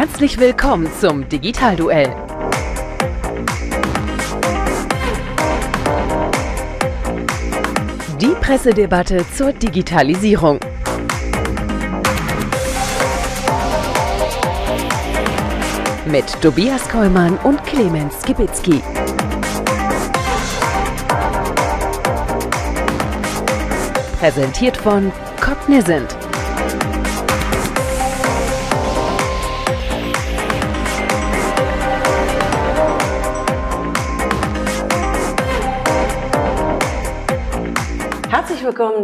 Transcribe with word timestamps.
Herzlich 0.00 0.38
willkommen 0.40 0.88
zum 0.98 1.28
Digitalduell. 1.28 2.08
Die 8.18 8.34
Pressedebatte 8.40 9.26
zur 9.36 9.52
Digitalisierung. 9.52 10.58
Mit 16.06 16.24
Tobias 16.40 16.88
Kollmann 16.88 17.36
und 17.44 17.62
Clemens 17.64 18.22
Skibitzky. 18.22 18.80
Präsentiert 24.18 24.78
von 24.78 25.12
Cognizant. 25.42 26.19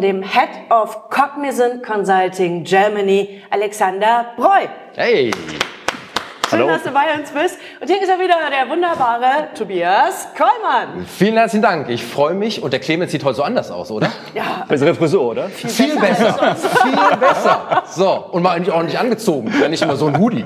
Dem 0.00 0.22
Head 0.22 0.48
of 0.70 1.10
Cognizant 1.10 1.82
Consulting 1.84 2.64
Germany, 2.64 3.42
Alexander 3.50 4.26
Breu. 4.36 4.66
Hey! 4.94 5.30
Schön, 6.48 6.60
Hallo. 6.60 6.68
dass 6.68 6.84
du 6.84 6.90
bei 6.90 7.12
uns 7.18 7.30
bist. 7.30 7.58
Und 7.80 7.88
hier 7.88 8.00
ist 8.00 8.08
er 8.08 8.20
wieder, 8.20 8.36
der 8.48 8.70
wunderbare 8.70 9.48
Tobias 9.58 10.28
Kollmann. 10.36 11.04
Vielen 11.04 11.34
herzlichen 11.36 11.62
Dank. 11.62 11.88
Ich 11.88 12.04
freue 12.04 12.34
mich. 12.34 12.62
Und 12.62 12.72
der 12.72 12.78
Clemens 12.78 13.10
sieht 13.10 13.24
heute 13.24 13.34
so 13.34 13.42
anders 13.42 13.72
aus, 13.72 13.90
oder? 13.90 14.12
Ja, 14.32 14.64
Bessere 14.68 14.94
Frisur, 14.94 15.22
oder? 15.30 15.48
Viel 15.48 15.98
besser. 15.98 16.54
Viel 16.56 17.16
besser. 17.18 17.82
So, 17.88 18.26
und 18.30 18.44
mal 18.44 18.52
eigentlich 18.52 18.72
auch 18.72 18.84
nicht 18.84 18.96
angezogen. 18.96 19.52
Ja, 19.60 19.68
nicht 19.68 19.82
immer 19.82 19.96
so 19.96 20.06
ein 20.06 20.18
Hoodie. 20.20 20.44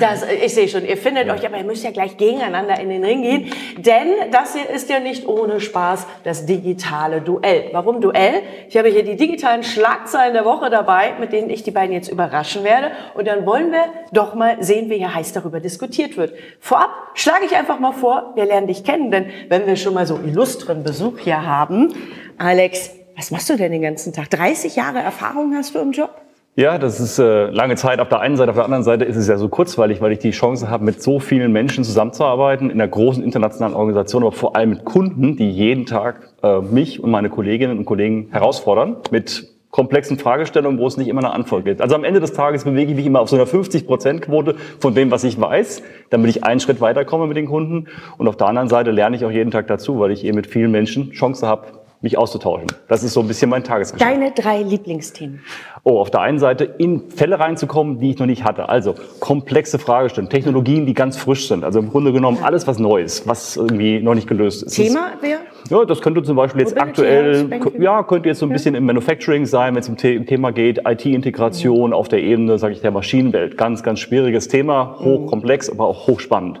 Das, 0.00 0.24
ich 0.24 0.54
sehe 0.54 0.68
schon, 0.68 0.84
ihr 0.84 0.96
findet 0.96 1.28
euch, 1.30 1.44
aber 1.46 1.58
ihr 1.58 1.64
müsst 1.64 1.84
ja 1.84 1.90
gleich 1.90 2.16
gegeneinander 2.16 2.78
in 2.80 2.88
den 2.88 3.04
Ring 3.04 3.22
gehen. 3.22 3.52
Denn 3.78 4.30
das 4.30 4.54
hier 4.54 4.68
ist 4.68 4.90
ja 4.90 5.00
nicht 5.00 5.26
ohne 5.26 5.60
Spaß 5.60 6.06
das 6.24 6.46
digitale 6.46 7.20
Duell. 7.20 7.70
Warum 7.72 8.00
Duell? 8.00 8.42
Ich 8.68 8.76
habe 8.76 8.88
hier 8.88 9.04
die 9.04 9.16
digitalen 9.16 9.62
Schlagzeilen 9.62 10.34
der 10.34 10.44
Woche 10.44 10.70
dabei, 10.70 11.14
mit 11.18 11.32
denen 11.32 11.50
ich 11.50 11.62
die 11.62 11.70
beiden 11.70 11.92
jetzt 11.92 12.08
überraschen 12.08 12.64
werde. 12.64 12.92
Und 13.14 13.26
dann 13.26 13.46
wollen 13.46 13.72
wir 13.72 13.84
doch 14.12 14.34
mal 14.34 14.62
sehen, 14.62 14.90
wie 14.90 14.96
hier 14.96 15.14
heiß 15.14 15.32
darüber 15.32 15.60
diskutiert 15.60 16.16
wird. 16.16 16.34
Vorab 16.60 16.90
schlage 17.14 17.44
ich 17.46 17.56
einfach 17.56 17.78
mal 17.78 17.92
vor, 17.92 18.32
wir 18.34 18.44
lernen 18.44 18.66
dich 18.66 18.84
kennen, 18.84 19.10
denn 19.10 19.26
wenn 19.48 19.66
wir 19.66 19.76
schon 19.76 19.94
mal 19.94 20.06
so 20.06 20.18
illustren 20.18 20.82
Besuch 20.82 21.18
hier 21.18 21.44
haben, 21.44 21.94
Alex, 22.38 22.90
was 23.16 23.30
machst 23.30 23.48
du 23.48 23.56
denn 23.56 23.72
den 23.72 23.82
ganzen 23.82 24.12
Tag? 24.12 24.30
30 24.30 24.76
Jahre 24.76 24.98
Erfahrung 24.98 25.54
hast 25.54 25.74
du 25.74 25.78
im 25.78 25.92
Job? 25.92 26.23
Ja, 26.56 26.78
das 26.78 27.00
ist 27.00 27.18
äh, 27.18 27.46
lange 27.50 27.74
Zeit 27.74 27.98
auf 27.98 28.08
der 28.08 28.20
einen 28.20 28.36
Seite. 28.36 28.50
Auf 28.50 28.56
der 28.56 28.64
anderen 28.64 28.84
Seite 28.84 29.04
ist 29.04 29.16
es 29.16 29.26
ja 29.26 29.38
so 29.38 29.48
kurzweilig, 29.48 30.00
weil 30.00 30.12
ich 30.12 30.20
die 30.20 30.30
Chance 30.30 30.70
habe, 30.70 30.84
mit 30.84 31.02
so 31.02 31.18
vielen 31.18 31.50
Menschen 31.50 31.82
zusammenzuarbeiten, 31.82 32.70
in 32.70 32.80
einer 32.80 32.86
großen 32.86 33.24
internationalen 33.24 33.74
Organisation, 33.74 34.22
aber 34.22 34.30
vor 34.30 34.54
allem 34.54 34.70
mit 34.70 34.84
Kunden, 34.84 35.36
die 35.36 35.50
jeden 35.50 35.84
Tag 35.84 36.32
äh, 36.44 36.60
mich 36.60 37.02
und 37.02 37.10
meine 37.10 37.28
Kolleginnen 37.28 37.76
und 37.76 37.86
Kollegen 37.86 38.28
herausfordern 38.30 38.98
mit 39.10 39.48
komplexen 39.72 40.16
Fragestellungen, 40.16 40.78
wo 40.78 40.86
es 40.86 40.96
nicht 40.96 41.08
immer 41.08 41.22
eine 41.22 41.32
Antwort 41.32 41.64
gibt. 41.64 41.80
Also 41.80 41.96
am 41.96 42.04
Ende 42.04 42.20
des 42.20 42.32
Tages 42.32 42.62
bewege 42.62 42.92
ich 42.92 42.96
mich 42.96 43.06
immer 43.06 43.18
auf 43.18 43.28
so 43.28 43.34
einer 43.34 43.46
50-Prozent-Quote 43.46 44.54
von 44.78 44.94
dem, 44.94 45.10
was 45.10 45.24
ich 45.24 45.40
weiß, 45.40 45.82
damit 46.10 46.30
ich 46.30 46.44
einen 46.44 46.60
Schritt 46.60 46.80
weiterkomme 46.80 47.26
mit 47.26 47.36
den 47.36 47.46
Kunden. 47.46 47.88
Und 48.16 48.28
auf 48.28 48.36
der 48.36 48.46
anderen 48.46 48.68
Seite 48.68 48.92
lerne 48.92 49.16
ich 49.16 49.24
auch 49.24 49.32
jeden 49.32 49.50
Tag 49.50 49.66
dazu, 49.66 49.98
weil 49.98 50.12
ich 50.12 50.24
eben 50.24 50.36
mit 50.36 50.46
vielen 50.46 50.70
Menschen 50.70 51.10
Chance 51.10 51.48
habe, 51.48 51.66
mich 52.04 52.16
auszutauschen. 52.16 52.68
Das 52.86 53.02
ist 53.02 53.14
so 53.14 53.20
ein 53.20 53.26
bisschen 53.26 53.50
mein 53.50 53.64
Tagesgeschäft. 53.64 54.08
Deine 54.08 54.30
drei 54.30 54.62
Lieblingsthemen. 54.62 55.40
Oh, 55.82 55.98
auf 55.98 56.10
der 56.10 56.20
einen 56.20 56.38
Seite 56.38 56.64
in 56.64 57.10
Fälle 57.10 57.40
reinzukommen, 57.40 57.98
die 57.98 58.10
ich 58.10 58.18
noch 58.18 58.26
nicht 58.26 58.44
hatte. 58.44 58.68
Also 58.68 58.94
komplexe 59.20 59.78
Fragestellungen, 59.78 60.30
Technologien, 60.30 60.86
die 60.86 60.94
ganz 60.94 61.16
frisch 61.16 61.48
sind. 61.48 61.64
Also 61.64 61.80
im 61.80 61.90
Grunde 61.90 62.12
genommen 62.12 62.38
alles 62.42 62.66
was 62.66 62.78
Neues, 62.78 63.26
was 63.26 63.56
irgendwie 63.56 64.00
noch 64.00 64.14
nicht 64.14 64.28
gelöst 64.28 64.62
ist. 64.62 64.76
Thema 64.76 65.12
wäre? 65.20 65.40
Ja, 65.70 65.84
das 65.84 66.02
könnte 66.02 66.22
zum 66.22 66.36
Beispiel 66.36 66.60
jetzt 66.60 66.78
aktuell, 66.80 67.48
ja, 67.78 68.02
könnte 68.02 68.28
jetzt 68.28 68.38
so 68.38 68.46
ein 68.46 68.52
bisschen 68.52 68.74
im 68.74 68.84
Manufacturing 68.84 69.46
sein, 69.46 69.74
wenn 69.74 69.80
es 69.80 69.88
um 69.88 69.96
The 69.96 70.24
Thema 70.26 70.52
geht, 70.52 70.82
IT-Integration 70.86 71.94
auf 71.94 72.08
der 72.08 72.22
Ebene, 72.22 72.58
sage 72.58 72.74
ich, 72.74 72.82
der 72.82 72.90
Maschinenwelt. 72.90 73.56
Ganz, 73.56 73.82
ganz 73.82 74.00
schwieriges 74.00 74.48
Thema, 74.48 74.96
hochkomplex, 75.00 75.70
aber 75.70 75.86
auch 75.86 76.06
hochspannend. 76.06 76.60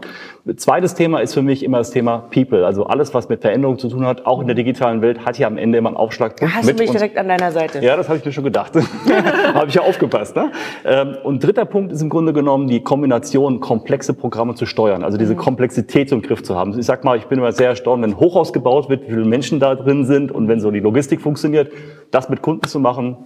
Zweites 0.56 0.92
Thema 0.94 1.20
ist 1.20 1.32
für 1.32 1.40
mich 1.40 1.62
immer 1.62 1.78
das 1.78 1.90
Thema 1.90 2.18
People. 2.30 2.66
Also 2.66 2.84
alles, 2.84 3.14
was 3.14 3.30
mit 3.30 3.40
Veränderung 3.40 3.78
zu 3.78 3.88
tun 3.88 4.04
hat, 4.04 4.26
auch 4.26 4.42
in 4.42 4.46
der 4.46 4.54
digitalen 4.54 5.00
Welt, 5.00 5.24
hat 5.24 5.38
ja 5.38 5.46
am 5.46 5.56
Ende 5.56 5.78
immer 5.78 5.88
einen 5.88 5.96
Aufschlagpunkt. 5.96 6.54
Hast 6.54 6.64
du 6.64 6.72
mit 6.72 6.80
mich 6.80 6.90
uns- 6.90 6.98
direkt 6.98 7.16
an 7.16 7.28
deiner 7.28 7.50
Seite? 7.50 7.78
ja, 7.82 7.96
das 7.96 8.08
habe 8.10 8.18
ich 8.18 8.26
mir 8.26 8.32
schon 8.32 8.44
gedacht. 8.44 8.72
habe 9.54 9.68
ich 9.68 9.74
ja 9.74 9.80
aufgepasst. 9.80 10.36
Ne? 10.36 10.52
Ähm, 10.84 11.16
Und 11.24 11.42
dritter 11.42 11.64
Punkt 11.64 11.92
ist 11.92 12.02
im 12.02 12.10
Grunde 12.10 12.34
genommen 12.34 12.68
die 12.68 12.82
Kombination, 12.82 13.60
komplexe 13.60 14.12
Programme 14.12 14.54
zu 14.54 14.66
steuern. 14.66 15.02
Also 15.02 15.16
diese 15.16 15.34
Komplexität 15.34 16.12
im 16.12 16.20
Griff 16.20 16.42
zu 16.42 16.54
haben. 16.54 16.78
Ich 16.78 16.84
sag 16.84 17.04
mal, 17.04 17.16
ich 17.16 17.24
bin 17.24 17.38
immer 17.38 17.52
sehr 17.52 17.68
erstaunt, 17.70 18.02
wenn 18.02 18.18
Hochhaus 18.18 18.52
gebaut 18.52 18.90
wird, 18.90 19.04
wie 19.06 19.12
viele 19.12 19.24
Menschen 19.24 19.60
da 19.60 19.74
drin 19.74 20.04
sind 20.04 20.30
und 20.30 20.46
wenn 20.48 20.60
so 20.60 20.70
die 20.70 20.80
Logistik 20.80 21.22
funktioniert, 21.22 21.72
das 22.10 22.28
mit 22.28 22.42
Kunden 22.42 22.68
zu 22.68 22.80
machen, 22.80 23.16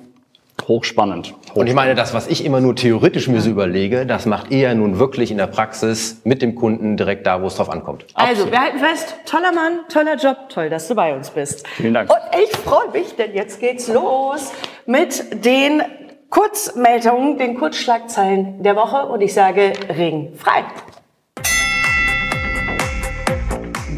hochspannend. 0.68 1.34
Und 1.54 1.66
ich 1.66 1.74
meine, 1.74 1.94
das, 1.94 2.14
was 2.14 2.28
ich 2.28 2.44
immer 2.44 2.60
nur 2.60 2.76
theoretisch 2.76 3.26
mir 3.26 3.40
so 3.40 3.50
überlege, 3.50 4.06
das 4.06 4.26
macht 4.26 4.50
ihr 4.50 4.58
ja 4.58 4.74
nun 4.74 4.98
wirklich 4.98 5.30
in 5.30 5.38
der 5.38 5.46
Praxis 5.46 6.20
mit 6.24 6.42
dem 6.42 6.54
Kunden 6.54 6.96
direkt 6.96 7.26
da, 7.26 7.42
wo 7.42 7.46
es 7.46 7.56
drauf 7.56 7.70
ankommt. 7.70 8.04
Also, 8.14 8.50
wir 8.50 8.60
halten 8.60 8.78
fest, 8.78 9.14
toller 9.24 9.52
Mann, 9.52 9.80
toller 9.88 10.16
Job, 10.16 10.36
toll, 10.50 10.70
dass 10.70 10.86
du 10.86 10.94
bei 10.94 11.14
uns 11.14 11.30
bist. 11.30 11.66
Vielen 11.68 11.94
Dank. 11.94 12.10
Und 12.10 12.20
ich 12.40 12.56
freue 12.58 12.90
mich, 12.92 13.16
denn 13.16 13.34
jetzt 13.34 13.60
geht's 13.60 13.88
los 13.88 14.52
mit 14.86 15.44
den 15.44 15.82
Kurzmeldungen, 16.30 17.38
den 17.38 17.54
Kurzschlagzeilen 17.58 18.62
der 18.62 18.76
Woche 18.76 19.06
und 19.06 19.22
ich 19.22 19.32
sage 19.32 19.72
Ring 19.96 20.34
frei. 20.36 20.64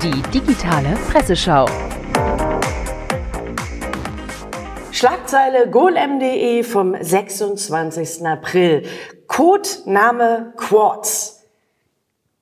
Die 0.03 0.22
digitale 0.32 0.97
Presseschau. 1.10 1.66
Schlagzeile 5.00 5.66
golem.de 5.71 6.62
vom 6.62 6.94
26. 6.94 8.22
April. 8.27 8.87
Codename 9.27 10.53
Quartz. 10.59 11.40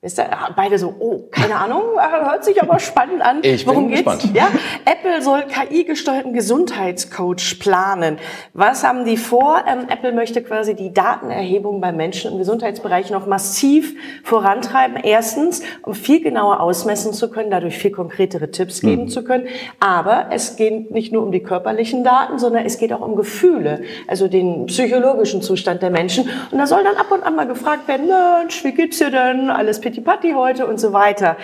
Ist 0.01 0.17
da 0.17 0.51
beide 0.55 0.79
so, 0.79 0.95
oh, 1.01 1.25
keine 1.29 1.57
Ahnung, 1.57 1.83
hört 1.99 2.45
sich 2.45 2.63
aber 2.63 2.79
spannend 2.79 3.21
an. 3.21 3.41
Ich 3.43 3.65
bin 3.67 3.75
Worum 3.75 3.89
geht's? 3.89 4.05
gespannt. 4.05 4.31
Ja, 4.33 4.47
Apple 4.85 5.21
soll 5.23 5.43
KI-gesteuerten 5.43 6.33
Gesundheitscoach 6.33 7.59
planen. 7.59 8.19
Was 8.55 8.85
haben 8.85 9.05
die 9.05 9.17
vor? 9.17 9.65
Ähm, 9.67 9.87
Apple 9.89 10.13
möchte 10.13 10.41
quasi 10.45 10.77
die 10.77 10.95
Datenerhebung 10.95 11.81
bei 11.81 11.91
Menschen 11.91 12.31
im 12.31 12.39
Gesundheitsbereich 12.39 13.11
noch 13.11 13.27
massiv 13.27 13.97
vorantreiben. 14.23 14.99
Erstens, 15.03 15.63
um 15.83 15.95
viel 15.95 16.23
genauer 16.23 16.61
ausmessen 16.61 17.13
zu 17.13 17.29
können, 17.29 17.51
dadurch 17.51 17.77
viel 17.77 17.91
konkretere 17.91 18.53
Tipps 18.53 18.81
geben 18.83 19.03
Mhm. 19.05 19.09
zu 19.09 19.25
können. 19.25 19.49
Aber 19.81 20.27
es 20.31 20.55
geht 20.55 20.93
nicht 20.93 21.13
nur 21.13 21.25
um 21.25 21.33
die 21.33 21.43
körperlichen 21.43 22.05
Daten, 22.05 22.39
sondern 22.39 22.65
es 22.65 22.79
geht 22.79 22.93
auch 22.93 23.01
um 23.01 23.17
Gefühle, 23.17 23.83
also 24.07 24.29
den 24.29 24.67
psychologischen 24.67 25.43
Zustand 25.43 25.83
der 25.83 25.91
Menschen. 25.91 26.31
Und 26.53 26.59
da 26.59 26.69
soll 26.69 26.85
dann 26.85 26.95
ab 26.95 27.11
und 27.11 27.25
an 27.25 27.35
mal 27.35 27.49
gefragt 27.49 27.89
werden, 27.89 28.07
Mensch, 28.07 28.63
wie 28.63 28.71
geht's 28.71 28.99
dir 28.99 29.11
denn? 29.11 29.51
Alles 29.51 29.81
pitti-patti 29.89 30.33
heute 30.33 30.67
und 30.67 30.79
so 30.79 30.93
weiter. 30.93 31.37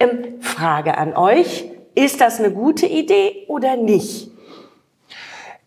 Ähm, 0.00 0.40
Frage 0.40 0.98
an 0.98 1.14
euch. 1.14 1.64
Ist 1.94 2.20
das 2.20 2.40
eine 2.40 2.50
gute 2.50 2.86
Idee 2.86 3.44
oder 3.48 3.76
nicht? 3.76 4.30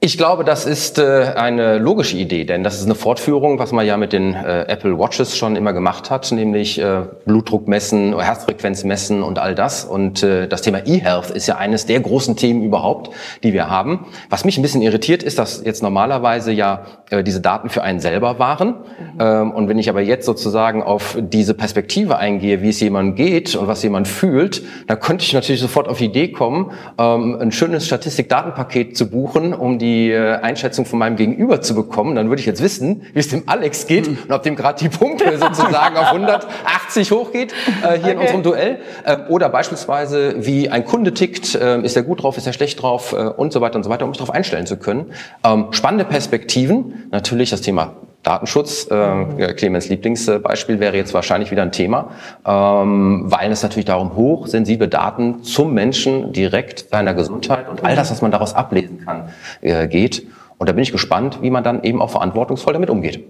Ich 0.06 0.20
glaube, 0.20 0.44
das 0.44 0.68
ist 0.68 1.00
äh, 1.00 1.34
eine 1.36 1.80
logische 1.80 2.16
Idee, 2.16 2.44
denn 2.44 2.64
das 2.64 2.78
ist 2.78 2.86
eine 2.86 2.94
Fortführung, 2.94 3.58
was 3.58 3.72
man 3.72 3.88
ja 3.88 3.98
mit 3.98 4.14
den 4.14 4.36
äh, 4.36 4.66
Apple 4.68 5.00
Watches 5.00 5.36
schon 5.36 5.56
immer 5.56 5.74
gemacht 5.74 6.12
hat, 6.12 6.32
nämlich 6.32 6.80
äh, 6.80 7.06
Blutdruck 7.26 7.68
messen, 7.68 8.16
Herzfrequenz 8.16 8.84
messen 8.84 9.24
und 9.24 9.40
all 9.40 9.56
das. 9.56 9.84
Und 9.84 10.22
äh, 10.22 10.48
das 10.48 10.62
Thema 10.62 10.86
E-Health 10.86 11.32
ist 11.32 11.48
ja 11.48 11.58
eines 11.58 11.88
der 11.88 12.02
großen 12.02 12.36
Themen 12.36 12.62
überhaupt, 12.62 13.16
die 13.42 13.52
wir 13.52 13.68
haben. 13.68 14.06
Was 14.30 14.46
mich 14.46 14.60
ein 14.60 14.62
bisschen 14.62 14.84
irritiert, 14.84 15.24
ist, 15.24 15.40
dass 15.40 15.64
jetzt 15.66 15.82
normalerweise 15.82 16.52
ja 16.52 16.86
äh, 17.10 17.24
diese 17.24 17.42
Daten 17.42 17.70
für 17.70 17.82
einen 17.82 18.00
selber 18.00 18.38
waren. 18.38 18.76
Ähm, 19.20 19.50
und 19.50 19.70
wenn 19.70 19.80
ich 19.80 19.90
aber 19.90 20.02
jetzt 20.02 20.28
sozusagen 20.28 20.84
auf 20.84 21.18
diese 21.20 21.56
Perspektive 21.56 22.18
eingehe, 22.18 22.62
wie 22.62 22.70
es 22.70 22.80
jemandem 22.80 23.16
geht 23.16 23.56
und 23.56 23.68
was 23.68 23.82
jemand 23.82 24.08
fühlt, 24.08 24.62
dann 24.86 25.00
könnte 25.00 25.26
ich 25.26 25.34
natürlich 25.34 25.62
sofort 25.62 25.88
auf 25.88 25.98
die 25.98 26.06
Idee 26.06 26.32
kommen, 26.32 26.74
ähm, 27.00 27.40
ein 27.42 27.52
schönes 27.52 27.88
Statistik-Datenpaket 27.88 28.96
zu 28.96 29.10
buchen, 29.10 29.52
um 29.52 29.80
die 29.80 29.95
äh, 30.12 30.36
Einschätzung 30.36 30.86
von 30.86 31.00
meinem 31.00 31.16
Gegenüber 31.16 31.62
zu 31.62 31.76
bekommen. 31.76 32.16
Dann 32.16 32.30
würde 32.30 32.40
ich 32.40 32.46
jetzt 32.46 32.62
wissen, 32.62 33.04
wie 33.14 33.20
es 33.20 33.30
dem 33.30 33.44
Alex 33.48 33.88
geht 33.88 34.08
und 34.08 34.32
ob 34.32 34.44
dem 34.44 34.56
gerade 34.56 34.80
die 34.80 34.90
Pumpe 34.90 35.38
sozusagen 35.40 35.98
auf 35.98 36.08
180 36.08 37.12
hochgeht 37.12 37.54
äh, 37.84 38.00
hier 38.00 38.14
in 38.14 38.20
unserem 38.20 38.44
Duell. 38.44 38.80
Äh, 39.04 39.18
oder 39.30 39.50
beispielsweise, 39.50 40.46
wie 40.46 40.70
ein 40.70 40.86
Kunde 40.86 41.14
tickt, 41.14 41.56
äh, 41.56 41.82
ist 41.82 41.96
er 41.96 42.04
gut 42.04 42.24
drauf, 42.24 42.38
ist 42.38 42.48
er 42.48 42.54
schlecht 42.54 42.82
drauf 42.82 43.14
äh, 43.14 43.16
und 43.16 43.54
so 43.54 43.62
weiter 43.62 43.76
und 43.76 43.84
so 43.84 43.90
weiter, 43.90 44.06
um 44.06 44.10
mich 44.10 44.18
darauf 44.18 44.34
einstellen 44.34 44.66
zu 44.66 44.78
können. 44.78 45.12
Ähm, 45.44 45.68
spannende 45.72 46.06
Perspektiven, 46.06 47.08
natürlich 47.12 47.50
das 47.50 47.62
Thema 47.62 47.96
Datenschutz, 48.26 48.90
äh, 48.90 49.54
Clemens 49.54 49.88
Lieblingsbeispiel 49.88 50.80
wäre 50.80 50.98
jetzt 50.98 51.14
wahrscheinlich 51.14 51.52
wieder 51.52 51.62
ein 51.62 51.72
Thema, 51.72 52.10
ähm, 52.46 53.26
weil 53.28 53.52
es 53.52 53.62
natürlich 53.62 53.86
darum 53.86 54.16
hochsensible 54.16 54.88
Daten 54.88 55.44
zum 55.44 55.74
Menschen 55.74 56.34
direkt 56.34 56.90
seiner 56.90 57.14
Gesundheit 57.14 57.70
und 57.70 57.84
all 57.84 57.96
das, 57.96 58.10
was 58.10 58.24
man 58.24 58.32
daraus 58.32 58.56
ablesen 58.56 59.06
kann, 59.06 59.30
äh, 59.62 59.88
geht. 59.88 60.26
Und 60.58 60.68
da 60.68 60.74
bin 60.74 60.82
ich 60.82 60.92
gespannt, 60.92 61.40
wie 61.44 61.52
man 61.52 61.64
dann 61.64 61.84
eben 61.84 62.02
auch 62.02 62.10
verantwortungsvoll 62.10 62.74
damit 62.74 62.90
umgeht. 62.90 63.24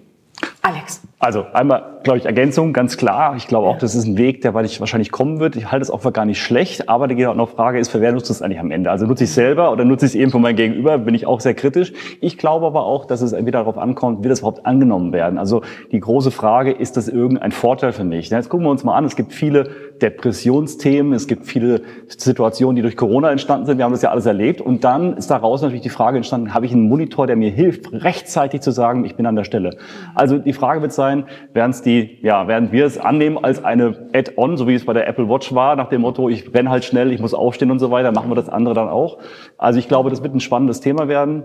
Also 1.18 1.46
einmal, 1.54 2.02
glaube 2.04 2.20
ich, 2.20 2.26
Ergänzung, 2.26 2.74
ganz 2.74 2.98
klar. 2.98 3.36
Ich 3.38 3.48
glaube 3.48 3.68
auch, 3.68 3.78
das 3.78 3.96
ist 3.96 4.06
ein 4.06 4.18
Weg, 4.18 4.42
der 4.42 4.54
wahrscheinlich 4.54 5.12
kommen 5.12 5.40
wird. 5.40 5.56
Ich 5.56 5.72
halte 5.72 5.84
es 5.84 5.90
auch 5.90 6.02
für 6.02 6.12
gar 6.12 6.26
nicht 6.26 6.42
schlecht, 6.42 6.90
aber 6.90 7.08
die 7.08 7.26
auch 7.26 7.36
noch 7.36 7.50
Frage 7.50 7.80
ist, 7.80 7.90
für 7.90 8.02
wer 8.02 8.12
nutzt 8.12 8.30
es 8.30 8.42
eigentlich 8.42 8.60
am 8.60 8.70
Ende? 8.70 8.92
Also 8.92 9.06
nutze 9.08 9.24
ich 9.24 9.30
es 9.30 9.36
selber 9.36 9.72
oder 9.72 9.86
nutze 9.86 10.06
ich 10.06 10.12
es 10.12 10.16
eben 10.16 10.30
von 10.30 10.42
meinem 10.42 10.58
Gegenüber? 10.58 10.98
Bin 10.98 11.16
ich 11.16 11.26
auch 11.26 11.40
sehr 11.40 11.54
kritisch. 11.54 11.94
Ich 12.20 12.38
glaube 12.38 12.66
aber 12.66 12.84
auch, 12.84 13.06
dass 13.06 13.22
es 13.22 13.34
wieder 13.34 13.60
darauf 13.60 13.78
ankommt, 13.78 14.26
wie 14.26 14.28
das 14.28 14.40
überhaupt 14.40 14.66
angenommen 14.66 15.14
werden. 15.14 15.40
Also 15.40 15.62
die 15.94 16.02
große 16.02 16.32
Frage, 16.32 16.72
ist 16.72 16.98
das 16.98 17.08
irgendein 17.08 17.54
Vorteil 17.54 17.94
für 17.94 18.04
mich? 18.04 18.30
Jetzt 18.30 18.50
gucken 18.50 18.66
wir 18.66 18.72
uns 18.72 18.84
mal 18.84 18.96
an, 18.96 19.06
es 19.06 19.16
gibt 19.16 19.32
viele 19.32 19.70
Depressionsthemen, 20.02 21.14
es 21.14 21.28
gibt 21.28 21.46
viele 21.46 21.82
Situationen, 22.08 22.76
die 22.76 22.82
durch 22.82 22.98
Corona 22.98 23.32
entstanden 23.32 23.66
sind. 23.66 23.78
Wir 23.78 23.86
haben 23.86 23.94
das 23.94 24.02
ja 24.02 24.10
alles 24.10 24.26
erlebt. 24.26 24.60
Und 24.62 24.84
dann 24.84 25.16
ist 25.16 25.32
daraus 25.32 25.62
natürlich 25.62 25.82
die 25.82 25.90
Frage 25.90 26.18
entstanden, 26.18 26.54
habe 26.54 26.66
ich 26.66 26.74
einen 26.74 26.90
Monitor, 26.90 27.28
der 27.28 27.36
mir 27.36 27.50
hilft, 27.50 27.92
rechtzeitig 27.94 28.62
zu 28.62 28.72
sagen, 28.72 29.06
ich 29.06 29.16
bin 29.16 29.26
an 29.26 29.36
der 29.36 29.46
Stelle? 29.46 29.78
Also 30.14 30.38
die 30.38 30.54
Frage 30.54 30.82
wird 30.82 30.92
sein, 30.92 31.26
werden 31.54 31.72
es 31.72 31.82
die, 31.82 32.20
ja, 32.22 32.48
werden 32.48 32.72
wir 32.72 32.86
es 32.86 32.98
annehmen 32.98 33.38
als 33.42 33.64
eine 33.64 34.10
Add-on, 34.14 34.58
so 34.58 34.68
wie 34.68 34.76
es 34.76 34.86
bei 34.86 34.94
der 34.94 35.08
Apple 35.08 35.30
Watch 35.30 35.54
war, 35.56 35.76
nach 35.76 35.90
dem 35.90 36.02
Motto, 36.02 36.30
ich 36.30 36.54
renne 36.54 36.70
halt 36.70 36.84
schnell, 36.84 37.12
ich 37.12 37.22
muss 37.22 37.34
aufstehen 37.34 37.72
und 37.72 37.80
so 37.80 37.92
weiter, 37.92 38.12
machen 38.12 38.30
wir 38.30 38.36
das 38.36 38.50
andere 38.50 38.76
dann 38.76 38.90
auch. 38.90 39.18
Also 39.58 39.80
ich 39.80 39.88
glaube, 39.88 40.10
das 40.10 40.22
wird 40.24 40.36
ein 40.36 40.40
spannendes 40.40 40.82
Thema 40.82 41.08
werden. 41.08 41.44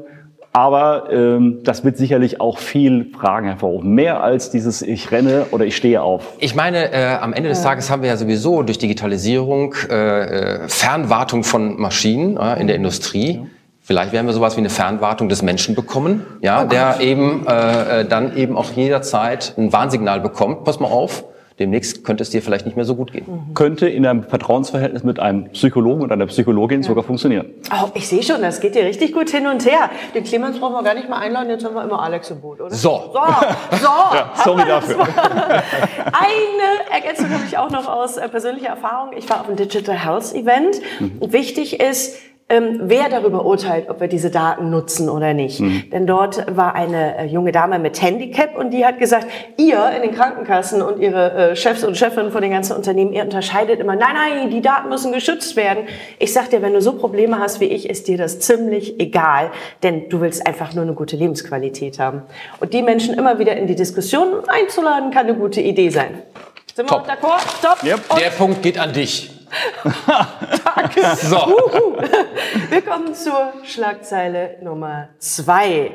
Aber 0.53 1.13
ähm, 1.13 1.61
das 1.63 1.85
wird 1.85 1.97
sicherlich 1.97 2.41
auch 2.41 2.59
viel 2.59 3.13
Fragen 3.13 3.47
hervorrufen. 3.47 3.93
Mehr 3.95 4.23
als 4.23 4.51
dieses 4.51 4.83
Ich 4.83 5.13
renne 5.13 5.47
oder 5.53 5.65
ich 5.65 5.77
stehe 5.77 6.03
auf. 6.03 6.35
Ich 6.39 6.57
meine, 6.57 6.93
äh, 6.93 7.17
am 7.21 7.33
Ende 7.33 7.49
des 7.51 7.63
Tages 7.63 7.89
haben 7.89 8.03
wir 8.03 8.09
ja 8.09 8.17
sowieso 8.17 8.63
durch 8.63 8.79
Digitalisierung 8.79 9.75
äh, 9.89 10.65
äh 10.65 10.69
Fernwartung 10.69 11.45
von 11.45 11.81
Maschinen 11.81 12.37
äh, 12.37 12.61
in 12.61 12.67
der 12.67 12.75
Industrie. 12.75 13.43
Vielleicht 13.81 14.13
werden 14.13 14.27
wir 14.27 14.35
sowas 14.35 14.57
wie 14.57 14.61
eine 14.61 14.71
Fernwartung 14.71 15.29
des 15.29 15.43
Menschen 15.43 15.75
bekommen, 15.75 16.25
ja, 16.43 16.65
oh 16.65 16.69
der 16.69 17.01
eben 17.01 17.47
äh, 17.47 18.01
äh, 18.01 18.05
dann 18.05 18.37
eben 18.37 18.57
auch 18.57 18.71
jederzeit 18.73 19.55
ein 19.57 19.73
Warnsignal 19.73 20.21
bekommt. 20.21 20.65
Pass 20.65 20.81
mal 20.81 20.89
auf, 20.89 21.25
demnächst 21.61 22.05
könnte 22.05 22.23
es 22.23 22.31
dir 22.31 22.43
vielleicht 22.43 22.65
nicht 22.65 22.77
mehr 22.77 22.87
so 22.87 22.97
gut 22.97 23.13
gehen. 23.13 23.27
Mhm. 23.27 23.55
Könnte 23.55 23.89
in 23.89 24.07
einem 24.07 24.25
Vertrauensverhältnis 24.25 25.05
mit 25.05 25.21
einem 25.21 25.51
Psychologen 25.51 26.03
oder 26.03 26.15
einer 26.15 26.27
Psychologin 26.27 26.81
ja. 26.81 26.89
sogar 26.89 27.05
funktionieren. 27.05 27.51
Oh, 27.71 27.89
ich 27.95 28.09
sehe 28.09 28.23
schon, 28.23 28.41
das 28.41 28.61
geht 28.61 28.75
dir 28.75 28.85
richtig 28.85 29.13
gut 29.13 29.31
hin 29.31 29.47
und 29.47 29.65
her. 29.67 29.91
Den 30.15 30.25
Clemens 30.25 30.59
brauchen 30.59 30.73
wir 30.73 30.83
gar 30.83 30.95
nicht 30.95 31.09
mal 31.09 31.19
einladen, 31.19 31.51
jetzt 31.51 31.65
haben 31.65 31.75
wir 31.75 31.85
immer 31.85 32.03
Alex 32.03 32.31
im 32.31 32.41
Boot, 32.41 32.61
oder? 32.61 32.75
So. 32.75 32.91
So, 33.13 33.77
so. 33.77 33.87
ja, 34.15 34.33
sorry 34.43 34.65
dafür. 34.67 35.01
Eine 35.05 36.91
Ergänzung 36.91 37.31
habe 37.31 37.45
ich 37.47 37.59
auch 37.59 37.71
noch 37.71 37.87
aus 37.87 38.17
äh, 38.17 38.29
persönlicher 38.29 38.69
Erfahrung. 38.69 39.11
Ich 39.17 39.29
war 39.29 39.43
auf 39.43 39.49
einem 39.49 39.57
Digital 39.57 39.97
Health 39.97 40.35
Event. 40.35 40.81
Mhm. 40.99 41.21
Wichtig 41.33 41.79
ist, 41.79 42.17
ähm, 42.51 42.81
wer 42.83 43.09
darüber 43.09 43.47
urteilt, 43.47 43.89
ob 43.89 44.01
wir 44.01 44.09
diese 44.09 44.31
Daten 44.31 44.71
nutzen 44.71 45.09
oder 45.09 45.33
nicht. 45.35 45.61
Mhm. 45.61 45.89
Denn 45.91 46.07
dort 46.07 46.45
war 46.55 46.75
eine 46.75 47.19
äh, 47.19 47.27
junge 47.27 47.53
Dame 47.53 47.79
mit 47.79 48.03
Handicap 48.03 48.57
und 48.57 48.73
die 48.73 48.85
hat 48.85 48.99
gesagt, 48.99 49.29
ihr 49.57 49.91
in 49.97 50.03
den 50.03 50.15
Krankenkassen 50.15 50.83
und 50.83 51.01
ihre 51.01 51.51
äh, 51.51 51.57
Chefs 51.57 51.85
und 51.85 51.97
Chefinnen 51.97 52.33
von 52.33 52.43
den 52.43 52.51
ganzen 52.51 52.77
Unternehmen, 52.77 53.13
ihr 53.13 53.23
unterscheidet 53.23 53.81
immer, 53.81 53.95
nein, 53.95 54.15
nein, 54.15 54.51
die 54.51 54.61
Daten 54.61 54.89
müssen 54.89 55.13
geschützt 55.13 55.55
werden. 55.55 55.85
Ich 56.19 56.33
sag 56.33 56.51
dir, 56.51 56.61
wenn 56.61 56.73
du 56.73 56.83
so 56.83 56.95
Probleme 56.95 57.39
hast 57.39 57.61
wie 57.61 57.67
ich, 57.67 57.89
ist 57.89 58.09
dir 58.09 58.19
das 58.19 58.41
ziemlich 58.41 58.99
egal, 58.99 59.53
denn 59.85 60.09
du 60.09 60.21
willst 60.21 60.47
einfach 60.47 60.75
nur 60.75 60.83
eine 60.83 60.95
gute 60.95 61.17
Lebensqualität 61.17 61.99
haben. 62.01 62.23
Und 62.59 62.75
die 62.75 62.83
Menschen 62.83 63.15
immer 63.15 63.39
wieder 63.39 63.57
in 63.57 63.69
die 63.69 63.77
Diskussion 63.77 64.49
einzuladen, 64.49 65.13
kann 65.13 65.27
eine 65.27 65.37
gute 65.37 65.61
Idee 65.61 65.91
sein. 65.91 66.23
Sind 66.75 66.91
wir 66.91 66.97
Top. 66.97 67.09
d'accord? 67.09 67.43
Top. 67.63 67.83
Yep. 67.85 68.01
Der 68.19 68.31
Punkt 68.31 68.63
geht 68.63 68.79
an 68.79 68.93
dich. 68.93 69.31
Danke. 70.77 71.17
So. 71.17 71.37
Uhu. 71.37 71.97
Wir 72.69 72.83
kommen 72.83 73.15
zur 73.15 73.53
Schlagzeile 73.65 74.57
Nummer 74.63 75.09
zwei. 75.19 75.93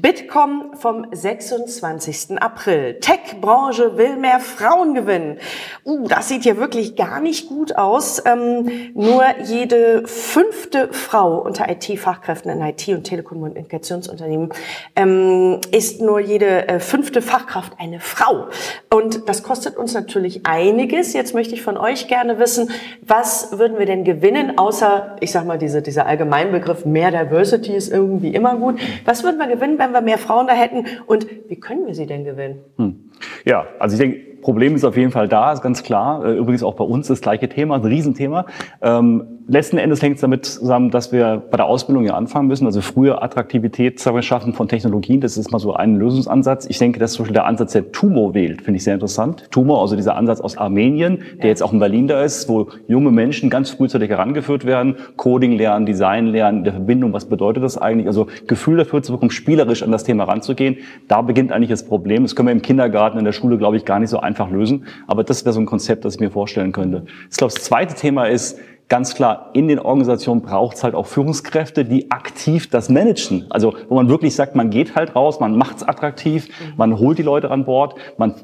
Bitkom 0.00 0.72
vom 0.74 1.06
26. 1.10 2.40
April. 2.40 2.98
Tech-Branche 3.00 3.98
will 3.98 4.16
mehr 4.16 4.40
Frauen 4.40 4.94
gewinnen. 4.94 5.38
Uh, 5.84 6.08
das 6.08 6.28
sieht 6.28 6.44
hier 6.44 6.56
wirklich 6.56 6.96
gar 6.96 7.20
nicht 7.20 7.48
gut 7.48 7.76
aus. 7.76 8.22
Ähm, 8.24 8.92
nur 8.94 9.22
jede 9.44 10.06
fünfte 10.06 10.88
Frau 10.92 11.38
unter 11.38 11.68
IT-Fachkräften 11.68 12.50
in 12.50 12.62
IT- 12.62 12.88
und 12.88 13.04
Telekommunikationsunternehmen 13.04 14.50
ähm, 14.96 15.60
ist 15.70 16.00
nur 16.00 16.20
jede 16.20 16.68
äh, 16.68 16.80
fünfte 16.80 17.20
Fachkraft 17.20 17.74
eine 17.78 18.00
Frau. 18.00 18.46
Und 18.90 19.28
das 19.28 19.42
kostet 19.42 19.76
uns 19.76 19.92
natürlich 19.92 20.46
einiges. 20.46 21.12
Jetzt 21.12 21.34
möchte 21.34 21.54
ich 21.54 21.60
von 21.60 21.76
euch 21.76 22.08
gerne 22.08 22.38
wissen, 22.38 22.70
was 23.02 23.58
würden 23.58 23.78
wir 23.78 23.86
denn 23.86 24.04
gewinnen, 24.04 24.56
außer, 24.56 25.16
ich 25.20 25.32
sag 25.32 25.44
mal, 25.44 25.58
diese, 25.58 25.82
dieser 25.82 26.06
Allgemeinbegriff, 26.06 26.86
mehr 26.86 27.10
Diversity 27.10 27.74
ist 27.74 27.92
irgendwie 27.92 28.34
immer 28.34 28.56
gut. 28.56 28.80
Was 29.04 29.22
würden 29.22 29.38
wir 29.38 29.48
gewinnen, 29.48 29.78
wenn 29.82 29.92
wir 29.92 30.00
mehr 30.00 30.18
Frauen 30.18 30.46
da 30.46 30.54
hätten 30.54 30.86
und 31.06 31.26
wie 31.48 31.56
können 31.56 31.86
wir 31.86 31.94
sie 31.94 32.06
denn 32.06 32.24
gewinnen? 32.24 32.60
Hm. 32.76 33.10
Ja, 33.44 33.66
also 33.78 33.94
ich 33.94 34.00
denke, 34.00 34.31
Problem 34.42 34.74
ist 34.74 34.84
auf 34.84 34.96
jeden 34.96 35.12
Fall 35.12 35.28
da, 35.28 35.52
ist 35.52 35.62
ganz 35.62 35.82
klar. 35.84 36.24
Äh, 36.24 36.36
übrigens 36.36 36.62
auch 36.64 36.74
bei 36.74 36.84
uns 36.84 37.06
das 37.06 37.20
gleiche 37.20 37.48
Thema, 37.48 37.76
ein 37.76 37.84
Riesenthema. 37.84 38.44
Ähm, 38.82 39.24
letzten 39.46 39.78
Endes 39.78 40.02
hängt 40.02 40.16
es 40.16 40.20
damit 40.20 40.44
zusammen, 40.44 40.90
dass 40.90 41.12
wir 41.12 41.42
bei 41.50 41.56
der 41.56 41.66
Ausbildung 41.66 42.04
ja 42.04 42.14
anfangen 42.14 42.48
müssen, 42.48 42.66
also 42.66 42.80
früher 42.80 43.22
Attraktivität 43.22 44.00
schaffen 44.00 44.52
von 44.52 44.66
Technologien. 44.66 45.20
Das 45.20 45.36
ist 45.36 45.52
mal 45.52 45.60
so 45.60 45.74
ein 45.74 45.96
Lösungsansatz. 45.96 46.66
Ich 46.68 46.78
denke, 46.78 46.98
dass 46.98 47.12
zum 47.12 47.22
Beispiel 47.22 47.34
der 47.34 47.46
Ansatz, 47.46 47.72
der 47.72 47.92
Tumor 47.92 48.34
wählt, 48.34 48.62
finde 48.62 48.78
ich 48.78 48.84
sehr 48.84 48.94
interessant. 48.94 49.48
Tumor, 49.50 49.80
also 49.80 49.94
dieser 49.94 50.16
Ansatz 50.16 50.40
aus 50.40 50.56
Armenien, 50.56 51.18
der 51.40 51.48
jetzt 51.48 51.62
auch 51.62 51.72
in 51.72 51.78
Berlin 51.78 52.08
da 52.08 52.22
ist, 52.22 52.48
wo 52.48 52.68
junge 52.88 53.12
Menschen 53.12 53.48
ganz 53.48 53.70
frühzeitig 53.70 54.10
herangeführt 54.10 54.64
werden, 54.64 54.96
Coding 55.16 55.52
lernen, 55.52 55.86
Design 55.86 56.26
lernen, 56.26 56.64
der 56.64 56.72
Verbindung, 56.72 57.12
was 57.12 57.26
bedeutet 57.26 57.62
das 57.62 57.78
eigentlich? 57.78 58.08
Also 58.08 58.26
Gefühl 58.48 58.78
dafür 58.78 59.02
zu 59.02 59.12
bekommen, 59.12 59.30
spielerisch 59.30 59.84
an 59.84 59.92
das 59.92 60.02
Thema 60.02 60.24
ranzugehen. 60.24 60.78
Da 61.06 61.22
beginnt 61.22 61.52
eigentlich 61.52 61.70
das 61.70 61.86
Problem. 61.86 62.24
Das 62.24 62.34
können 62.34 62.48
wir 62.48 62.52
im 62.52 62.62
Kindergarten, 62.62 63.18
in 63.18 63.24
der 63.24 63.32
Schule, 63.32 63.56
glaube 63.56 63.76
ich, 63.76 63.84
gar 63.84 64.00
nicht 64.00 64.10
so 64.10 64.18
einfach 64.18 64.31
einfach 64.32 64.50
lösen. 64.50 64.86
Aber 65.06 65.24
das 65.24 65.44
wäre 65.44 65.52
so 65.52 65.60
ein 65.60 65.66
Konzept, 65.66 66.04
das 66.04 66.14
ich 66.14 66.20
mir 66.20 66.30
vorstellen 66.30 66.72
könnte. 66.72 67.04
Ich 67.30 67.36
glaube, 67.36 67.52
das 67.52 67.62
zweite 67.62 67.94
Thema 67.94 68.24
ist, 68.24 68.58
ganz 68.88 69.14
klar, 69.14 69.50
in 69.54 69.68
den 69.68 69.78
Organisationen 69.78 70.42
braucht 70.42 70.76
es 70.76 70.84
halt 70.84 70.94
auch 70.94 71.06
Führungskräfte, 71.06 71.84
die 71.84 72.10
aktiv 72.10 72.68
das 72.68 72.90
managen. 72.90 73.46
Also 73.48 73.74
wo 73.88 73.94
man 73.94 74.10
wirklich 74.10 74.34
sagt, 74.34 74.54
man 74.54 74.68
geht 74.68 74.94
halt 74.94 75.16
raus, 75.16 75.40
man 75.40 75.56
macht 75.56 75.78
es 75.78 75.82
attraktiv, 75.82 76.48
man 76.76 76.98
holt 76.98 77.16
die 77.16 77.22
Leute 77.22 77.50
an 77.50 77.64
Bord, 77.64 77.94
man 78.18 78.34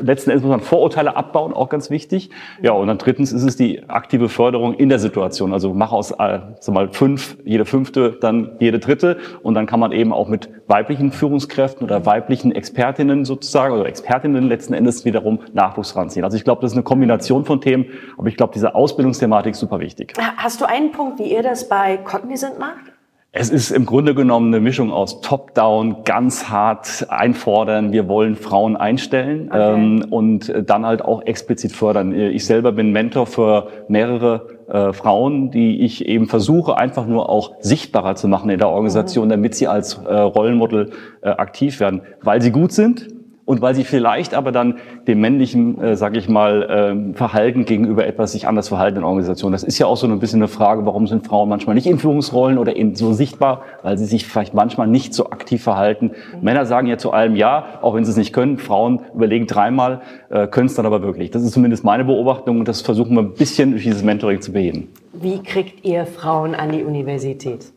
letzten 0.00 0.30
Endes 0.30 0.42
muss 0.42 0.50
man 0.50 0.60
Vorurteile 0.60 1.16
abbauen, 1.16 1.52
auch 1.52 1.68
ganz 1.68 1.88
wichtig. 1.88 2.30
Ja, 2.62 2.72
und 2.72 2.88
dann 2.88 2.98
drittens 2.98 3.32
ist 3.32 3.44
es 3.44 3.56
die 3.56 3.88
aktive 3.88 4.28
Förderung 4.28 4.74
in 4.74 4.88
der 4.88 4.98
Situation. 4.98 5.52
Also 5.52 5.72
mach 5.72 5.92
aus 5.92 6.10
äh, 6.10 6.40
sag 6.58 6.74
mal 6.74 6.88
fünf, 6.88 7.36
jede 7.44 7.64
fünfte, 7.64 8.18
dann 8.20 8.56
jede 8.58 8.80
dritte 8.80 9.18
und 9.44 9.54
dann 9.54 9.66
kann 9.66 9.78
man 9.78 9.92
eben 9.92 10.12
auch 10.12 10.26
mit 10.26 10.48
weiblichen 10.70 11.12
Führungskräften 11.12 11.84
oder 11.84 12.06
weiblichen 12.06 12.52
Expertinnen 12.52 13.26
sozusagen 13.26 13.74
oder 13.74 13.86
Expertinnen 13.86 14.48
letzten 14.48 14.72
Endes 14.72 15.04
wiederum 15.04 15.40
Nachwuchs 15.52 15.94
ranziehen. 15.96 16.24
Also 16.24 16.36
ich 16.36 16.44
glaube, 16.44 16.62
das 16.62 16.70
ist 16.70 16.76
eine 16.76 16.84
Kombination 16.84 17.44
von 17.44 17.60
Themen, 17.60 17.86
aber 18.16 18.28
ich 18.28 18.36
glaube, 18.36 18.54
diese 18.54 18.74
Ausbildungsthematik 18.74 19.52
ist 19.52 19.60
super 19.60 19.80
wichtig. 19.80 20.14
Hast 20.36 20.60
du 20.60 20.64
einen 20.64 20.92
Punkt, 20.92 21.18
wie 21.18 21.30
ihr 21.30 21.42
das 21.42 21.68
bei 21.68 21.98
Cognizant 21.98 22.58
macht? 22.58 22.92
Es 23.32 23.48
ist 23.48 23.70
im 23.70 23.86
Grunde 23.86 24.16
genommen 24.16 24.52
eine 24.52 24.60
Mischung 24.60 24.90
aus 24.90 25.20
Top-Down, 25.20 26.02
ganz 26.04 26.48
hart 26.48 27.06
einfordern, 27.10 27.92
wir 27.92 28.08
wollen 28.08 28.34
Frauen 28.34 28.76
einstellen 28.76 29.48
okay. 29.50 29.74
ähm, 29.74 30.06
und 30.10 30.52
dann 30.66 30.84
halt 30.84 31.02
auch 31.02 31.22
explizit 31.22 31.70
fördern. 31.70 32.12
Ich 32.12 32.44
selber 32.44 32.72
bin 32.72 32.90
Mentor 32.90 33.26
für 33.28 33.68
mehrere 33.86 34.48
äh, 34.70 34.92
Frauen, 34.92 35.50
die 35.50 35.80
ich 35.80 36.06
eben 36.06 36.26
versuche, 36.26 36.76
einfach 36.76 37.06
nur 37.06 37.28
auch 37.28 37.54
sichtbarer 37.60 38.14
zu 38.14 38.28
machen 38.28 38.50
in 38.50 38.58
der 38.58 38.68
Organisation, 38.68 39.26
mhm. 39.26 39.30
damit 39.30 39.54
sie 39.54 39.68
als 39.68 39.94
äh, 39.98 40.14
Rollenmodel 40.14 40.90
äh, 41.22 41.28
aktiv 41.28 41.80
werden, 41.80 42.02
weil 42.22 42.40
sie 42.40 42.52
gut 42.52 42.72
sind 42.72 43.19
und 43.50 43.60
weil 43.60 43.74
sie 43.74 43.82
vielleicht 43.82 44.32
aber 44.32 44.52
dann 44.52 44.76
dem 45.08 45.20
männlichen, 45.20 45.82
äh, 45.82 45.96
sage 45.96 46.20
ich 46.20 46.28
mal, 46.28 46.62
äh, 46.62 47.14
Verhalten 47.16 47.64
gegenüber 47.64 48.06
etwas 48.06 48.30
sich 48.30 48.46
anders 48.46 48.68
verhalten 48.68 48.98
in 48.98 49.02
Organisationen. 49.02 49.50
Das 49.50 49.64
ist 49.64 49.76
ja 49.80 49.86
auch 49.86 49.96
so 49.96 50.06
ein 50.06 50.20
bisschen 50.20 50.38
eine 50.38 50.46
Frage, 50.46 50.86
warum 50.86 51.08
sind 51.08 51.26
Frauen 51.26 51.48
manchmal 51.48 51.74
nicht 51.74 51.88
in 51.88 51.98
Führungsrollen 51.98 52.58
oder 52.58 52.76
eben 52.76 52.94
so 52.94 53.12
sichtbar, 53.12 53.62
weil 53.82 53.98
sie 53.98 54.04
sich 54.04 54.24
vielleicht 54.24 54.54
manchmal 54.54 54.86
nicht 54.86 55.14
so 55.14 55.30
aktiv 55.30 55.64
verhalten. 55.64 56.12
Mhm. 56.12 56.44
Männer 56.44 56.64
sagen 56.64 56.86
ja 56.86 56.96
zu 56.96 57.10
allem 57.10 57.34
Ja, 57.34 57.80
auch 57.82 57.96
wenn 57.96 58.04
sie 58.04 58.12
es 58.12 58.16
nicht 58.16 58.32
können. 58.32 58.56
Frauen 58.56 59.00
überlegen 59.16 59.48
dreimal, 59.48 60.02
äh, 60.28 60.46
können 60.46 60.66
es 60.66 60.76
dann 60.76 60.86
aber 60.86 61.02
wirklich. 61.02 61.32
Das 61.32 61.42
ist 61.42 61.50
zumindest 61.50 61.82
meine 61.82 62.04
Beobachtung 62.04 62.60
und 62.60 62.68
das 62.68 62.82
versuchen 62.82 63.16
wir 63.16 63.22
ein 63.22 63.34
bisschen 63.34 63.72
durch 63.72 63.82
dieses 63.82 64.04
Mentoring 64.04 64.40
zu 64.40 64.52
beheben. 64.52 64.86
Wie 65.12 65.42
kriegt 65.42 65.84
ihr 65.84 66.06
Frauen 66.06 66.54
an 66.54 66.70
die 66.70 66.84
Universität? 66.84 67.72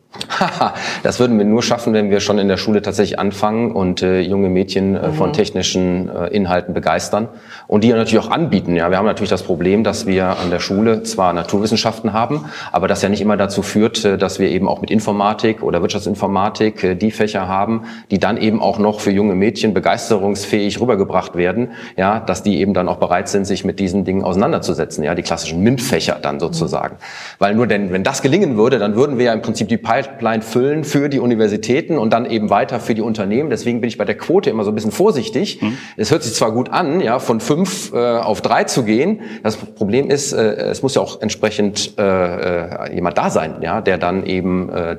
Das 1.04 1.20
würden 1.20 1.38
wir 1.40 1.46
nur 1.46 1.64
schaffen, 1.64 1.94
wenn 1.94 2.12
wir 2.12 2.20
schon 2.20 2.38
in 2.38 2.48
der 2.48 2.58
Schule 2.58 2.84
tatsächlich 2.84 3.18
anfangen 3.18 3.72
und 3.72 4.04
äh, 4.04 4.20
junge 4.22 4.48
Mädchen 4.50 4.96
äh, 4.96 5.12
von 5.12 5.30
mhm. 5.30 5.34
technischen 5.34 6.08
äh, 6.10 6.28
Inhalten 6.28 6.76
begeistern 6.76 7.30
und 7.68 7.84
die 7.84 7.92
natürlich 7.92 8.24
auch 8.24 8.30
anbieten. 8.30 8.76
Ja, 8.76 8.92
wir 8.92 8.98
haben 8.98 9.08
natürlich 9.08 9.32
das 9.32 9.42
Problem, 9.42 9.84
dass 9.84 10.06
wir 10.06 10.38
an 10.38 10.52
der 10.52 10.60
Schule 10.60 11.02
zwar 11.02 11.34
Naturwissenschaften 11.34 12.14
haben, 12.14 12.46
aber 12.72 12.88
das 12.88 13.02
ja 13.02 13.10
nicht 13.10 13.22
immer 13.22 13.38
dazu 13.38 13.64
führt, 13.64 14.06
äh, 14.06 14.18
dass 14.20 14.38
wir 14.38 14.50
eben 14.50 14.68
auch 14.68 14.82
mit 14.82 14.92
Informatik 14.92 15.64
oder 15.64 15.82
Wirtschaftsinformatik 15.82 16.84
äh, 16.84 16.96
die 16.96 17.10
Fächer 17.10 17.48
haben, 17.48 17.86
die 18.12 18.20
dann 18.20 18.38
eben 18.38 18.62
auch 18.62 18.78
noch 18.78 19.00
für 19.00 19.12
junge 19.12 19.34
Mädchen 19.34 19.74
begeisterungsfähig 19.74 20.80
rübergebracht 20.80 21.36
werden, 21.36 21.72
ja, 21.98 22.20
dass 22.20 22.44
die 22.44 22.60
eben 22.60 22.76
dann 22.76 22.88
auch 22.88 22.98
bereit 22.98 23.30
sind, 23.30 23.46
sich 23.46 23.66
mit 23.66 23.80
diesen 23.80 24.06
Dingen 24.06 24.24
auseinanderzusetzen, 24.24 25.04
ja, 25.04 25.16
die 25.16 25.24
klassischen 25.24 25.64
MINT-Fächer 25.64 26.20
dann 26.22 26.40
sozusagen. 26.40 26.96
Mhm. 26.96 27.00
Weil 27.40 27.56
nur 27.56 27.66
denn, 27.66 27.92
wenn 27.92 28.04
das 28.04 28.22
gelingen 28.22 28.58
würde, 28.58 28.78
dann 28.78 28.96
würden 28.96 29.18
wir 29.18 29.26
ja 29.26 29.34
im 29.34 29.42
Prinzip 29.42 29.70
die 29.70 29.78
Peil 29.78 30.03
Pipeline 30.04 30.42
füllen 30.42 30.84
für 30.84 31.10
die 31.10 31.20
Universitäten 31.20 31.98
und 31.98 32.12
dann 32.14 32.26
eben 32.26 32.50
weiter 32.50 32.80
für 32.80 32.96
die 32.96 33.02
Unternehmen. 33.02 33.50
Deswegen 33.50 33.82
bin 33.82 33.88
ich 33.88 33.98
bei 33.98 34.06
der 34.06 34.18
Quote 34.18 34.50
immer 34.50 34.64
so 34.64 34.72
ein 34.72 34.76
bisschen 34.76 34.92
vorsichtig. 34.92 35.62
Mhm. 35.62 35.78
Es 35.98 36.12
hört 36.12 36.24
sich 36.24 36.34
zwar 36.34 36.52
gut 36.52 36.70
an, 36.70 37.00
ja, 37.02 37.20
von 37.20 37.40
fünf 37.40 37.94
äh, 37.94 37.98
auf 37.98 38.42
drei 38.42 38.64
zu 38.64 38.84
gehen. 38.84 39.22
Das 39.44 39.58
Problem 39.58 40.10
ist, 40.10 40.34
äh, 40.34 40.42
es 40.44 40.82
muss 40.82 40.96
ja 40.96 41.02
auch 41.02 41.22
entsprechend 41.22 41.98
äh, 41.98 42.04
äh 42.04 42.94
jemand 42.94 43.18
da 43.18 43.30
sein, 43.30 43.56
ja, 43.62 43.82
der 43.82 43.98
dann 43.98 44.26
eben 44.26 44.70
äh, 44.70 44.98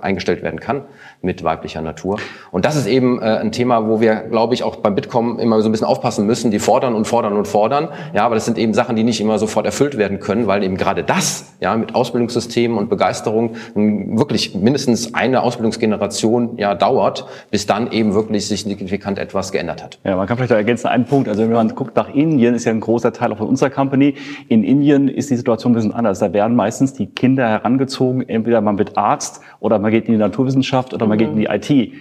eingestellt 0.00 0.42
werden 0.42 0.60
kann 0.60 0.82
mit 1.22 1.44
weiblicher 1.44 1.82
Natur. 1.82 2.18
Und 2.50 2.64
das 2.64 2.76
ist 2.76 2.86
eben 2.86 3.20
äh, 3.20 3.24
ein 3.24 3.52
Thema, 3.52 3.88
wo 3.88 4.00
wir, 4.00 4.14
glaube 4.14 4.54
ich, 4.54 4.62
auch 4.62 4.76
beim 4.76 4.94
Bitkom 4.94 5.38
immer 5.38 5.60
so 5.60 5.68
ein 5.68 5.72
bisschen 5.72 5.86
aufpassen 5.86 6.26
müssen. 6.26 6.50
Die 6.50 6.58
fordern 6.58 6.94
und 6.94 7.06
fordern 7.06 7.34
und 7.34 7.48
fordern. 7.48 7.88
Ja, 8.14 8.24
aber 8.24 8.34
das 8.34 8.44
sind 8.44 8.58
eben 8.58 8.74
Sachen, 8.74 8.96
die 8.96 9.04
nicht 9.04 9.20
immer 9.20 9.38
sofort 9.38 9.66
erfüllt 9.66 9.98
werden 9.98 10.20
können, 10.20 10.46
weil 10.46 10.62
eben 10.62 10.76
gerade 10.76 11.04
das, 11.04 11.54
ja, 11.60 11.76
mit 11.76 11.94
Ausbildungssystemen 11.94 12.76
und 12.78 12.88
Begeisterung 12.88 13.56
wirklich 13.74 14.54
mindestens 14.54 15.14
eine 15.14 15.42
Ausbildungsgeneration 15.42 16.58
ja 16.58 16.74
dauert, 16.74 17.26
bis 17.50 17.66
dann 17.66 17.90
eben 17.92 18.14
wirklich 18.14 18.46
sich 18.46 18.62
signifikant 18.62 19.18
etwas 19.18 19.52
geändert 19.52 19.82
hat. 19.82 19.98
Ja, 20.04 20.16
man 20.16 20.26
kann 20.26 20.36
vielleicht 20.36 20.52
ergänzen 20.52 20.88
einen 20.88 21.04
Punkt. 21.04 21.28
Also 21.28 21.42
wenn 21.42 21.52
man 21.52 21.74
guckt 21.74 21.96
nach 21.96 22.12
Indien, 22.12 22.54
ist 22.54 22.64
ja 22.64 22.72
ein 22.72 22.80
großer 22.80 23.12
Teil 23.12 23.32
auch 23.32 23.38
von 23.38 23.48
unserer 23.48 23.70
Company. 23.70 24.14
In 24.48 24.64
Indien 24.64 25.08
ist 25.08 25.30
die 25.30 25.36
Situation 25.36 25.72
ein 25.72 25.76
bisschen 25.76 25.94
anders. 25.94 26.18
Da 26.18 26.32
werden 26.32 26.56
meistens 26.56 26.92
die 26.92 27.06
Kinder 27.06 27.48
herangezogen, 27.48 28.28
entweder 28.28 28.60
man 28.60 28.78
wird 28.78 28.96
Arzt 28.96 29.40
oder 29.60 29.78
man 29.78 29.90
geht 29.90 30.06
in 30.06 30.12
die 30.12 30.18
Naturwissenschaft 30.18 30.94
oder 30.94 31.05
man 31.08 31.18
geht 31.18 31.28
in 31.28 31.36
die 31.36 31.46
IT 31.46 31.92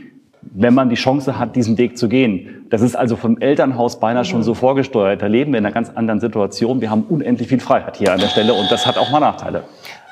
wenn 0.54 0.74
man 0.74 0.90
die 0.90 0.96
Chance 0.96 1.38
hat, 1.38 1.56
diesen 1.56 1.78
Weg 1.78 1.98
zu 1.98 2.08
gehen. 2.08 2.66
Das 2.70 2.82
ist 2.82 2.96
also 2.96 3.16
vom 3.16 3.40
Elternhaus 3.40 4.00
beinahe 4.00 4.26
schon 4.26 4.44
so 4.44 4.54
vorgesteuert. 4.54 5.22
Da 5.22 5.28
leben 5.28 5.52
wir 5.52 5.60
in 5.60 5.66
einer 5.66 5.74
ganz 5.74 5.90
anderen 5.90 6.20
Situation. 6.20 6.82
Wir 6.82 6.90
haben 6.90 7.04
unendlich 7.10 7.48
viel 7.48 7.60
Freiheit 7.60 7.98
hier 7.98 8.14
an 8.14 8.20
der 8.20 8.28
Stelle 8.28 8.54
und 8.54 8.72
das 8.72 8.86
hat 8.86 8.98
auch 8.98 9.12
mal 9.12 9.20
Nachteile. 9.20 9.64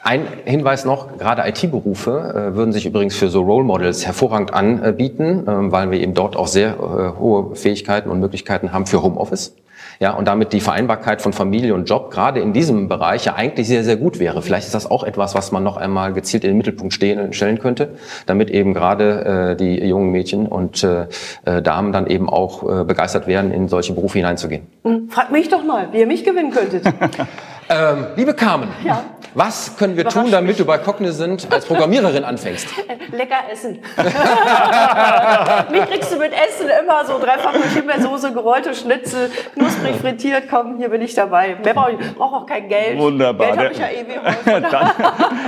Ein 0.03 0.27
Hinweis 0.43 0.83
noch, 0.83 1.17
gerade 1.17 1.47
IT-Berufe 1.47 2.51
äh, 2.51 2.55
würden 2.55 2.73
sich 2.73 2.85
übrigens 2.85 3.15
für 3.15 3.29
so 3.29 3.41
Role 3.41 3.63
Models 3.63 4.05
hervorragend 4.05 4.53
anbieten, 4.53 5.47
äh, 5.47 5.71
weil 5.71 5.91
wir 5.91 6.01
eben 6.01 6.13
dort 6.13 6.35
auch 6.35 6.47
sehr 6.47 6.71
äh, 6.71 7.19
hohe 7.19 7.55
Fähigkeiten 7.55 8.09
und 8.09 8.19
Möglichkeiten 8.19 8.73
haben 8.73 8.85
für 8.85 9.01
Homeoffice 9.01 9.55
ja, 10.03 10.11
und 10.11 10.27
damit 10.27 10.51
die 10.51 10.59
Vereinbarkeit 10.59 11.21
von 11.21 11.31
Familie 11.31 11.73
und 11.73 11.85
Job 11.89 12.11
gerade 12.11 12.41
in 12.41 12.51
diesem 12.51 12.89
Bereich 12.89 13.23
ja 13.23 13.35
eigentlich 13.35 13.69
sehr, 13.69 13.85
sehr 13.85 13.95
gut 13.95 14.19
wäre. 14.19 14.41
Vielleicht 14.41 14.65
ist 14.65 14.75
das 14.75 14.91
auch 14.91 15.05
etwas, 15.05 15.33
was 15.33 15.53
man 15.53 15.63
noch 15.63 15.77
einmal 15.77 16.11
gezielt 16.11 16.43
in 16.43 16.49
den 16.49 16.57
Mittelpunkt 16.57 16.93
stehen, 16.93 17.31
stellen 17.31 17.57
könnte, 17.57 17.95
damit 18.25 18.49
eben 18.49 18.73
gerade 18.73 19.53
äh, 19.53 19.55
die 19.55 19.81
jungen 19.81 20.11
Mädchen 20.11 20.45
und 20.45 20.83
äh, 20.83 21.05
äh 21.45 21.61
Damen 21.61 21.93
dann 21.93 22.07
eben 22.07 22.27
auch 22.27 22.81
äh, 22.81 22.83
begeistert 22.83 23.27
werden, 23.27 23.53
in 23.53 23.69
solche 23.69 23.93
Berufe 23.93 24.17
hineinzugehen. 24.17 24.67
Hm, 24.83 25.07
frag 25.09 25.31
mich 25.31 25.47
doch 25.47 25.63
mal, 25.63 25.87
wie 25.93 25.99
ihr 25.99 26.07
mich 26.07 26.25
gewinnen 26.25 26.51
könntet. 26.51 26.83
ähm, 27.73 28.07
liebe 28.15 28.33
Carmen, 28.33 28.69
ja. 28.83 29.03
Was 29.35 29.75
können 29.77 29.97
wir 29.97 30.07
tun, 30.07 30.29
damit 30.29 30.59
du 30.59 30.65
bei 30.65 30.77
Cognizant 30.77 31.47
als 31.51 31.65
Programmiererin 31.65 32.23
anfängst? 32.23 32.67
Lecker 33.11 33.37
essen. 33.51 33.79
Mich 35.71 35.85
kriegst 35.89 36.11
du 36.11 36.17
mit 36.17 36.33
Essen 36.33 36.69
immer 36.83 37.03
so 37.03 37.17
dreifach 37.17 37.53
mit 37.53 37.65
Himbeersoße, 37.73 38.31
gerollte 38.31 38.75
Schnitzel, 38.75 39.31
knusprig 39.55 39.95
frittiert. 39.95 40.43
Komm, 40.49 40.77
hier 40.77 40.89
bin 40.89 41.01
ich 41.01 41.15
dabei. 41.15 41.57
Mehr 41.63 41.73
brauche 41.73 41.93
ich 41.93 42.13
brauche 42.13 42.35
auch 42.35 42.45
kein 42.45 42.69
Geld. 42.69 42.99
Wunderbar. 42.99 43.57
Geld 43.57 43.59
habe 43.59 43.73
ich 43.73 43.79
ja 43.79 43.87
eh 43.87 44.05
wie 44.07 44.61
Dann, 44.69 44.91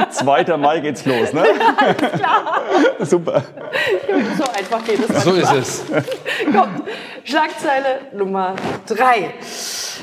2. 0.10 0.58
Mai 0.58 0.80
geht's 0.80 1.06
los, 1.06 1.32
ne? 1.32 1.44
Alles 1.78 2.12
klar. 2.14 2.62
Super. 3.02 3.44
So 4.38 4.44
einfach 4.52 4.84
geht 4.84 5.08
es. 5.08 5.24
So 5.24 5.32
ist 5.34 5.54
es. 5.54 5.86
Kommt. 6.46 6.84
Schlagzeile 7.24 8.00
Nummer 8.14 8.56
drei. 8.88 9.34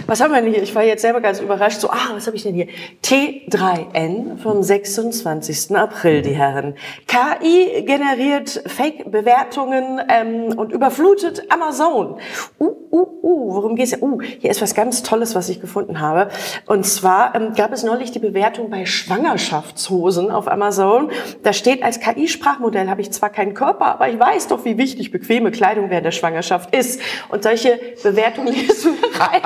Was 0.07 0.21
haben 0.21 0.33
wir 0.33 0.41
denn 0.41 0.52
hier? 0.52 0.62
Ich 0.62 0.75
war 0.75 0.83
jetzt 0.83 1.02
selber 1.02 1.21
ganz 1.21 1.41
überrascht. 1.41 1.81
So, 1.81 1.91
ah, 1.91 2.12
was 2.14 2.26
habe 2.26 2.37
ich 2.37 2.42
denn 2.42 2.54
hier? 2.54 2.69
T3N 3.02 4.38
vom 4.38 4.62
26. 4.62 5.76
April, 5.76 6.23
die 6.23 6.35
Herren. 6.35 6.75
KI 7.07 7.83
generiert 7.85 8.62
Fake-Bewertungen 8.66 10.00
ähm, 10.09 10.59
und 10.59 10.73
überflutet 10.73 11.50
Amazon. 11.50 12.19
Uh, 12.59 12.82
uh, 12.93 13.07
uh, 13.23 13.55
worum 13.55 13.77
geht's? 13.77 13.97
Uh, 14.01 14.21
hier 14.21 14.51
ist 14.51 14.61
was 14.61 14.75
ganz 14.75 15.03
Tolles, 15.03 15.35
was 15.35 15.49
ich 15.49 15.61
gefunden 15.61 16.01
habe. 16.01 16.29
Und 16.67 16.85
zwar 16.85 17.35
ähm, 17.35 17.55
gab 17.55 17.73
es 17.73 17.83
neulich 17.83 18.13
die 18.13 18.19
Bewertung 18.19 18.71
bei 18.71 18.85
Schwangerschaftshosen 18.85 20.31
auf 20.31 20.47
Amazon. 20.47 21.11
Da 21.43 21.53
steht 21.53 21.83
als 21.83 22.01
KI-Sprachmodell 22.01 22.89
habe 22.89 23.01
ich 23.01 23.11
zwar 23.11 23.31
keinen 23.31 23.55
Körper, 23.55 23.87
aber 23.87 24.09
ich 24.09 24.19
weiß 24.19 24.49
doch, 24.49 24.65
wie 24.65 24.77
wichtig 24.77 25.11
bequeme 25.11 25.51
Kleidung 25.51 25.91
während 25.91 26.07
der 26.07 26.13
Schwangerschaft 26.13 26.75
ist. 26.75 27.01
Und 27.31 27.43
solche 27.43 27.81
Bewertungen 28.03 28.53
lesen 28.55 28.95
wir 29.01 29.21
rein. 29.21 29.41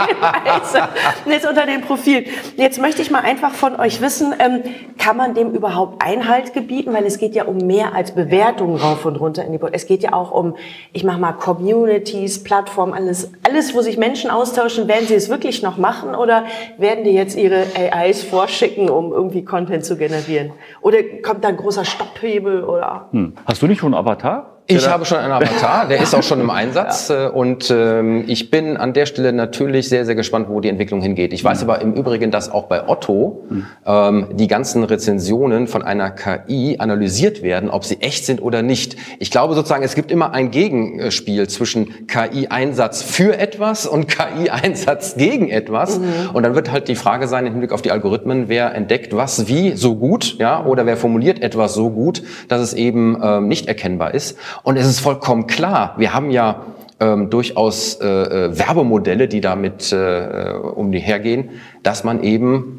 Scheiße. 0.66 0.88
Jetzt 1.26 1.46
unter 1.46 1.66
dem 1.66 1.82
Profil. 1.82 2.24
Jetzt 2.56 2.80
möchte 2.80 3.02
ich 3.02 3.10
mal 3.10 3.20
einfach 3.20 3.52
von 3.52 3.78
euch 3.78 4.00
wissen, 4.00 4.34
ähm, 4.38 4.62
kann 4.98 5.16
man 5.16 5.34
dem 5.34 5.52
überhaupt 5.52 6.02
Einhalt 6.04 6.52
gebieten? 6.52 6.92
Weil 6.92 7.06
es 7.06 7.18
geht 7.18 7.34
ja 7.34 7.44
um 7.44 7.58
mehr 7.58 7.94
als 7.94 8.12
Bewertungen 8.12 8.76
rauf 8.76 9.04
und 9.04 9.16
runter 9.16 9.44
in 9.44 9.52
die 9.52 9.58
Bo 9.58 9.68
Es 9.70 9.86
geht 9.86 10.02
ja 10.02 10.12
auch 10.12 10.30
um, 10.30 10.56
ich 10.92 11.04
mach 11.04 11.18
mal 11.18 11.32
Communities, 11.32 12.42
Plattformen, 12.42 12.92
alles, 12.92 13.30
alles, 13.42 13.74
wo 13.74 13.80
sich 13.80 13.96
Menschen 13.96 14.30
austauschen. 14.30 14.88
Werden 14.88 15.06
sie 15.06 15.14
es 15.14 15.28
wirklich 15.28 15.62
noch 15.62 15.76
machen 15.76 16.14
oder 16.14 16.44
werden 16.78 17.04
die 17.04 17.10
jetzt 17.10 17.36
ihre 17.36 17.64
AIs 17.74 18.22
vorschicken, 18.24 18.90
um 18.90 19.12
irgendwie 19.12 19.44
Content 19.44 19.84
zu 19.84 19.96
generieren? 19.96 20.52
Oder 20.80 20.98
kommt 21.22 21.44
da 21.44 21.48
ein 21.48 21.56
großer 21.56 21.84
Stopphebel 21.84 22.64
oder? 22.64 23.08
Hm. 23.12 23.34
Hast 23.46 23.62
du 23.62 23.66
nicht 23.66 23.80
schon 23.80 23.94
einen 23.94 24.00
Avatar? 24.00 24.55
Ich 24.68 24.88
habe 24.88 25.04
schon 25.04 25.18
einen 25.18 25.32
Avatar, 25.32 25.86
der 25.86 26.00
ist 26.00 26.14
auch 26.14 26.22
schon 26.22 26.40
im 26.40 26.50
Einsatz 26.56 27.08
ja. 27.08 27.26
Äh, 27.26 27.30
und 27.30 27.70
ähm, 27.70 28.24
ich 28.26 28.50
bin 28.50 28.76
an 28.76 28.92
der 28.92 29.06
Stelle 29.06 29.32
natürlich 29.32 29.88
sehr, 29.88 30.04
sehr 30.04 30.14
gespannt, 30.14 30.48
wo 30.48 30.60
die 30.60 30.68
Entwicklung 30.68 31.00
hingeht. 31.00 31.32
Ich 31.32 31.44
weiß 31.44 31.62
mhm. 31.62 31.70
aber 31.70 31.82
im 31.82 31.94
Übrigen, 31.94 32.30
dass 32.30 32.50
auch 32.50 32.64
bei 32.64 32.88
Otto 32.88 33.44
mhm. 33.48 33.66
ähm, 33.86 34.28
die 34.32 34.48
ganzen 34.48 34.82
Rezensionen 34.82 35.68
von 35.68 35.82
einer 35.82 36.10
KI 36.10 36.76
analysiert 36.78 37.42
werden, 37.42 37.70
ob 37.70 37.84
sie 37.84 38.00
echt 38.00 38.26
sind 38.26 38.42
oder 38.42 38.62
nicht. 38.62 38.96
Ich 39.18 39.30
glaube 39.30 39.54
sozusagen, 39.54 39.84
es 39.84 39.94
gibt 39.94 40.10
immer 40.10 40.32
ein 40.32 40.50
Gegenspiel 40.50 41.48
zwischen 41.48 42.06
KI-Einsatz 42.06 43.02
für 43.02 43.38
etwas 43.38 43.86
und 43.86 44.08
KI-Einsatz 44.08 45.16
gegen 45.16 45.48
etwas. 45.48 45.98
Mhm. 45.98 46.30
Und 46.32 46.42
dann 46.42 46.54
wird 46.54 46.72
halt 46.72 46.88
die 46.88 46.96
Frage 46.96 47.28
sein, 47.28 47.46
im 47.46 47.52
Hinblick 47.52 47.72
auf 47.72 47.82
die 47.82 47.92
Algorithmen, 47.92 48.48
wer 48.48 48.74
entdeckt 48.74 49.14
was 49.14 49.46
wie 49.46 49.76
so 49.76 49.94
gut, 49.94 50.38
ja, 50.38 50.64
oder 50.64 50.86
wer 50.86 50.96
formuliert 50.96 51.40
etwas 51.42 51.74
so 51.74 51.90
gut, 51.90 52.22
dass 52.48 52.60
es 52.60 52.74
eben 52.74 53.16
ähm, 53.22 53.48
nicht 53.48 53.68
erkennbar 53.68 54.14
ist. 54.14 54.36
Und 54.62 54.76
es 54.76 54.86
ist 54.86 55.00
vollkommen 55.00 55.46
klar, 55.46 55.94
wir 55.98 56.14
haben 56.14 56.30
ja 56.30 56.62
ähm, 56.98 57.30
durchaus 57.30 57.96
äh, 58.00 58.06
äh, 58.06 58.58
Werbemodelle, 58.58 59.28
die 59.28 59.40
damit 59.40 59.92
äh, 59.92 60.52
um 60.74 60.92
die 60.92 60.98
hergehen, 60.98 61.50
dass 61.82 62.04
man 62.04 62.22
eben 62.22 62.75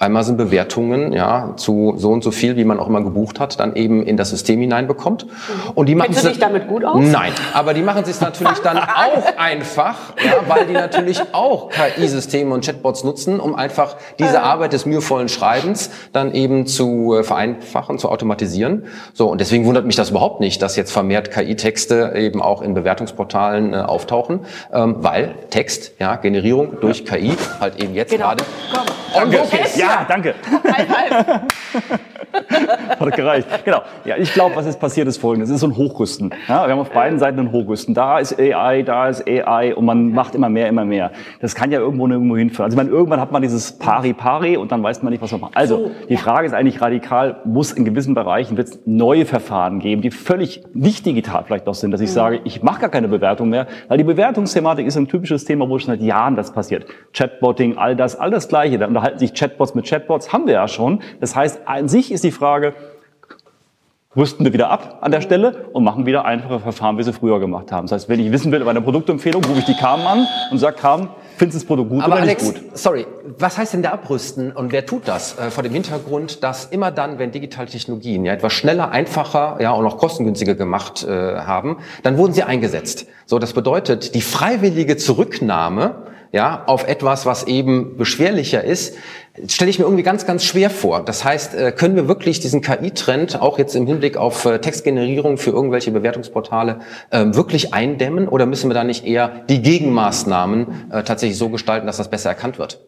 Einmal 0.00 0.24
sind 0.24 0.38
Bewertungen 0.38 1.12
ja 1.12 1.52
zu 1.56 1.92
so 1.98 2.10
und 2.10 2.24
so 2.24 2.30
viel, 2.30 2.56
wie 2.56 2.64
man 2.64 2.80
auch 2.80 2.86
immer 2.86 3.02
gebucht 3.02 3.38
hat, 3.38 3.60
dann 3.60 3.76
eben 3.76 4.02
in 4.02 4.16
das 4.16 4.30
System 4.30 4.58
hineinbekommt. 4.58 5.26
Und 5.74 5.90
die 5.90 5.94
machen 5.94 6.12
Kennst 6.12 6.24
du 6.24 6.28
dich 6.30 6.38
damit 6.38 6.68
gut 6.68 6.86
aus? 6.86 7.04
Nein, 7.04 7.34
aber 7.52 7.74
die 7.74 7.82
machen 7.82 8.02
es 8.08 8.18
natürlich 8.22 8.60
dann 8.60 8.78
auch 8.78 9.36
einfach, 9.36 10.14
ja, 10.24 10.36
weil 10.48 10.64
die 10.64 10.72
natürlich 10.72 11.20
auch 11.32 11.68
KI-Systeme 11.68 12.54
und 12.54 12.64
Chatbots 12.64 13.04
nutzen, 13.04 13.40
um 13.40 13.54
einfach 13.54 13.96
diese 14.18 14.36
äh. 14.36 14.38
Arbeit 14.38 14.72
des 14.72 14.86
mühevollen 14.86 15.28
Schreibens 15.28 15.90
dann 16.14 16.32
eben 16.32 16.66
zu 16.66 17.16
äh, 17.18 17.22
vereinfachen, 17.22 17.98
zu 17.98 18.08
automatisieren. 18.08 18.86
So 19.12 19.28
und 19.28 19.38
deswegen 19.42 19.66
wundert 19.66 19.84
mich 19.84 19.96
das 19.96 20.08
überhaupt 20.08 20.40
nicht, 20.40 20.62
dass 20.62 20.76
jetzt 20.76 20.92
vermehrt 20.92 21.30
KI-Texte 21.30 22.14
eben 22.16 22.40
auch 22.40 22.62
in 22.62 22.72
Bewertungsportalen 22.72 23.74
äh, 23.74 23.76
auftauchen, 23.76 24.46
ähm, 24.72 24.96
weil 25.00 25.34
Text, 25.50 25.92
ja, 25.98 26.16
Generierung 26.16 26.80
durch 26.80 27.04
KI 27.04 27.34
halt 27.60 27.82
eben 27.82 27.94
jetzt 27.94 28.12
genau. 28.12 28.28
gerade. 28.28 28.44
Danke. 29.12 29.42
Ja, 29.74 29.89
ja, 29.90 30.04
danke. 30.08 30.34
Halb, 30.64 30.88
halb. 30.88 31.42
Hat 33.00 33.16
gereicht. 33.16 33.48
Genau. 33.64 33.82
Ja, 34.04 34.16
ich 34.16 34.32
glaube, 34.32 34.56
was 34.56 34.66
jetzt 34.66 34.80
passiert, 34.80 35.08
ist 35.08 35.18
folgendes. 35.18 35.50
Es 35.50 35.56
ist 35.56 35.60
so 35.60 35.66
ein 35.66 35.76
Hochrüsten. 35.76 36.30
Ja, 36.48 36.66
wir 36.66 36.72
haben 36.72 36.80
auf 36.80 36.90
beiden 36.90 37.18
Seiten 37.18 37.38
ein 37.38 37.52
Hochrüsten. 37.52 37.94
Da 37.94 38.18
ist 38.18 38.38
AI, 38.38 38.82
da 38.82 39.08
ist 39.08 39.26
AI 39.26 39.74
und 39.74 39.84
man 39.84 40.12
macht 40.12 40.34
immer 40.34 40.48
mehr, 40.48 40.68
immer 40.68 40.84
mehr. 40.84 41.10
Das 41.40 41.54
kann 41.54 41.70
ja 41.72 41.80
irgendwo 41.80 42.06
nirgendwo 42.06 42.36
hinführen. 42.36 42.66
Also 42.66 42.74
ich 42.74 42.76
meine, 42.76 42.90
irgendwann 42.90 43.20
hat 43.20 43.32
man 43.32 43.42
dieses 43.42 43.78
Pari-Pari 43.78 44.56
und 44.56 44.72
dann 44.72 44.82
weiß 44.82 45.02
man 45.02 45.12
nicht, 45.12 45.22
was 45.22 45.32
man 45.32 45.40
macht. 45.40 45.56
Also, 45.56 45.90
die 46.08 46.16
Frage 46.16 46.46
ist 46.46 46.52
eigentlich 46.52 46.80
radikal, 46.80 47.40
muss 47.44 47.72
in 47.72 47.84
gewissen 47.84 48.14
Bereichen 48.14 48.56
wird 48.56 48.68
es 48.68 48.80
neue 48.86 49.26
Verfahren 49.26 49.80
geben, 49.80 50.02
die 50.02 50.10
völlig 50.10 50.62
nicht 50.72 51.06
digital 51.06 51.44
vielleicht 51.44 51.66
noch 51.66 51.74
sind, 51.74 51.90
dass 51.90 52.00
ich 52.00 52.10
mhm. 52.10 52.14
sage, 52.14 52.40
ich 52.44 52.62
mache 52.62 52.80
gar 52.80 52.90
keine 52.90 53.08
Bewertung 53.08 53.48
mehr, 53.48 53.66
weil 53.88 53.98
die 53.98 54.04
Bewertungsthematik 54.04 54.86
ist 54.86 54.96
ein 54.96 55.08
typisches 55.08 55.44
Thema, 55.44 55.68
wo 55.68 55.78
schon 55.78 55.88
seit 55.88 56.00
Jahren 56.00 56.36
das 56.36 56.52
passiert. 56.52 56.86
Chatbotting, 57.12 57.78
all 57.78 57.96
das, 57.96 58.16
all 58.16 58.30
das 58.30 58.48
Gleiche. 58.48 58.78
Da 58.78 58.86
unterhalten 58.86 59.18
sich 59.18 59.34
Chatbots 59.34 59.74
mit 59.74 59.79
Chatbots, 59.82 60.32
haben 60.32 60.46
wir 60.46 60.54
ja 60.54 60.68
schon. 60.68 61.00
Das 61.20 61.36
heißt, 61.36 61.62
an 61.66 61.88
sich 61.88 62.12
ist 62.12 62.24
die 62.24 62.32
Frage, 62.32 62.74
rüsten 64.16 64.44
wir 64.44 64.52
wieder 64.52 64.70
ab 64.70 64.98
an 65.02 65.12
der 65.12 65.20
Stelle 65.20 65.66
und 65.72 65.84
machen 65.84 66.04
wieder 66.04 66.24
einfache 66.24 66.58
Verfahren, 66.58 66.98
wie 66.98 67.04
sie 67.04 67.12
früher 67.12 67.38
gemacht 67.38 67.70
haben. 67.70 67.86
Das 67.86 67.92
heißt, 67.92 68.08
wenn 68.08 68.18
ich 68.18 68.32
wissen 68.32 68.50
will 68.50 68.60
über 68.60 68.70
eine 68.70 68.80
Produktempfehlung, 68.80 69.44
rufe 69.44 69.60
ich 69.60 69.66
die 69.66 69.76
Carmen 69.76 70.04
an 70.04 70.26
und 70.50 70.58
sage, 70.58 70.76
Carmen, 70.76 71.08
findest 71.36 71.58
du 71.58 71.60
das 71.60 71.66
Produkt 71.66 71.90
gut 71.90 72.02
Aber 72.02 72.14
oder 72.14 72.22
Alex, 72.22 72.42
nicht 72.42 72.60
gut? 72.70 72.76
sorry, 72.76 73.06
was 73.38 73.56
heißt 73.56 73.74
denn 73.74 73.82
da 73.82 73.92
abrüsten 73.92 74.50
und 74.50 74.72
wer 74.72 74.84
tut 74.84 75.06
das? 75.06 75.38
Äh, 75.38 75.52
vor 75.52 75.62
dem 75.62 75.72
Hintergrund, 75.72 76.42
dass 76.42 76.64
immer 76.66 76.90
dann, 76.90 77.20
wenn 77.20 77.30
digitale 77.30 77.68
Technologien 77.68 78.24
ja 78.24 78.32
etwas 78.32 78.52
schneller, 78.52 78.90
einfacher 78.90 79.58
ja 79.60 79.70
und 79.70 79.86
auch 79.86 79.96
kostengünstiger 79.96 80.56
gemacht 80.56 81.04
äh, 81.04 81.36
haben, 81.36 81.76
dann 82.02 82.18
wurden 82.18 82.32
sie 82.32 82.42
eingesetzt. 82.42 83.06
So, 83.26 83.38
das 83.38 83.52
bedeutet, 83.52 84.16
die 84.16 84.22
freiwillige 84.22 84.96
Zurücknahme 84.96 86.09
ja, 86.32 86.64
auf 86.66 86.86
etwas, 86.86 87.26
was 87.26 87.44
eben 87.44 87.96
beschwerlicher 87.96 88.62
ist, 88.62 88.96
stelle 89.48 89.70
ich 89.70 89.78
mir 89.78 89.84
irgendwie 89.84 90.02
ganz, 90.02 90.26
ganz 90.26 90.44
schwer 90.44 90.70
vor. 90.70 91.04
Das 91.04 91.24
heißt, 91.24 91.54
äh, 91.54 91.72
können 91.72 91.96
wir 91.96 92.08
wirklich 92.08 92.40
diesen 92.40 92.60
KI-Trend 92.60 93.40
auch 93.40 93.58
jetzt 93.58 93.74
im 93.74 93.86
Hinblick 93.86 94.16
auf 94.16 94.44
äh, 94.44 94.58
Textgenerierung 94.58 95.38
für 95.38 95.50
irgendwelche 95.50 95.90
Bewertungsportale 95.90 96.80
ähm, 97.10 97.34
wirklich 97.34 97.74
eindämmen 97.74 98.28
oder 98.28 98.46
müssen 98.46 98.70
wir 98.70 98.74
da 98.74 98.84
nicht 98.84 99.04
eher 99.04 99.44
die 99.48 99.62
Gegenmaßnahmen 99.62 100.90
äh, 100.92 101.02
tatsächlich 101.02 101.38
so 101.38 101.48
gestalten, 101.48 101.86
dass 101.86 101.96
das 101.96 102.10
besser 102.10 102.30
erkannt 102.30 102.58
wird? 102.58 102.80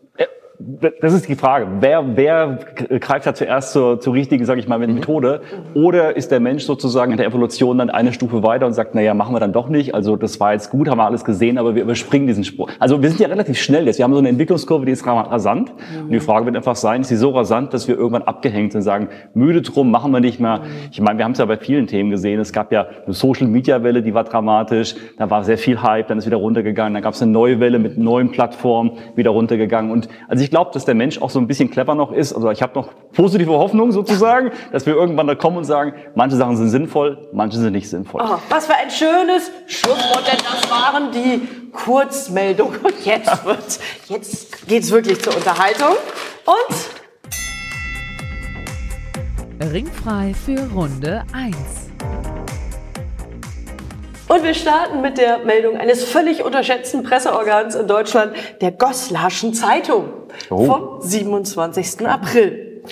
Das 1.01 1.13
ist 1.13 1.29
die 1.29 1.35
Frage. 1.35 1.67
Wer, 1.81 2.17
wer 2.17 2.59
greift 3.01 3.27
da 3.27 3.35
zuerst 3.35 3.73
zur, 3.73 4.01
zur 4.01 4.15
richtigen, 4.15 4.45
sage 4.45 4.61
ich 4.61 4.69
mal, 4.69 4.79
mhm. 4.79 4.95
Methode? 4.95 5.41
Oder 5.75 6.17
ist 6.17 6.31
der 6.31 6.41
Mensch 6.41 6.65
sozusagen 6.65 7.13
in 7.13 7.19
der 7.19 7.27
Evolution 7.27 7.79
dann 7.79 7.91
eine 7.91 8.13
Stufe 8.13 8.43
weiter 8.43 8.67
und 8.67 8.75
sagt, 8.75 8.95
naja, 8.95 9.15
machen 9.15 9.35
wir 9.35 9.41
dann 9.41 9.53
doch 9.53 9.69
nicht. 9.69 9.95
Also 9.95 10.17
das 10.17 10.41
war 10.41 10.53
jetzt 10.53 10.71
gut, 10.71 10.89
haben 10.89 10.99
wir 10.99 11.07
alles 11.07 11.25
gesehen, 11.25 11.59
aber 11.59 11.75
wir 11.75 11.83
überspringen 11.83 12.27
diesen 12.27 12.45
Spruch. 12.45 12.71
Also 12.79 13.03
wir 13.03 13.09
sind 13.09 13.21
ja 13.21 13.29
relativ 13.29 13.59
schnell 13.59 13.87
jetzt. 13.87 13.99
Wir 13.99 14.05
haben 14.05 14.13
so 14.13 14.19
eine 14.19 14.29
Entwicklungskurve, 14.29 14.87
die 14.87 14.93
ist 14.93 15.07
rasant. 15.07 15.73
Mhm. 15.73 16.03
Und 16.05 16.13
die 16.13 16.21
Frage 16.21 16.47
wird 16.47 16.57
einfach 16.57 16.77
sein, 16.77 17.01
ist 17.01 17.09
sie 17.09 17.17
so 17.17 17.31
rasant, 17.31 17.75
dass 17.75 17.89
wir 17.89 17.97
irgendwann 17.97 18.23
abgehängt 18.23 18.73
sind 18.73 18.81
und 18.81 18.85
sagen, 18.85 19.09
müde 19.35 19.63
drum, 19.63 19.91
machen 19.91 20.13
wir 20.13 20.21
nicht 20.21 20.41
mehr. 20.41 20.59
Mhm. 20.59 20.65
Ich 20.91 21.01
meine, 21.01 21.19
wir 21.19 21.25
haben 21.25 21.33
es 21.33 21.39
ja 21.39 21.45
bei 21.45 21.57
vielen 21.57 21.87
Themen 21.87 22.11
gesehen. 22.11 22.41
Es 22.41 22.53
gab 22.53 22.73
ja 22.73 22.87
eine 23.05 23.15
Social-Media-Welle, 23.15 24.03
die 24.03 24.15
war 24.15 24.25
dramatisch. 24.25 24.95
Da 25.19 25.31
war 25.31 25.45
sehr 25.45 25.59
viel 25.59 25.83
Hype, 25.83 26.09
dann 26.09 26.19
ist 26.19 26.27
wieder 26.27 26.37
runtergegangen. 26.37 26.95
Dann 26.95 27.03
gab 27.03 27.15
es 27.15 27.23
eine 27.23 27.33
neue 27.33 27.61
Welle 27.61 27.79
mit 27.79 27.99
neuen 27.99 28.31
Plattformen, 28.31 28.93
wieder 29.17 29.31
runtergegangen. 29.31 29.91
Und 29.91 30.09
also 30.29 30.45
ich 30.45 30.52
glaube, 30.53 30.71
dass 30.75 30.85
der 30.85 30.95
Mensch 30.95 31.21
auch 31.23 31.31
so 31.31 31.39
ein 31.39 31.47
bisschen 31.47 31.71
clever 31.71 31.95
noch 31.95 32.13
ist. 32.13 32.35
Also 32.35 32.51
ich 32.51 32.61
habe 32.61 32.75
noch 32.75 32.91
positive 33.15 33.53
Hoffnung 33.53 33.91
sozusagen, 33.91 34.51
dass 34.71 34.85
wir 34.85 34.93
irgendwann 34.95 35.27
da 35.27 35.35
kommen 35.35 35.57
und 35.57 35.65
sagen, 35.65 35.95
manche 36.15 36.37
Sachen 36.37 36.59
sind 36.59 36.69
sinnvoll, 36.69 37.27
manche 37.33 37.57
sind 37.57 37.73
nicht 37.73 37.89
sinnvoll. 37.89 38.21
Oh, 38.23 38.37
was 38.51 38.67
für 38.67 38.75
ein 38.75 38.91
schönes 38.91 39.51
Schlusswort, 39.67 40.27
denn 40.31 40.39
das 40.39 40.71
waren 40.71 41.11
die 41.11 41.71
Kurzmeldungen. 41.73 42.81
Und 42.81 43.07
jetzt 43.07 43.47
wird, 43.47 43.81
jetzt 44.09 44.69
geht's 44.69 44.91
wirklich 44.91 45.23
zur 45.23 45.35
Unterhaltung. 45.35 45.97
Und 46.45 46.93
Ringfrei 49.73 50.35
für 50.35 50.61
Runde 50.75 51.25
1. 51.33 51.57
Und 54.33 54.45
wir 54.45 54.55
starten 54.55 55.03
mit 55.03 55.19
der 55.19 55.41
Meldung 55.41 55.77
eines 55.77 56.05
völlig 56.05 56.43
unterschätzten 56.43 57.03
Presseorgans 57.03 57.75
in 57.75 57.87
Deutschland, 57.87 58.35
der 58.63 58.73
Goslarschen 58.73 59.53
Zeitung 59.53 60.11
oh. 60.49 60.65
vom 60.65 61.03
27. 61.03 62.09
April. 62.09 62.83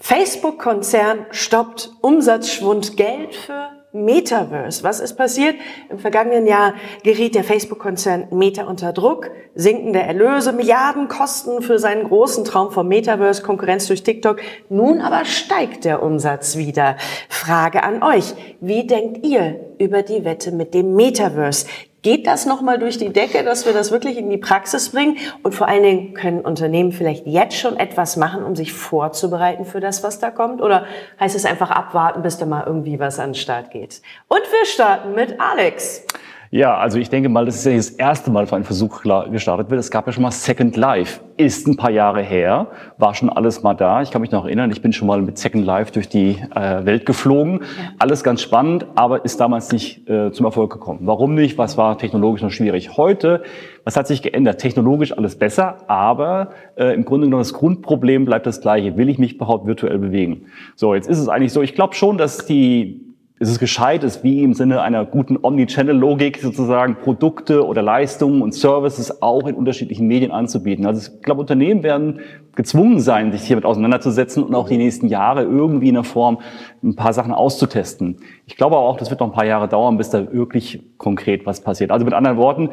Facebook-Konzern 0.00 1.26
stoppt 1.30 1.92
Umsatzschwund 2.00 2.96
Geld 2.96 3.32
für 3.32 3.77
Metaverse. 3.92 4.82
Was 4.84 5.00
ist 5.00 5.14
passiert? 5.14 5.56
Im 5.88 5.98
vergangenen 5.98 6.46
Jahr 6.46 6.74
geriet 7.04 7.34
der 7.34 7.42
Facebook-Konzern 7.42 8.28
Meta 8.30 8.64
unter 8.64 8.92
Druck, 8.92 9.30
sinkende 9.54 10.00
Erlöse, 10.00 10.52
Milliardenkosten 10.52 11.62
für 11.62 11.78
seinen 11.78 12.04
großen 12.04 12.44
Traum 12.44 12.70
vom 12.70 12.86
Metaverse, 12.86 13.42
Konkurrenz 13.42 13.86
durch 13.86 14.02
TikTok. 14.02 14.40
Nun 14.68 15.00
aber 15.00 15.24
steigt 15.24 15.86
der 15.86 16.02
Umsatz 16.02 16.56
wieder. 16.56 16.96
Frage 17.30 17.82
an 17.82 18.02
euch. 18.02 18.34
Wie 18.60 18.86
denkt 18.86 19.26
ihr 19.26 19.74
über 19.78 20.02
die 20.02 20.24
Wette 20.24 20.52
mit 20.52 20.74
dem 20.74 20.94
Metaverse? 20.94 21.66
Geht 22.02 22.28
das 22.28 22.46
nochmal 22.46 22.78
durch 22.78 22.96
die 22.96 23.12
Decke, 23.12 23.42
dass 23.42 23.66
wir 23.66 23.72
das 23.72 23.90
wirklich 23.90 24.18
in 24.18 24.30
die 24.30 24.38
Praxis 24.38 24.90
bringen? 24.90 25.16
Und 25.42 25.54
vor 25.54 25.66
allen 25.66 25.82
Dingen 25.82 26.14
können 26.14 26.42
Unternehmen 26.42 26.92
vielleicht 26.92 27.26
jetzt 27.26 27.56
schon 27.56 27.76
etwas 27.76 28.16
machen, 28.16 28.44
um 28.44 28.54
sich 28.54 28.72
vorzubereiten 28.72 29.64
für 29.64 29.80
das, 29.80 30.04
was 30.04 30.20
da 30.20 30.30
kommt? 30.30 30.62
Oder 30.62 30.86
heißt 31.18 31.34
es 31.34 31.44
einfach 31.44 31.70
abwarten, 31.70 32.22
bis 32.22 32.38
da 32.38 32.46
mal 32.46 32.62
irgendwie 32.64 33.00
was 33.00 33.18
an 33.18 33.30
den 33.30 33.34
Start 33.34 33.72
geht? 33.72 34.00
Und 34.28 34.40
wir 34.40 34.64
starten 34.64 35.14
mit 35.14 35.40
Alex. 35.40 36.04
Ja, 36.50 36.78
also 36.78 36.98
ich 36.98 37.10
denke 37.10 37.28
mal, 37.28 37.44
das 37.44 37.56
ist 37.56 37.66
ja 37.66 37.76
das 37.76 37.90
erste 37.90 38.30
Mal, 38.30 38.50
wo 38.50 38.56
ein 38.56 38.64
Versuch 38.64 39.02
gestartet 39.30 39.68
wird. 39.68 39.78
Es 39.78 39.90
gab 39.90 40.06
ja 40.06 40.12
schon 40.12 40.22
mal 40.22 40.30
Second 40.30 40.76
Life. 40.76 41.20
Ist 41.36 41.68
ein 41.68 41.76
paar 41.76 41.90
Jahre 41.90 42.22
her, 42.22 42.68
war 42.96 43.14
schon 43.14 43.28
alles 43.28 43.62
mal 43.62 43.74
da. 43.74 44.00
Ich 44.00 44.10
kann 44.10 44.22
mich 44.22 44.30
noch 44.30 44.46
erinnern, 44.46 44.70
ich 44.70 44.80
bin 44.80 44.92
schon 44.92 45.06
mal 45.06 45.20
mit 45.20 45.36
Second 45.36 45.64
Life 45.64 45.92
durch 45.92 46.08
die 46.08 46.38
äh, 46.54 46.84
Welt 46.86 47.04
geflogen. 47.04 47.60
Ja. 47.60 47.90
Alles 47.98 48.24
ganz 48.24 48.40
spannend, 48.40 48.86
aber 48.94 49.26
ist 49.26 49.38
damals 49.40 49.70
nicht 49.72 50.08
äh, 50.08 50.32
zum 50.32 50.46
Erfolg 50.46 50.72
gekommen. 50.72 51.00
Warum 51.02 51.34
nicht? 51.34 51.58
Was 51.58 51.76
war 51.76 51.98
technologisch 51.98 52.42
noch 52.42 52.50
schwierig? 52.50 52.96
Heute, 52.96 53.42
was 53.84 53.96
hat 53.96 54.06
sich 54.06 54.22
geändert? 54.22 54.58
Technologisch 54.58 55.16
alles 55.16 55.36
besser, 55.38 55.76
aber 55.86 56.50
äh, 56.76 56.94
im 56.94 57.04
Grunde 57.04 57.26
genommen 57.26 57.42
das 57.42 57.52
Grundproblem 57.52 58.24
bleibt 58.24 58.46
das 58.46 58.62
gleiche. 58.62 58.96
Will 58.96 59.10
ich 59.10 59.18
mich 59.18 59.34
überhaupt 59.34 59.66
virtuell 59.66 59.98
bewegen? 59.98 60.46
So, 60.76 60.94
jetzt 60.94 61.08
ist 61.08 61.18
es 61.18 61.28
eigentlich 61.28 61.52
so, 61.52 61.60
ich 61.60 61.74
glaube 61.74 61.94
schon, 61.94 62.16
dass 62.16 62.46
die 62.46 63.07
ist 63.40 63.50
es 63.50 63.58
gescheit 63.58 64.02
ist, 64.02 64.24
wie 64.24 64.42
im 64.42 64.52
Sinne 64.52 64.82
einer 64.82 65.04
guten 65.04 65.38
Omnichannel-Logik 65.40 66.38
sozusagen 66.38 66.96
Produkte 66.96 67.64
oder 67.64 67.82
Leistungen 67.82 68.42
und 68.42 68.52
Services 68.52 69.22
auch 69.22 69.46
in 69.46 69.54
unterschiedlichen 69.54 70.08
Medien 70.08 70.32
anzubieten. 70.32 70.86
Also 70.86 71.12
ich 71.14 71.22
glaube, 71.22 71.42
Unternehmen 71.42 71.82
werden 71.84 72.20
gezwungen 72.56 72.98
sein, 72.98 73.30
sich 73.30 73.42
hiermit 73.42 73.64
auseinanderzusetzen 73.64 74.42
und 74.42 74.54
auch 74.56 74.68
die 74.68 74.76
nächsten 74.76 75.06
Jahre 75.06 75.44
irgendwie 75.44 75.88
in 75.88 75.94
der 75.94 76.02
Form 76.02 76.38
ein 76.82 76.96
paar 76.96 77.12
Sachen 77.12 77.32
auszutesten. 77.32 78.16
Ich 78.46 78.56
glaube 78.56 78.76
aber 78.76 78.86
auch, 78.86 78.96
das 78.96 79.10
wird 79.10 79.20
noch 79.20 79.28
ein 79.28 79.34
paar 79.34 79.46
Jahre 79.46 79.68
dauern, 79.68 79.96
bis 79.96 80.10
da 80.10 80.32
wirklich 80.32 80.82
konkret 80.96 81.46
was 81.46 81.60
passiert. 81.60 81.92
Also 81.92 82.04
mit 82.04 82.14
anderen 82.14 82.36
Worten, 82.38 82.70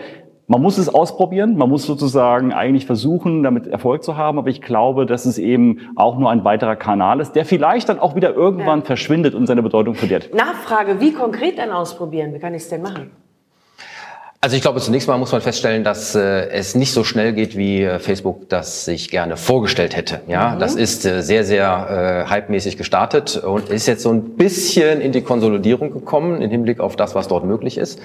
man 0.47 0.61
muss 0.61 0.77
es 0.77 0.93
ausprobieren, 0.93 1.57
man 1.57 1.69
muss 1.69 1.85
sozusagen 1.85 2.53
eigentlich 2.53 2.85
versuchen, 2.85 3.43
damit 3.43 3.67
Erfolg 3.67 4.03
zu 4.03 4.15
haben, 4.15 4.37
aber 4.37 4.49
ich 4.49 4.61
glaube, 4.61 5.05
dass 5.05 5.25
es 5.25 5.37
eben 5.37 5.89
auch 5.95 6.17
nur 6.17 6.29
ein 6.29 6.43
weiterer 6.43 6.75
Kanal 6.75 7.19
ist, 7.19 7.33
der 7.33 7.45
vielleicht 7.45 7.89
dann 7.89 7.99
auch 7.99 8.15
wieder 8.15 8.33
irgendwann 8.33 8.79
ja. 8.79 8.85
verschwindet 8.85 9.33
und 9.33 9.47
seine 9.47 9.63
Bedeutung 9.63 9.95
verliert. 9.95 10.33
Nachfrage, 10.33 10.99
wie 11.01 11.13
konkret 11.13 11.57
denn 11.57 11.71
ausprobieren? 11.71 12.33
Wie 12.33 12.39
kann 12.39 12.53
ich 12.53 12.63
es 12.63 12.69
denn 12.69 12.83
machen? 12.83 13.11
Also 14.45 14.55
ich 14.55 14.61
glaube, 14.61 14.79
zunächst 14.79 15.07
mal 15.07 15.17
muss 15.17 15.31
man 15.31 15.41
feststellen, 15.41 15.83
dass 15.83 16.13
äh, 16.13 16.49
es 16.49 16.75
nicht 16.75 16.93
so 16.93 17.03
schnell 17.03 17.33
geht, 17.33 17.57
wie 17.57 17.81
äh, 17.81 17.97
Facebook 17.97 18.47
das 18.47 18.85
sich 18.85 19.09
gerne 19.09 19.37
vorgestellt 19.37 19.95
hätte. 19.95 20.21
Ja, 20.27 20.51
mhm. 20.51 20.59
das 20.59 20.75
ist 20.75 21.03
äh, 21.03 21.23
sehr, 21.23 21.43
sehr 21.43 22.27
äh, 22.29 22.31
hypemäßig 22.31 22.77
gestartet 22.77 23.37
und 23.37 23.69
ist 23.69 23.87
jetzt 23.87 24.03
so 24.03 24.11
ein 24.11 24.35
bisschen 24.35 25.01
in 25.01 25.13
die 25.13 25.23
Konsolidierung 25.23 25.91
gekommen 25.91 26.43
im 26.43 26.51
Hinblick 26.51 26.79
auf 26.79 26.95
das, 26.95 27.15
was 27.15 27.27
dort 27.27 27.43
möglich 27.43 27.79
ist. 27.79 27.99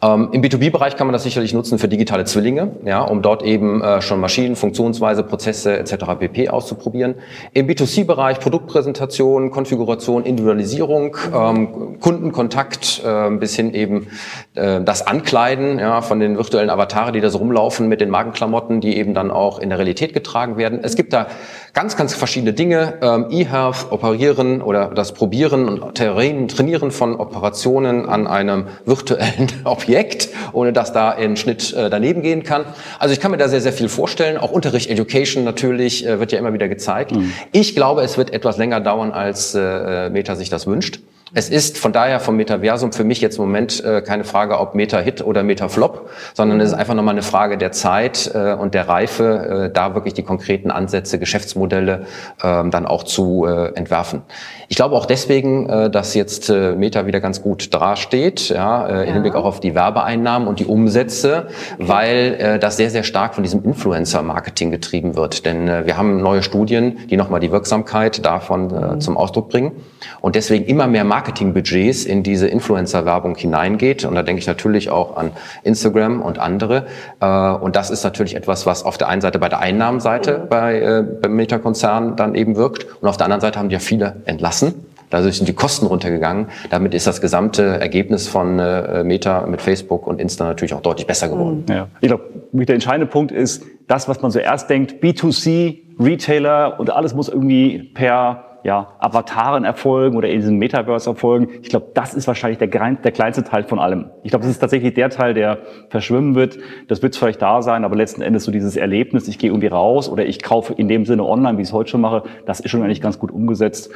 Ähm, 0.00 0.28
Im 0.30 0.42
B2B-Bereich 0.42 0.96
kann 0.96 1.08
man 1.08 1.12
das 1.12 1.24
sicherlich 1.24 1.52
nutzen 1.52 1.78
für 1.78 1.88
digitale 1.88 2.24
Zwillinge, 2.24 2.70
ja, 2.84 3.02
um 3.02 3.20
dort 3.20 3.42
eben 3.42 3.82
äh, 3.82 4.00
schon 4.00 4.20
Maschinen, 4.20 4.54
Funktionsweise, 4.54 5.24
Prozesse 5.24 5.76
etc. 5.76 6.04
pp. 6.20 6.50
auszuprobieren. 6.50 7.16
Im 7.52 7.66
B2C-Bereich 7.66 8.38
Produktpräsentation, 8.38 9.50
Konfiguration, 9.50 10.24
Individualisierung, 10.24 11.16
ähm, 11.34 11.98
Kundenkontakt 12.00 13.02
äh, 13.04 13.30
bis 13.30 13.56
hin 13.56 13.74
eben 13.74 14.06
äh, 14.54 14.80
das 14.82 15.04
Ankleiden 15.04 15.80
ja, 15.80 16.00
von 16.00 16.20
den 16.20 16.36
virtuellen 16.36 16.70
Avatare, 16.70 17.10
die 17.10 17.20
da 17.20 17.28
so 17.28 17.38
rumlaufen 17.38 17.88
mit 17.88 18.00
den 18.00 18.10
Markenklamotten, 18.10 18.80
die 18.80 18.96
eben 18.96 19.14
dann 19.14 19.32
auch 19.32 19.58
in 19.58 19.68
der 19.68 19.78
Realität 19.78 20.14
getragen 20.14 20.58
werden. 20.58 20.78
Es 20.80 20.94
gibt 20.94 21.12
da 21.12 21.26
ganz, 21.74 21.96
ganz 21.96 22.14
verschiedene 22.14 22.52
Dinge. 22.52 22.94
Ähm, 23.02 23.26
E-Health, 23.30 23.90
Operieren 23.90 24.62
oder 24.62 24.92
das 24.94 25.12
Probieren 25.12 25.68
und 25.68 25.96
Trainieren 25.96 26.92
von 26.92 27.16
Operationen 27.16 28.08
an 28.08 28.28
einem 28.28 28.66
virtuellen 28.84 29.48
Objekt, 29.88 30.28
ohne 30.52 30.74
dass 30.74 30.92
da 30.92 31.10
ein 31.10 31.36
Schnitt 31.38 31.72
äh, 31.72 31.88
daneben 31.88 32.20
gehen 32.20 32.42
kann. 32.42 32.66
Also 32.98 33.14
ich 33.14 33.20
kann 33.20 33.30
mir 33.30 33.38
da 33.38 33.48
sehr, 33.48 33.62
sehr 33.62 33.72
viel 33.72 33.88
vorstellen. 33.88 34.36
Auch 34.36 34.52
Unterricht, 34.52 34.90
Education 34.90 35.44
natürlich, 35.44 36.06
äh, 36.06 36.20
wird 36.20 36.30
ja 36.30 36.38
immer 36.38 36.52
wieder 36.52 36.68
gezeigt. 36.68 37.12
Mhm. 37.12 37.32
Ich 37.52 37.74
glaube, 37.74 38.02
es 38.02 38.18
wird 38.18 38.30
etwas 38.34 38.58
länger 38.58 38.80
dauern, 38.80 39.12
als 39.12 39.54
äh, 39.54 40.10
Meta 40.10 40.36
sich 40.36 40.50
das 40.50 40.66
wünscht. 40.66 41.00
Es 41.34 41.50
ist 41.50 41.76
von 41.76 41.92
daher 41.92 42.20
vom 42.20 42.36
Metaversum 42.36 42.92
für 42.92 43.04
mich 43.04 43.20
jetzt 43.20 43.36
im 43.36 43.44
Moment 43.44 43.84
äh, 43.84 44.00
keine 44.00 44.24
Frage, 44.24 44.58
ob 44.58 44.74
Meta-Hit 44.74 45.22
oder 45.22 45.42
Meta-Flop, 45.42 46.08
sondern 46.32 46.60
es 46.60 46.68
ist 46.70 46.74
einfach 46.74 46.94
nochmal 46.94 47.14
eine 47.14 47.22
Frage 47.22 47.58
der 47.58 47.72
Zeit 47.72 48.30
äh, 48.34 48.54
und 48.54 48.72
der 48.72 48.88
Reife, 48.88 49.68
äh, 49.68 49.72
da 49.72 49.94
wirklich 49.94 50.14
die 50.14 50.22
konkreten 50.22 50.70
Ansätze, 50.70 51.18
Geschäftsmodelle 51.18 52.06
ähm, 52.42 52.70
dann 52.70 52.86
auch 52.86 53.02
zu 53.02 53.44
äh, 53.46 53.74
entwerfen. 53.74 54.22
Ich 54.68 54.76
glaube 54.76 54.94
auch 54.94 55.06
deswegen, 55.06 55.68
äh, 55.68 55.90
dass 55.90 56.14
jetzt 56.14 56.48
äh, 56.50 56.72
Meta 56.72 57.06
wieder 57.06 57.20
ganz 57.20 57.42
gut 57.42 57.74
dasteht, 57.74 58.48
ja, 58.48 58.86
äh, 58.86 59.06
im 59.06 59.14
Hinblick 59.14 59.34
auch 59.34 59.44
auf 59.44 59.60
die 59.60 59.74
Werbeeinnahmen 59.74 60.48
und 60.48 60.60
die 60.60 60.66
Umsätze, 60.66 61.48
okay. 61.74 61.88
weil 61.88 62.58
das 62.60 62.76
sehr, 62.76 62.90
sehr 62.90 63.02
stark 63.02 63.34
von 63.34 63.42
diesem 63.42 63.64
Influencer-Marketing 63.64 64.70
getrieben 64.70 65.16
wird. 65.16 65.44
Denn 65.44 65.66
wir 65.66 65.96
haben 65.96 66.20
neue 66.20 66.42
Studien, 66.42 66.98
die 67.10 67.16
nochmal 67.16 67.40
die 67.40 67.50
Wirksamkeit 67.50 68.24
davon 68.24 68.68
mhm. 68.68 69.00
zum 69.00 69.16
Ausdruck 69.16 69.48
bringen 69.48 69.72
und 70.20 70.36
deswegen 70.36 70.64
immer 70.66 70.86
mehr 70.86 71.04
Marketingbudgets 71.18 72.04
in 72.04 72.22
diese 72.22 72.46
Influencer-Werbung 72.46 73.34
hineingeht. 73.34 74.04
Und 74.04 74.14
da 74.14 74.22
denke 74.22 74.38
ich 74.38 74.46
natürlich 74.46 74.88
auch 74.88 75.16
an 75.16 75.32
Instagram 75.64 76.22
und 76.22 76.38
andere. 76.38 76.86
Äh, 77.18 77.26
und 77.26 77.74
das 77.74 77.90
ist 77.90 78.04
natürlich 78.04 78.36
etwas, 78.36 78.66
was 78.66 78.84
auf 78.84 78.98
der 78.98 79.08
einen 79.08 79.20
Seite 79.20 79.40
bei 79.40 79.48
der 79.48 79.58
Einnahmenseite 79.58 80.38
mhm. 80.38 80.48
bei, 80.48 80.80
äh, 80.80 81.02
beim 81.02 81.34
Meta-Konzern 81.34 82.14
dann 82.14 82.36
eben 82.36 82.54
wirkt. 82.54 82.86
Und 83.02 83.08
auf 83.08 83.16
der 83.16 83.24
anderen 83.24 83.40
Seite 83.40 83.58
haben 83.58 83.68
die 83.68 83.72
ja 83.72 83.80
viele 83.80 84.22
entlassen. 84.26 84.74
Dadurch 85.10 85.38
sind 85.38 85.48
die 85.48 85.54
Kosten 85.54 85.86
runtergegangen. 85.86 86.48
Damit 86.70 86.94
ist 86.94 87.08
das 87.08 87.20
gesamte 87.20 87.64
Ergebnis 87.64 88.28
von 88.28 88.60
äh, 88.60 89.02
Meta 89.02 89.44
mit 89.46 89.60
Facebook 89.60 90.06
und 90.06 90.20
Insta 90.20 90.44
natürlich 90.44 90.74
auch 90.74 90.82
deutlich 90.82 91.08
besser 91.08 91.28
geworden. 91.28 91.64
Mhm. 91.68 91.74
Ja. 91.74 91.88
Ich 92.00 92.08
glaube, 92.08 92.24
der 92.52 92.74
entscheidende 92.74 93.06
Punkt 93.06 93.32
ist, 93.32 93.64
das, 93.88 94.06
was 94.06 94.22
man 94.22 94.30
zuerst 94.30 94.70
denkt, 94.70 95.02
B2C, 95.02 95.78
Retailer 95.98 96.78
und 96.78 96.90
alles 96.90 97.14
muss 97.14 97.28
irgendwie 97.28 97.90
per 97.94 98.47
ja, 98.68 98.88
Avataren 98.98 99.64
erfolgen 99.64 100.14
oder 100.18 100.28
in 100.28 100.40
diesem 100.40 100.58
Metaverse 100.58 101.08
erfolgen. 101.08 101.48
Ich 101.62 101.70
glaube, 101.70 101.86
das 101.94 102.12
ist 102.12 102.26
wahrscheinlich 102.26 102.58
der, 102.58 102.68
der 102.68 103.12
kleinste 103.12 103.42
Teil 103.42 103.64
von 103.64 103.78
allem. 103.78 104.10
Ich 104.22 104.30
glaube, 104.30 104.42
das 104.42 104.50
ist 104.50 104.58
tatsächlich 104.58 104.92
der 104.92 105.08
Teil, 105.08 105.32
der 105.32 105.60
verschwimmen 105.88 106.34
wird. 106.34 106.58
Das 106.86 107.00
wird 107.00 107.16
vielleicht 107.16 107.40
da 107.40 107.62
sein, 107.62 107.82
aber 107.82 107.96
letzten 107.96 108.20
Endes 108.20 108.44
so 108.44 108.52
dieses 108.52 108.76
Erlebnis, 108.76 109.26
ich 109.26 109.38
gehe 109.38 109.48
irgendwie 109.48 109.68
raus 109.68 110.10
oder 110.10 110.26
ich 110.26 110.42
kaufe 110.42 110.74
in 110.74 110.86
dem 110.86 111.06
Sinne 111.06 111.24
online, 111.24 111.56
wie 111.56 111.62
ich 111.62 111.68
es 111.68 111.72
heute 111.72 111.88
schon 111.88 112.02
mache, 112.02 112.24
das 112.44 112.60
ist 112.60 112.70
schon 112.70 112.82
eigentlich 112.82 113.00
ganz 113.00 113.18
gut 113.18 113.30
umgesetzt. 113.30 113.90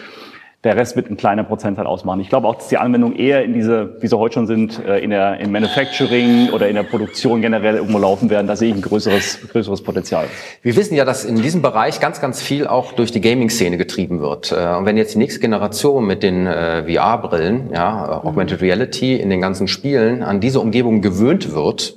Der 0.64 0.76
Rest 0.76 0.94
wird 0.94 1.10
ein 1.10 1.16
kleiner 1.16 1.42
Prozentteil 1.42 1.86
ausmachen. 1.86 2.20
Ich 2.20 2.28
glaube 2.28 2.46
auch, 2.46 2.54
dass 2.54 2.68
die 2.68 2.78
Anwendungen 2.78 3.16
eher 3.16 3.42
in 3.42 3.52
diese, 3.52 4.00
wie 4.00 4.06
sie 4.06 4.16
heute 4.16 4.34
schon 4.34 4.46
sind, 4.46 4.78
äh, 4.84 5.00
in 5.00 5.10
der 5.10 5.40
in 5.40 5.50
Manufacturing 5.50 6.50
oder 6.50 6.68
in 6.68 6.76
der 6.76 6.84
Produktion 6.84 7.40
generell 7.40 7.76
irgendwo 7.76 7.98
laufen 7.98 8.30
werden. 8.30 8.46
Da 8.46 8.54
sehe 8.54 8.68
ich 8.68 8.76
ein 8.76 8.80
größeres, 8.80 9.48
größeres 9.48 9.82
Potenzial. 9.82 10.26
Wir 10.62 10.76
wissen 10.76 10.94
ja, 10.94 11.04
dass 11.04 11.24
in 11.24 11.42
diesem 11.42 11.62
Bereich 11.62 11.98
ganz, 11.98 12.20
ganz 12.20 12.40
viel 12.40 12.68
auch 12.68 12.92
durch 12.92 13.10
die 13.10 13.20
Gaming-Szene 13.20 13.76
getrieben 13.76 14.20
wird. 14.20 14.52
Äh, 14.52 14.76
und 14.76 14.86
wenn 14.86 14.96
jetzt 14.96 15.14
die 15.14 15.18
nächste 15.18 15.40
Generation 15.40 16.06
mit 16.06 16.22
den 16.22 16.46
äh, 16.46 16.84
VR-Brillen, 16.84 17.70
ja, 17.74 18.22
Augmented 18.22 18.62
Reality 18.62 19.16
in 19.16 19.30
den 19.30 19.40
ganzen 19.40 19.66
Spielen 19.66 20.22
an 20.22 20.38
diese 20.38 20.60
Umgebung 20.60 21.02
gewöhnt 21.02 21.56
wird, 21.56 21.96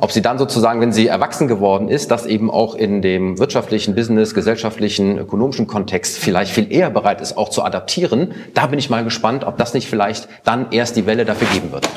ob 0.00 0.12
sie 0.12 0.22
dann 0.22 0.38
sozusagen, 0.38 0.80
wenn 0.80 0.92
sie 0.92 1.06
erwachsen 1.06 1.48
geworden 1.48 1.88
ist, 1.88 2.10
das 2.10 2.26
eben 2.26 2.50
auch 2.50 2.74
in 2.74 3.02
dem 3.02 3.38
wirtschaftlichen, 3.38 3.94
Business, 3.94 4.34
gesellschaftlichen, 4.34 5.18
ökonomischen 5.18 5.66
Kontext 5.66 6.18
vielleicht 6.18 6.52
viel 6.52 6.72
eher 6.72 6.90
bereit 6.90 7.20
ist, 7.20 7.36
auch 7.36 7.48
zu 7.48 7.62
adaptieren, 7.62 8.32
da 8.54 8.66
bin 8.66 8.78
ich 8.78 8.90
mal 8.90 9.04
gespannt, 9.04 9.44
ob 9.44 9.56
das 9.56 9.74
nicht 9.74 9.88
vielleicht 9.88 10.28
dann 10.44 10.66
erst 10.70 10.96
die 10.96 11.06
Welle 11.06 11.24
dafür 11.24 11.48
geben 11.52 11.72
wird. 11.72 11.88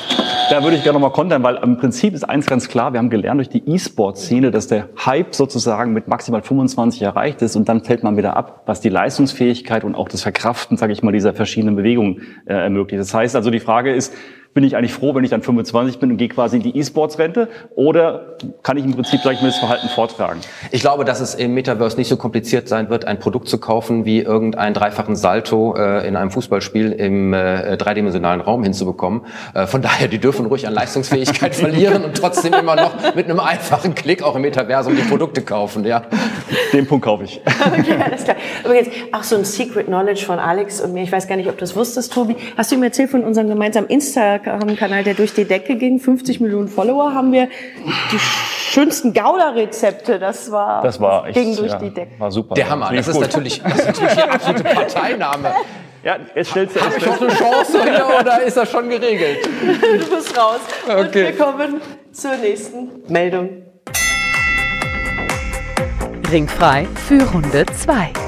Da 0.50 0.62
würde 0.62 0.76
ich 0.76 0.82
gerne 0.82 0.94
nochmal 0.94 1.12
kontern, 1.12 1.42
weil 1.42 1.56
im 1.56 1.76
Prinzip 1.76 2.14
ist 2.14 2.24
eins 2.26 2.46
ganz 2.46 2.68
klar, 2.68 2.94
wir 2.94 2.98
haben 2.98 3.10
gelernt 3.10 3.38
durch 3.38 3.50
die 3.50 3.68
E-Sport-Szene, 3.68 4.50
dass 4.50 4.66
der 4.66 4.88
Hype 5.04 5.34
sozusagen 5.34 5.92
mit 5.92 6.08
maximal 6.08 6.40
25 6.40 7.02
erreicht 7.02 7.42
ist 7.42 7.54
und 7.54 7.68
dann 7.68 7.84
fällt 7.84 8.02
man 8.02 8.16
wieder 8.16 8.34
ab, 8.34 8.62
was 8.64 8.80
die 8.80 8.88
Leistungsfähigkeit 8.88 9.84
und 9.84 9.94
auch 9.94 10.08
das 10.08 10.22
Verkraften, 10.22 10.78
sage 10.78 10.94
ich 10.94 11.02
mal, 11.02 11.12
dieser 11.12 11.34
verschiedenen 11.34 11.76
Bewegungen 11.76 12.22
äh, 12.46 12.54
ermöglicht. 12.54 12.98
Das 12.98 13.12
heißt 13.12 13.36
also, 13.36 13.50
die 13.50 13.60
Frage 13.60 13.92
ist, 13.92 14.14
bin 14.54 14.64
ich 14.64 14.76
eigentlich 14.76 14.92
froh, 14.92 15.14
wenn 15.14 15.24
ich 15.24 15.30
dann 15.30 15.42
25 15.42 15.98
bin 15.98 16.10
und 16.10 16.16
gehe 16.16 16.28
quasi 16.28 16.56
in 16.56 16.62
die 16.62 16.76
E-Sports-Rente? 16.76 17.48
Oder 17.76 18.36
kann 18.62 18.76
ich 18.76 18.84
im 18.84 18.92
Prinzip, 18.92 19.20
sag 19.22 19.34
ich 19.34 19.40
mal, 19.40 19.48
das 19.48 19.58
Verhalten 19.58 19.88
vortragen? 19.88 20.40
Ich 20.72 20.80
glaube, 20.80 21.04
dass 21.04 21.20
es 21.20 21.34
im 21.34 21.54
Metaverse 21.54 21.96
nicht 21.96 22.08
so 22.08 22.16
kompliziert 22.16 22.68
sein 22.68 22.90
wird, 22.90 23.04
ein 23.04 23.18
Produkt 23.18 23.48
zu 23.48 23.58
kaufen, 23.58 24.04
wie 24.04 24.20
irgendeinen 24.20 24.74
dreifachen 24.74 25.16
Salto 25.16 25.76
äh, 25.76 26.06
in 26.08 26.16
einem 26.16 26.30
Fußballspiel 26.30 26.92
im 26.92 27.34
äh, 27.34 27.76
dreidimensionalen 27.76 28.40
Raum 28.40 28.64
hinzubekommen. 28.64 29.26
Äh, 29.54 29.66
von 29.66 29.82
daher, 29.82 30.08
die 30.08 30.18
dürfen 30.18 30.46
ruhig 30.46 30.66
an 30.66 30.74
Leistungsfähigkeit 30.74 31.54
verlieren 31.54 32.04
und 32.04 32.16
trotzdem 32.16 32.54
immer 32.54 32.74
noch 32.74 33.14
mit 33.14 33.26
einem 33.26 33.40
einfachen 33.40 33.94
Klick 33.94 34.22
auch 34.22 34.34
im 34.34 34.42
Metaversum 34.42 34.96
die 34.96 35.02
Produkte 35.02 35.42
kaufen. 35.42 35.84
Ja. 35.84 36.02
Den 36.72 36.86
Punkt 36.86 37.04
kaufe 37.04 37.24
ich. 37.24 37.40
Okay, 37.78 37.96
alles 38.02 38.24
klar. 38.24 38.36
Übrigens, 38.64 38.88
auch 39.12 39.22
so 39.22 39.36
ein 39.36 39.44
Secret 39.44 39.86
Knowledge 39.86 40.24
von 40.24 40.38
Alex 40.38 40.80
und 40.80 40.94
mir, 40.94 41.02
ich 41.02 41.12
weiß 41.12 41.28
gar 41.28 41.36
nicht, 41.36 41.48
ob 41.48 41.56
du 41.56 41.60
das 41.60 41.76
wusstest, 41.76 42.12
Tobi. 42.12 42.34
Hast 42.56 42.70
du 42.70 42.76
ihm 42.76 42.82
erzählt 42.82 43.10
von 43.10 43.24
unserem 43.24 43.48
gemeinsamen 43.48 43.88
Insta 43.88 44.37
haben 44.46 44.68
einen 44.68 44.76
Kanal, 44.76 45.04
der 45.04 45.14
durch 45.14 45.34
die 45.34 45.44
Decke 45.44 45.76
ging. 45.76 45.98
50 45.98 46.40
Millionen 46.40 46.68
Follower 46.68 47.14
haben 47.14 47.32
wir. 47.32 47.48
Die 48.12 48.18
schönsten 48.18 49.12
Gouda-Rezepte, 49.12 50.18
das 50.18 50.50
war, 50.50 50.82
das 50.82 51.00
war 51.00 51.26
echt, 51.26 51.34
ging 51.34 51.56
durch 51.56 51.72
ja, 51.72 51.78
die 51.78 51.90
Decke. 51.90 52.18
War 52.18 52.30
super. 52.30 52.54
Der 52.54 52.68
Hammer. 52.68 52.92
Das 52.94 53.08
ist, 53.08 53.20
natürlich, 53.20 53.62
das 53.62 53.78
ist 53.78 53.86
natürlich 53.86 54.14
die 54.14 54.22
absolute 54.22 54.64
Parteinahme. 54.64 55.52
Ja, 56.04 56.16
jetzt 56.34 56.50
stellst 56.50 56.76
du 56.76 56.80
Habe 56.80 56.94
ich 56.96 57.04
noch 57.04 57.20
eine 57.20 57.30
Chance 57.30 57.82
hier, 57.82 58.06
oder 58.20 58.42
ist 58.42 58.56
das 58.56 58.70
schon 58.70 58.88
geregelt? 58.88 59.48
Du 60.00 60.16
bist 60.16 60.38
raus. 60.38 60.60
Okay. 60.84 61.00
Und 61.00 61.14
wir 61.14 61.36
kommen 61.36 61.80
zur 62.12 62.36
nächsten 62.36 62.88
Meldung. 63.08 63.62
Ringfrei 66.30 66.86
für 67.08 67.22
Runde 67.32 67.64
2. 67.66 68.27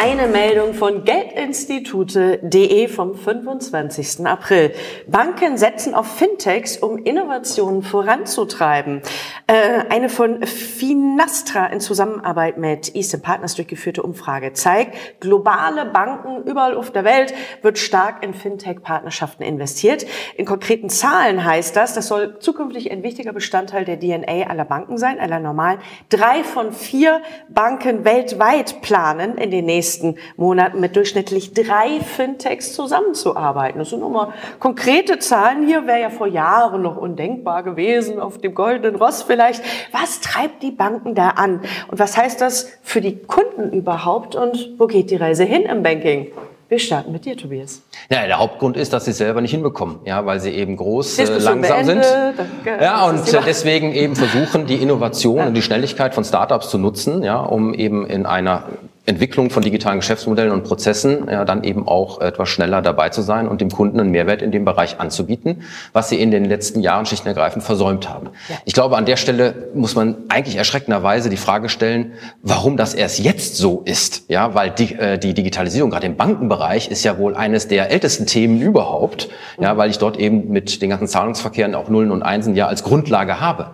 Eine 0.00 0.28
Meldung 0.28 0.74
von 0.74 1.02
Geldinstitute.de 1.02 2.86
vom 2.86 3.16
25. 3.16 4.24
April. 4.28 4.72
Banken 5.08 5.58
setzen 5.58 5.92
auf 5.92 6.06
Fintechs, 6.06 6.76
um 6.76 6.98
Innovationen 6.98 7.82
voranzutreiben. 7.82 9.02
Äh, 9.48 9.86
eine 9.90 10.08
von 10.08 10.46
Finastra 10.46 11.66
in 11.66 11.80
Zusammenarbeit 11.80 12.58
mit 12.58 12.94
Eastern 12.94 13.22
Partners 13.22 13.56
durchgeführte 13.56 14.04
Umfrage 14.04 14.52
zeigt, 14.52 15.18
globale 15.18 15.86
Banken 15.86 16.44
überall 16.44 16.76
auf 16.76 16.92
der 16.92 17.02
Welt 17.02 17.34
wird 17.62 17.76
stark 17.76 18.22
in 18.22 18.34
Fintech-Partnerschaften 18.34 19.42
investiert. 19.42 20.06
In 20.36 20.44
konkreten 20.44 20.90
Zahlen 20.90 21.44
heißt 21.44 21.74
das, 21.74 21.94
das 21.94 22.06
soll 22.06 22.38
zukünftig 22.38 22.92
ein 22.92 23.02
wichtiger 23.02 23.32
Bestandteil 23.32 23.84
der 23.84 23.98
DNA 23.98 24.48
aller 24.48 24.64
Banken 24.64 24.96
sein, 24.96 25.18
aller 25.18 25.40
normalen. 25.40 25.80
Drei 26.08 26.44
von 26.44 26.70
vier 26.70 27.20
Banken 27.48 28.04
weltweit 28.04 28.80
planen 28.80 29.36
in 29.38 29.50
den 29.50 29.64
nächsten 29.64 29.87
nächsten 29.88 30.16
Monaten 30.36 30.80
mit 30.80 30.96
durchschnittlich 30.96 31.54
drei 31.54 32.00
Fintechs 32.00 32.74
zusammenzuarbeiten. 32.74 33.78
Das 33.78 33.90
sind 33.90 34.00
nochmal 34.00 34.34
konkrete 34.58 35.18
Zahlen 35.18 35.66
hier, 35.66 35.86
wäre 35.86 36.00
ja 36.00 36.10
vor 36.10 36.26
Jahren 36.26 36.82
noch 36.82 36.96
undenkbar 36.98 37.62
gewesen, 37.62 38.20
auf 38.20 38.38
dem 38.38 38.54
goldenen 38.54 38.96
Ross 38.96 39.22
vielleicht. 39.22 39.62
Was 39.92 40.20
treibt 40.20 40.62
die 40.62 40.72
Banken 40.72 41.14
da 41.14 41.30
an? 41.30 41.62
Und 41.88 41.98
was 41.98 42.16
heißt 42.18 42.40
das 42.40 42.70
für 42.82 43.00
die 43.00 43.16
Kunden 43.16 43.72
überhaupt? 43.72 44.34
Und 44.34 44.74
wo 44.78 44.86
geht 44.86 45.10
die 45.10 45.16
Reise 45.16 45.44
hin 45.44 45.62
im 45.62 45.82
Banking? 45.82 46.32
Wir 46.68 46.78
starten 46.78 47.12
mit 47.12 47.24
dir, 47.24 47.34
Tobias. 47.34 47.80
Ja, 48.10 48.26
der 48.26 48.38
Hauptgrund 48.38 48.76
ist, 48.76 48.92
dass 48.92 49.06
sie 49.06 49.12
es 49.12 49.16
selber 49.16 49.40
nicht 49.40 49.52
hinbekommen, 49.52 50.00
ja, 50.04 50.26
weil 50.26 50.38
sie 50.38 50.50
eben 50.50 50.76
groß, 50.76 51.18
äh, 51.18 51.38
langsam 51.38 51.84
sind. 51.84 52.04
Danke. 52.04 52.84
Ja, 52.84 53.06
und 53.06 53.20
deswegen 53.46 53.94
eben 53.94 54.14
versuchen, 54.14 54.66
die 54.66 54.74
Innovation 54.74 55.38
ja. 55.38 55.46
und 55.46 55.54
die 55.54 55.62
Schnelligkeit 55.62 56.14
von 56.14 56.24
Startups 56.24 56.68
zu 56.68 56.76
nutzen, 56.76 57.22
ja, 57.22 57.40
um 57.40 57.72
eben 57.72 58.04
in 58.04 58.26
einer 58.26 58.64
Entwicklung 59.08 59.48
von 59.48 59.62
digitalen 59.62 60.00
Geschäftsmodellen 60.00 60.52
und 60.52 60.64
Prozessen 60.64 61.28
ja, 61.30 61.44
dann 61.46 61.64
eben 61.64 61.88
auch 61.88 62.20
etwas 62.20 62.50
schneller 62.50 62.82
dabei 62.82 63.08
zu 63.08 63.22
sein 63.22 63.48
und 63.48 63.60
dem 63.60 63.70
Kunden 63.70 63.98
einen 63.98 64.10
Mehrwert 64.10 64.42
in 64.42 64.52
dem 64.52 64.66
Bereich 64.66 65.00
anzubieten, 65.00 65.62
was 65.94 66.10
sie 66.10 66.20
in 66.20 66.30
den 66.30 66.44
letzten 66.44 66.80
Jahren 66.80 67.06
schlicht 67.06 67.24
und 67.24 67.28
ergreifend 67.28 67.64
versäumt 67.64 68.08
haben. 68.08 68.28
Ja. 68.48 68.56
Ich 68.66 68.74
glaube, 68.74 68.98
an 68.98 69.06
der 69.06 69.16
Stelle 69.16 69.70
muss 69.74 69.94
man 69.94 70.16
eigentlich 70.28 70.56
erschreckenderweise 70.56 71.30
die 71.30 71.38
Frage 71.38 71.70
stellen, 71.70 72.12
warum 72.42 72.76
das 72.76 72.92
erst 72.92 73.18
jetzt 73.18 73.56
so 73.56 73.80
ist. 73.84 74.24
Ja, 74.28 74.54
weil 74.54 74.70
die, 74.70 74.94
äh, 74.94 75.18
die 75.18 75.32
Digitalisierung 75.32 75.90
gerade 75.90 76.06
im 76.06 76.16
Bankenbereich 76.16 76.88
ist 76.88 77.02
ja 77.02 77.16
wohl 77.18 77.34
eines 77.34 77.66
der 77.66 77.90
ältesten 77.90 78.26
Themen 78.26 78.60
überhaupt, 78.60 79.30
ja, 79.58 79.76
weil 79.78 79.88
ich 79.88 79.98
dort 79.98 80.18
eben 80.18 80.50
mit 80.50 80.82
den 80.82 80.90
ganzen 80.90 81.08
Zahlungsverkehren 81.08 81.74
auch 81.74 81.88
Nullen 81.88 82.10
und 82.10 82.22
Einsen 82.22 82.54
ja 82.54 82.66
als 82.66 82.84
Grundlage 82.84 83.40
habe. 83.40 83.70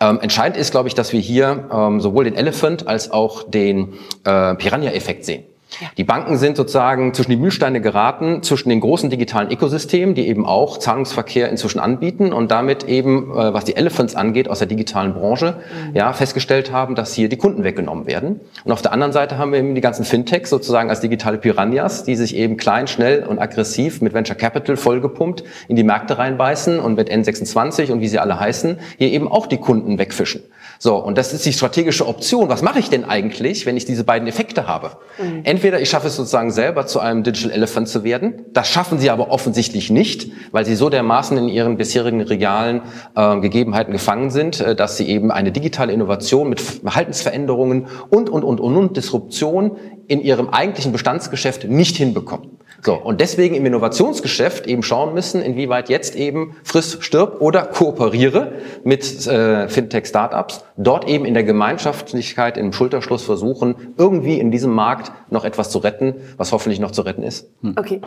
Ähm, 0.00 0.20
entscheidend 0.20 0.56
ist, 0.56 0.70
glaube 0.70 0.88
ich, 0.88 0.94
dass 0.94 1.12
wir 1.12 1.20
hier 1.20 1.68
ähm, 1.72 2.00
sowohl 2.00 2.24
den 2.24 2.34
Elephant 2.34 2.86
als 2.86 3.10
auch 3.10 3.42
den 3.48 3.94
äh, 4.24 4.54
Piranha-Effekt 4.54 5.24
sehen. 5.24 5.44
Ja. 5.80 5.88
Die 5.96 6.04
Banken 6.04 6.36
sind 6.36 6.56
sozusagen 6.56 7.14
zwischen 7.14 7.30
die 7.30 7.36
Mühlsteine 7.36 7.80
geraten, 7.80 8.42
zwischen 8.42 8.68
den 8.68 8.80
großen 8.80 9.10
digitalen 9.10 9.50
Ökosystemen, 9.50 10.14
die 10.14 10.28
eben 10.28 10.46
auch 10.46 10.78
Zahlungsverkehr 10.78 11.48
inzwischen 11.50 11.80
anbieten 11.80 12.32
und 12.32 12.50
damit 12.50 12.84
eben, 12.84 13.32
äh, 13.32 13.52
was 13.52 13.64
die 13.64 13.76
Elephants 13.76 14.14
angeht, 14.14 14.48
aus 14.48 14.58
der 14.58 14.68
digitalen 14.68 15.14
Branche, 15.14 15.56
mhm. 15.88 15.96
ja, 15.96 16.12
festgestellt 16.12 16.70
haben, 16.70 16.94
dass 16.94 17.14
hier 17.14 17.28
die 17.28 17.36
Kunden 17.36 17.64
weggenommen 17.64 18.06
werden. 18.06 18.40
Und 18.64 18.72
auf 18.72 18.82
der 18.82 18.92
anderen 18.92 19.12
Seite 19.12 19.38
haben 19.38 19.52
wir 19.52 19.58
eben 19.58 19.74
die 19.74 19.80
ganzen 19.80 20.04
Fintechs 20.04 20.50
sozusagen 20.50 20.90
als 20.90 21.00
digitale 21.00 21.38
Piranhas, 21.38 22.04
die 22.04 22.14
sich 22.14 22.36
eben 22.36 22.56
klein, 22.56 22.86
schnell 22.86 23.24
und 23.24 23.38
aggressiv 23.38 24.00
mit 24.00 24.14
Venture 24.14 24.36
Capital 24.36 24.76
vollgepumpt 24.76 25.44
in 25.68 25.76
die 25.76 25.84
Märkte 25.84 26.18
reinbeißen 26.18 26.78
und 26.78 26.94
mit 26.94 27.10
N26 27.10 27.90
und 27.90 28.00
wie 28.00 28.08
sie 28.08 28.18
alle 28.18 28.38
heißen, 28.38 28.78
hier 28.98 29.08
eben 29.08 29.28
auch 29.28 29.46
die 29.46 29.58
Kunden 29.58 29.98
wegfischen. 29.98 30.42
So, 30.84 30.96
und 30.96 31.16
das 31.16 31.32
ist 31.32 31.46
die 31.46 31.54
strategische 31.54 32.06
Option. 32.06 32.50
Was 32.50 32.60
mache 32.60 32.78
ich 32.78 32.90
denn 32.90 33.06
eigentlich, 33.06 33.64
wenn 33.64 33.74
ich 33.74 33.86
diese 33.86 34.04
beiden 34.04 34.28
Effekte 34.28 34.68
habe? 34.68 34.98
Mhm. 35.18 35.40
Entweder 35.44 35.80
ich 35.80 35.88
schaffe 35.88 36.08
es 36.08 36.16
sozusagen 36.16 36.50
selber 36.50 36.84
zu 36.84 37.00
einem 37.00 37.22
Digital 37.22 37.52
Elephant 37.52 37.88
zu 37.88 38.04
werden. 38.04 38.44
Das 38.52 38.68
schaffen 38.68 38.98
sie 38.98 39.08
aber 39.08 39.30
offensichtlich 39.30 39.88
nicht, 39.88 40.30
weil 40.52 40.66
sie 40.66 40.74
so 40.74 40.90
dermaßen 40.90 41.38
in 41.38 41.48
ihren 41.48 41.78
bisherigen 41.78 42.20
realen 42.20 42.82
äh, 43.16 43.40
Gegebenheiten 43.40 43.94
gefangen 43.94 44.28
sind, 44.28 44.60
äh, 44.60 44.76
dass 44.76 44.98
sie 44.98 45.08
eben 45.08 45.30
eine 45.30 45.52
digitale 45.52 45.90
Innovation 45.90 46.50
mit 46.50 46.60
Verhaltensveränderungen 46.60 47.86
und, 48.10 48.28
und, 48.28 48.44
und, 48.44 48.60
und, 48.60 48.76
und 48.76 48.94
Disruption 48.98 49.78
in 50.06 50.20
ihrem 50.20 50.50
eigentlichen 50.50 50.92
Bestandsgeschäft 50.92 51.64
nicht 51.64 51.96
hinbekommen. 51.96 52.53
So, 52.84 52.94
und 52.94 53.22
deswegen 53.22 53.54
im 53.54 53.64
Innovationsgeschäft 53.64 54.66
eben 54.66 54.82
schauen 54.82 55.14
müssen, 55.14 55.40
inwieweit 55.40 55.88
jetzt 55.88 56.16
eben 56.16 56.56
friss, 56.64 56.98
stirb 57.00 57.40
oder 57.40 57.62
kooperiere 57.62 58.52
mit 58.84 59.26
äh, 59.26 59.68
Fintech-Startups, 59.68 60.64
dort 60.76 61.08
eben 61.08 61.24
in 61.24 61.32
der 61.32 61.44
Gemeinschaftlichkeit, 61.44 62.58
im 62.58 62.74
Schulterschluss 62.74 63.22
versuchen, 63.22 63.94
irgendwie 63.96 64.38
in 64.38 64.50
diesem 64.50 64.72
Markt 64.72 65.12
noch 65.30 65.46
etwas 65.46 65.70
zu 65.70 65.78
retten, 65.78 66.14
was 66.36 66.52
hoffentlich 66.52 66.78
noch 66.78 66.90
zu 66.90 67.02
retten 67.02 67.22
ist. 67.22 67.48
Hm. 67.62 67.74
Okay. 67.78 68.02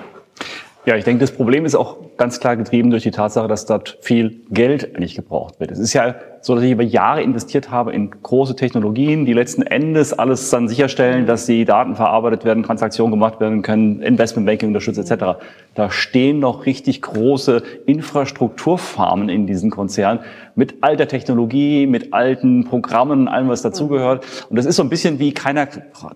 Ja, 0.86 0.96
ich 0.96 1.04
denke, 1.04 1.22
das 1.22 1.32
Problem 1.32 1.66
ist 1.66 1.76
auch 1.76 1.98
ganz 2.16 2.40
klar 2.40 2.56
getrieben 2.56 2.92
durch 2.92 3.04
die 3.04 3.12
Tatsache, 3.12 3.48
dass 3.48 3.66
dort 3.66 3.98
viel 4.02 4.42
Geld 4.52 4.96
eigentlich 4.96 5.16
gebraucht 5.16 5.60
wird. 5.60 5.72
Es 5.72 5.80
ist 5.80 5.94
ja 5.94 6.16
so 6.42 6.56
dass 6.56 6.64
ich 6.64 6.72
über 6.72 6.84
Jahre 6.84 7.22
investiert 7.22 7.72
habe 7.72 7.94
in 7.94 8.10
große 8.12 8.56
Technologien, 8.56 9.26
die 9.26 9.34
letzten 9.34 9.62
Endes 9.62 10.14
alles 10.14 10.50
dann 10.50 10.68
sicherstellen, 10.68 11.26
dass 11.26 11.46
die 11.46 11.66
Daten 11.66 11.96
verarbeitet 11.96 12.46
werden, 12.46 12.64
Transaktionen 12.64 13.12
gemacht 13.12 13.40
werden 13.40 13.62
können, 13.62 14.02
Investmentbanking 14.02 14.70
unterstützt 14.70 15.00
etc. 15.00 15.40
Da 15.76 15.92
stehen 15.92 16.40
noch 16.40 16.66
richtig 16.66 17.02
große 17.02 17.64
Infrastrukturfarmen 17.86 19.30
in 19.30 19.48
diesen 19.48 19.70
Konzernen 19.70 20.20
mit 20.56 20.76
alter 20.82 21.08
Technologie, 21.08 21.86
mit 21.86 22.14
alten 22.14 22.66
Programmen, 22.66 23.28
allem 23.28 23.48
was 23.48 23.62
dazugehört. 23.62 24.26
Und 24.50 24.56
das 24.56 24.66
ist 24.66 24.76
so 24.76 24.84
ein 24.84 24.90
bisschen 24.90 25.20
wie 25.20 25.34
keiner 25.34 25.68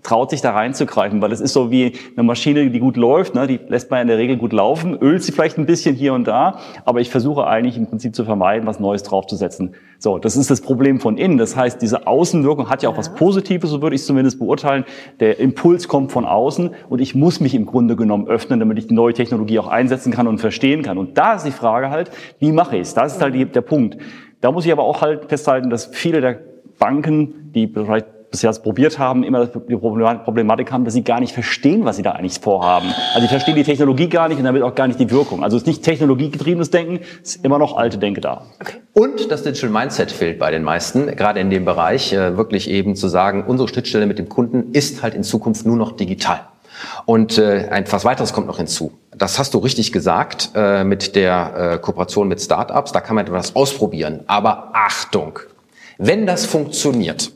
traut 0.02 0.30
sich 0.30 0.40
da 0.40 0.50
reinzugreifen, 0.50 1.22
weil 1.22 1.30
es 1.32 1.40
ist 1.40 1.52
so 1.52 1.70
wie 1.70 1.92
eine 2.16 2.24
Maschine, 2.24 2.68
die 2.70 2.80
gut 2.80 2.96
läuft, 2.96 3.34
ne? 3.34 3.46
die 3.46 3.60
lässt 3.68 3.90
man 3.90 4.02
in 4.02 4.08
der 4.08 4.18
Regel 4.18 4.36
gut 4.36 4.52
laufen, 4.52 4.98
ölt 5.00 5.22
sie 5.22 5.32
vielleicht 5.32 5.58
ein 5.58 5.66
bisschen 5.66 5.94
hier 5.94 6.12
und 6.12 6.26
da, 6.26 6.58
aber 6.84 7.00
ich 7.00 7.10
versuche 7.10 7.46
eigentlich 7.46 7.76
im 7.76 7.86
Prinzip 7.86 8.16
zu 8.16 8.24
vermeiden, 8.24 8.66
was 8.66 8.80
Neues 8.80 9.04
draufzusetzen. 9.04 9.74
So, 10.02 10.18
das 10.18 10.36
ist 10.36 10.50
das 10.50 10.60
Problem 10.60 10.98
von 10.98 11.16
innen. 11.16 11.38
Das 11.38 11.54
heißt, 11.54 11.80
diese 11.80 12.08
Außenwirkung 12.08 12.68
hat 12.68 12.82
ja 12.82 12.88
auch 12.88 12.98
was 12.98 13.14
Positives, 13.14 13.70
so 13.70 13.82
würde 13.82 13.94
ich 13.94 14.00
es 14.00 14.06
zumindest 14.08 14.40
beurteilen. 14.40 14.84
Der 15.20 15.38
Impuls 15.38 15.86
kommt 15.86 16.10
von 16.10 16.24
außen 16.24 16.70
und 16.88 17.00
ich 17.00 17.14
muss 17.14 17.38
mich 17.38 17.54
im 17.54 17.66
Grunde 17.66 17.94
genommen 17.94 18.26
öffnen, 18.26 18.58
damit 18.58 18.78
ich 18.78 18.88
die 18.88 18.94
neue 18.94 19.12
Technologie 19.12 19.60
auch 19.60 19.68
einsetzen 19.68 20.12
kann 20.12 20.26
und 20.26 20.38
verstehen 20.38 20.82
kann. 20.82 20.98
Und 20.98 21.18
da 21.18 21.34
ist 21.34 21.46
die 21.46 21.52
Frage 21.52 21.90
halt, 21.90 22.10
wie 22.40 22.50
mache 22.50 22.74
ich 22.74 22.82
es? 22.82 22.94
Das 22.94 23.14
ist 23.14 23.22
halt 23.22 23.54
der 23.54 23.60
Punkt. 23.60 23.96
Da 24.40 24.50
muss 24.50 24.66
ich 24.66 24.72
aber 24.72 24.82
auch 24.82 25.02
halt 25.02 25.26
festhalten, 25.26 25.70
dass 25.70 25.86
viele 25.86 26.20
der 26.20 26.40
Banken, 26.80 27.52
die 27.54 27.68
vielleicht 27.68 28.06
bisher 28.32 28.50
es 28.50 28.58
probiert 28.58 28.98
haben, 28.98 29.22
immer 29.22 29.46
die 29.46 29.76
Problematik 29.76 30.72
haben, 30.72 30.84
dass 30.84 30.94
sie 30.94 31.04
gar 31.04 31.20
nicht 31.20 31.32
verstehen, 31.32 31.84
was 31.84 31.96
sie 31.96 32.02
da 32.02 32.12
eigentlich 32.12 32.40
vorhaben. 32.40 32.88
Also 33.14 33.20
sie 33.20 33.28
verstehen 33.28 33.54
die 33.54 33.62
Technologie 33.62 34.08
gar 34.08 34.28
nicht 34.28 34.38
und 34.38 34.44
damit 34.44 34.62
auch 34.62 34.74
gar 34.74 34.88
nicht 34.88 34.98
die 34.98 35.10
Wirkung. 35.10 35.44
Also 35.44 35.56
es 35.56 35.62
ist 35.62 35.66
nicht 35.66 35.84
technologiegetriebenes 35.84 36.70
Denken, 36.70 37.00
es 37.22 37.36
ist 37.36 37.44
immer 37.44 37.58
noch 37.58 37.76
alte 37.76 37.98
Denke 37.98 38.20
da. 38.20 38.42
Und 38.94 39.30
das 39.30 39.44
Digital 39.44 39.70
Mindset 39.70 40.10
fehlt 40.10 40.40
bei 40.40 40.50
den 40.50 40.64
meisten, 40.64 41.06
gerade 41.14 41.38
in 41.38 41.50
dem 41.50 41.64
Bereich, 41.64 42.12
äh, 42.12 42.36
wirklich 42.36 42.68
eben 42.68 42.96
zu 42.96 43.06
sagen, 43.06 43.44
unsere 43.46 43.68
Schnittstelle 43.68 44.06
mit 44.06 44.18
dem 44.18 44.28
Kunden 44.28 44.72
ist 44.72 45.02
halt 45.02 45.14
in 45.14 45.22
Zukunft 45.22 45.64
nur 45.64 45.76
noch 45.76 45.92
digital. 45.92 46.40
Und 47.04 47.38
äh, 47.38 47.68
etwas 47.68 48.04
weiteres 48.04 48.32
kommt 48.32 48.46
noch 48.46 48.56
hinzu. 48.56 48.92
Das 49.16 49.38
hast 49.38 49.54
du 49.54 49.58
richtig 49.58 49.92
gesagt 49.92 50.50
äh, 50.54 50.84
mit 50.84 51.14
der 51.14 51.74
äh, 51.74 51.78
Kooperation 51.78 52.28
mit 52.28 52.40
Startups. 52.40 52.92
Da 52.92 53.00
kann 53.00 53.16
man 53.16 53.26
etwas 53.26 53.54
ausprobieren. 53.54 54.20
Aber 54.26 54.70
Achtung, 54.72 55.38
wenn 55.98 56.26
das 56.26 56.46
funktioniert, 56.46 57.30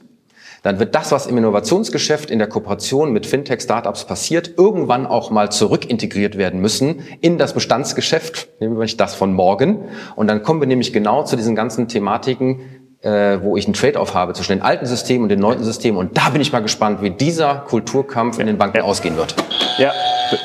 dann 0.66 0.80
wird 0.80 0.96
das, 0.96 1.12
was 1.12 1.28
im 1.28 1.38
Innovationsgeschäft 1.38 2.28
in 2.28 2.40
der 2.40 2.48
Kooperation 2.48 3.12
mit 3.12 3.24
Fintech-Startups 3.24 4.04
passiert, 4.04 4.54
irgendwann 4.58 5.06
auch 5.06 5.30
mal 5.30 5.52
zurückintegriert 5.52 6.36
werden 6.36 6.60
müssen 6.60 7.04
in 7.20 7.38
das 7.38 7.54
Bestandsgeschäft, 7.54 8.48
nämlich 8.58 8.96
das 8.96 9.14
von 9.14 9.32
morgen. 9.32 9.84
Und 10.16 10.26
dann 10.26 10.42
kommen 10.42 10.58
wir 10.58 10.66
nämlich 10.66 10.92
genau 10.92 11.22
zu 11.22 11.36
diesen 11.36 11.54
ganzen 11.54 11.86
Thematiken, 11.86 12.96
äh, 13.02 13.38
wo 13.42 13.56
ich 13.56 13.66
einen 13.66 13.74
Trade-off 13.74 14.14
habe 14.14 14.32
zwischen 14.32 14.54
den 14.54 14.62
alten 14.62 14.86
Systemen 14.86 15.22
und 15.22 15.28
den 15.28 15.38
neuen 15.38 15.62
Systemen. 15.62 15.98
Und 16.00 16.18
da 16.18 16.30
bin 16.30 16.40
ich 16.40 16.50
mal 16.50 16.62
gespannt, 16.62 17.00
wie 17.00 17.10
dieser 17.10 17.58
Kulturkampf 17.68 18.40
in 18.40 18.48
den 18.48 18.58
Banken 18.58 18.78
ja. 18.78 18.82
ausgehen 18.82 19.16
wird. 19.16 19.36
Ja, 19.78 19.92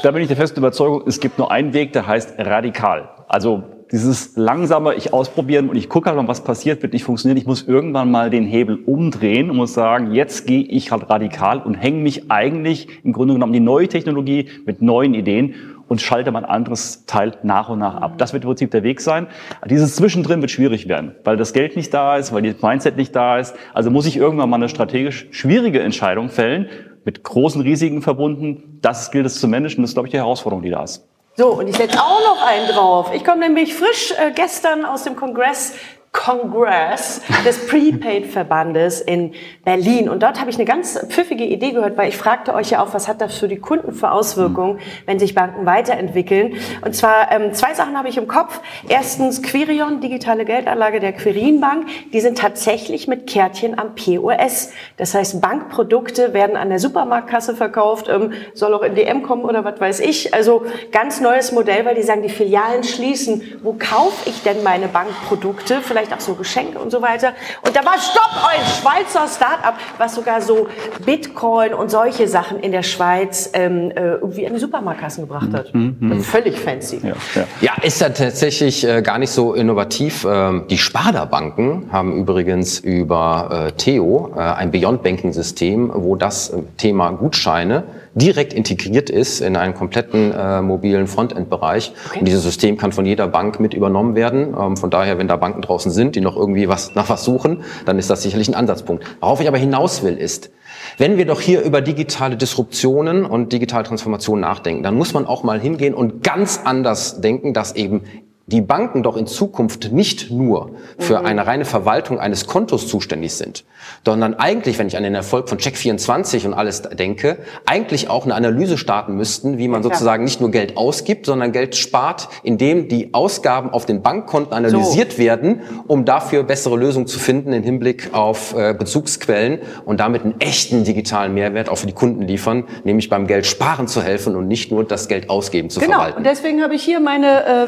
da 0.03 0.11
bin 0.11 0.21
ich 0.21 0.27
der 0.27 0.37
festen 0.37 0.59
Überzeugung, 0.59 1.01
es 1.07 1.19
gibt 1.19 1.39
nur 1.39 1.49
einen 1.49 1.73
Weg, 1.73 1.93
der 1.93 2.05
heißt 2.05 2.35
radikal. 2.37 3.09
Also 3.27 3.63
dieses 3.91 4.37
langsame, 4.37 4.93
ich 4.95 5.13
ausprobieren 5.13 5.69
und 5.69 5.75
ich 5.75 5.89
gucke 5.89 6.09
halt 6.09 6.17
mal, 6.17 6.27
was 6.27 6.43
passiert, 6.43 6.81
wird 6.81 6.93
nicht 6.93 7.03
funktionieren. 7.03 7.37
Ich 7.37 7.45
muss 7.45 7.63
irgendwann 7.67 8.09
mal 8.09 8.29
den 8.29 8.45
Hebel 8.45 8.79
umdrehen 8.85 9.49
und 9.49 9.57
muss 9.57 9.73
sagen, 9.73 10.13
jetzt 10.13 10.47
gehe 10.47 10.63
ich 10.63 10.91
halt 10.91 11.09
radikal 11.09 11.61
und 11.61 11.73
hänge 11.73 12.01
mich 12.01 12.31
eigentlich 12.31 12.87
im 13.03 13.11
Grunde 13.11 13.33
genommen 13.33 13.53
die 13.53 13.59
neue 13.59 13.87
Technologie 13.87 14.47
mit 14.65 14.81
neuen 14.81 15.13
Ideen 15.13 15.55
und 15.89 16.01
schalte 16.01 16.31
mein 16.31 16.45
anderes 16.45 17.05
Teil 17.05 17.33
nach 17.43 17.67
und 17.67 17.79
nach 17.79 17.95
ab. 17.95 18.17
Das 18.17 18.31
wird 18.31 18.43
im 18.43 18.49
Prinzip 18.49 18.71
der 18.71 18.83
Weg 18.83 19.01
sein. 19.01 19.27
Dieses 19.69 19.97
Zwischendrin 19.97 20.39
wird 20.39 20.51
schwierig 20.51 20.87
werden, 20.87 21.15
weil 21.25 21.35
das 21.35 21.51
Geld 21.51 21.75
nicht 21.75 21.93
da 21.93 22.15
ist, 22.15 22.31
weil 22.31 22.43
das 22.43 22.61
Mindset 22.61 22.95
nicht 22.95 23.13
da 23.13 23.39
ist. 23.39 23.55
Also 23.73 23.91
muss 23.91 24.05
ich 24.05 24.15
irgendwann 24.15 24.49
mal 24.49 24.55
eine 24.55 24.69
strategisch 24.69 25.27
schwierige 25.31 25.81
Entscheidung 25.81 26.29
fällen, 26.29 26.67
mit 27.03 27.23
großen 27.23 27.61
Risiken 27.61 28.01
verbunden. 28.01 28.79
Das 28.81 29.11
gilt 29.11 29.25
es 29.25 29.41
zu 29.41 29.49
managen. 29.49 29.81
Das 29.83 29.91
ist, 29.91 29.95
glaube 29.95 30.07
ich, 30.07 30.11
die 30.11 30.17
Herausforderung, 30.17 30.63
die 30.63 30.69
da 30.69 30.83
ist. 30.83 31.05
So, 31.37 31.53
und 31.53 31.67
ich 31.67 31.77
setze 31.77 32.01
auch 32.01 32.19
noch 32.19 32.45
einen 32.45 32.67
drauf. 32.67 33.11
Ich 33.13 33.23
komme 33.23 33.39
nämlich 33.39 33.73
frisch 33.73 34.11
äh, 34.11 34.31
gestern 34.31 34.85
aus 34.85 35.03
dem 35.03 35.15
Kongress 35.15 35.73
Congress 36.13 37.21
des 37.45 37.67
Prepaid-Verbandes 37.67 38.99
in 38.99 39.33
Berlin. 39.63 40.09
Und 40.09 40.21
dort 40.23 40.39
habe 40.41 40.49
ich 40.49 40.57
eine 40.57 40.65
ganz 40.65 40.99
pfiffige 41.07 41.45
Idee 41.45 41.71
gehört, 41.71 41.97
weil 41.97 42.09
ich 42.09 42.17
fragte 42.17 42.53
euch 42.53 42.71
ja 42.71 42.83
auch, 42.83 42.93
was 42.93 43.07
hat 43.07 43.21
das 43.21 43.37
für 43.37 43.47
die 43.47 43.57
Kunden 43.57 43.93
für 43.93 44.11
Auswirkungen, 44.11 44.79
wenn 45.05 45.19
sich 45.19 45.33
Banken 45.33 45.65
weiterentwickeln. 45.65 46.55
Und 46.83 46.95
zwar 46.95 47.31
ähm, 47.31 47.53
zwei 47.53 47.73
Sachen 47.73 47.97
habe 47.97 48.09
ich 48.09 48.17
im 48.17 48.27
Kopf. 48.27 48.59
Erstens 48.89 49.41
Quirion, 49.41 50.01
digitale 50.01 50.43
Geldanlage 50.43 50.99
der 50.99 51.13
Quirin 51.13 51.61
Bank. 51.61 51.87
Die 52.11 52.19
sind 52.19 52.37
tatsächlich 52.37 53.07
mit 53.07 53.25
Kärtchen 53.25 53.79
am 53.79 53.95
POS. 53.95 54.71
Das 54.97 55.15
heißt, 55.15 55.39
Bankprodukte 55.39 56.33
werden 56.33 56.57
an 56.57 56.69
der 56.69 56.79
Supermarktkasse 56.79 57.55
verkauft, 57.55 58.09
ähm, 58.09 58.33
soll 58.53 58.73
auch 58.73 58.83
in 58.83 58.95
DM 58.95 59.23
kommen 59.23 59.45
oder 59.45 59.63
was 59.63 59.79
weiß 59.79 60.01
ich. 60.01 60.33
Also 60.33 60.65
ganz 60.91 61.21
neues 61.21 61.53
Modell, 61.53 61.85
weil 61.85 61.95
die 61.95 62.03
sagen, 62.03 62.21
die 62.21 62.29
Filialen 62.29 62.83
schließen. 62.83 63.59
Wo 63.63 63.73
kaufe 63.73 64.29
ich 64.29 64.43
denn 64.43 64.61
meine 64.63 64.87
Bankprodukte? 64.87 65.79
Vielleicht 65.81 66.00
vielleicht 66.01 66.13
auch 66.13 66.25
so 66.25 66.33
Geschenke 66.33 66.79
und 66.79 66.91
so 66.91 67.01
weiter. 67.01 67.33
Und 67.61 67.75
da 67.75 67.85
war 67.85 67.93
Stopp, 67.99 68.31
ein 68.49 68.61
Schweizer 68.81 69.27
Start-up, 69.27 69.75
was 69.97 70.15
sogar 70.15 70.41
so 70.41 70.67
Bitcoin 71.05 71.73
und 71.73 71.91
solche 71.91 72.27
Sachen 72.27 72.59
in 72.59 72.71
der 72.71 72.83
Schweiz 72.83 73.51
ähm, 73.53 73.91
äh, 73.91 74.13
irgendwie 74.15 74.47
an 74.47 74.53
die 74.53 74.59
Supermarktkassen 74.59 75.23
gebracht 75.23 75.49
hat. 75.53 75.73
Mhm, 75.73 75.97
mhm. 75.99 76.11
Also 76.11 76.23
völlig 76.23 76.59
fancy. 76.59 77.01
Ja, 77.03 77.13
ja. 77.35 77.43
ja, 77.61 77.83
ist 77.83 78.01
ja 78.01 78.09
tatsächlich 78.09 78.87
äh, 78.87 79.01
gar 79.01 79.19
nicht 79.19 79.31
so 79.31 79.53
innovativ. 79.53 80.25
Ähm, 80.29 80.65
die 80.69 80.77
Sparda-Banken 80.77 81.89
haben 81.91 82.17
übrigens 82.17 82.79
über 82.79 83.67
äh, 83.67 83.71
Theo 83.73 84.33
äh, 84.35 84.39
ein 84.39 84.71
Beyond 84.71 85.03
Banking-System, 85.03 85.91
wo 85.93 86.15
das 86.15 86.49
äh, 86.49 86.61
Thema 86.77 87.11
Gutscheine 87.11 87.83
direkt 88.13 88.53
integriert 88.53 89.09
ist 89.09 89.41
in 89.41 89.55
einen 89.55 89.73
kompletten 89.73 90.31
äh, 90.31 90.61
mobilen 90.61 91.07
Frontend-Bereich. 91.07 91.93
Okay. 92.07 92.19
Und 92.19 92.27
dieses 92.27 92.43
System 92.43 92.77
kann 92.77 92.91
von 92.91 93.05
jeder 93.05 93.27
Bank 93.27 93.59
mit 93.59 93.73
übernommen 93.73 94.15
werden. 94.15 94.53
Ähm, 94.59 94.77
von 94.77 94.89
daher, 94.89 95.17
wenn 95.17 95.27
da 95.27 95.37
Banken 95.37 95.61
draußen 95.61 95.91
sind, 95.91 96.15
die 96.15 96.21
noch 96.21 96.35
irgendwie 96.35 96.67
was 96.67 96.95
nach 96.95 97.09
was 97.09 97.23
suchen, 97.23 97.63
dann 97.85 97.97
ist 97.97 98.09
das 98.09 98.21
sicherlich 98.21 98.49
ein 98.49 98.55
Ansatzpunkt. 98.55 99.05
Worauf 99.19 99.41
ich 99.41 99.47
aber 99.47 99.57
hinaus 99.57 100.03
will, 100.03 100.17
ist, 100.17 100.51
wenn 100.97 101.17
wir 101.17 101.25
doch 101.25 101.39
hier 101.39 101.61
über 101.61 101.81
digitale 101.81 102.35
Disruptionen 102.35 103.25
und 103.25 103.53
digitale 103.53 103.83
Transformation 103.83 104.39
nachdenken, 104.39 104.83
dann 104.83 104.95
muss 104.95 105.13
man 105.13 105.25
auch 105.25 105.43
mal 105.43 105.59
hingehen 105.59 105.93
und 105.93 106.23
ganz 106.23 106.61
anders 106.63 107.21
denken, 107.21 107.53
dass 107.53 107.75
eben 107.75 108.03
die 108.51 108.61
Banken 108.61 109.03
doch 109.03 109.17
in 109.17 109.27
Zukunft 109.27 109.91
nicht 109.91 110.31
nur 110.31 110.71
für 110.99 111.19
mhm. 111.19 111.25
eine 111.25 111.47
reine 111.47 111.65
Verwaltung 111.65 112.19
eines 112.19 112.47
Kontos 112.47 112.87
zuständig 112.87 113.33
sind, 113.33 113.63
sondern 114.05 114.33
eigentlich, 114.33 114.77
wenn 114.77 114.87
ich 114.87 114.97
an 114.97 115.03
den 115.03 115.15
Erfolg 115.15 115.47
von 115.49 115.57
Check24 115.57 116.45
und 116.45 116.53
alles 116.53 116.81
denke, 116.81 117.37
eigentlich 117.65 118.09
auch 118.09 118.25
eine 118.25 118.35
Analyse 118.35 118.77
starten 118.77 119.15
müssten, 119.15 119.57
wie 119.57 119.67
man 119.67 119.83
ja, 119.83 119.89
sozusagen 119.89 120.23
nicht 120.23 120.41
nur 120.41 120.51
Geld 120.51 120.77
ausgibt, 120.77 121.25
sondern 121.25 121.51
Geld 121.51 121.75
spart, 121.75 122.29
indem 122.43 122.87
die 122.87 123.13
Ausgaben 123.13 123.69
auf 123.69 123.85
den 123.85 124.01
Bankkonten 124.01 124.53
analysiert 124.53 125.13
so. 125.13 125.17
werden, 125.17 125.61
um 125.87 126.05
dafür 126.05 126.43
bessere 126.43 126.77
Lösungen 126.77 127.07
zu 127.07 127.19
finden 127.19 127.53
im 127.53 127.63
Hinblick 127.63 128.13
auf 128.13 128.55
äh, 128.55 128.73
Bezugsquellen 128.73 129.59
und 129.85 129.99
damit 129.99 130.23
einen 130.23 130.39
echten 130.39 130.83
digitalen 130.83 131.33
Mehrwert 131.33 131.69
auch 131.69 131.77
für 131.77 131.87
die 131.87 131.93
Kunden 131.93 132.23
liefern, 132.23 132.65
nämlich 132.83 133.09
beim 133.09 133.27
Geld 133.27 133.45
sparen 133.45 133.87
zu 133.87 134.01
helfen 134.01 134.35
und 134.35 134.47
nicht 134.47 134.71
nur 134.71 134.83
das 134.83 135.07
Geld 135.07 135.29
ausgeben 135.29 135.69
zu 135.69 135.79
genau. 135.79 135.93
verwalten. 135.93 136.17
Genau, 136.17 136.29
und 136.29 136.35
deswegen 136.37 136.61
habe 136.61 136.75
ich 136.75 136.83
hier 136.83 136.99
meine 136.99 137.45
äh, 137.45 137.67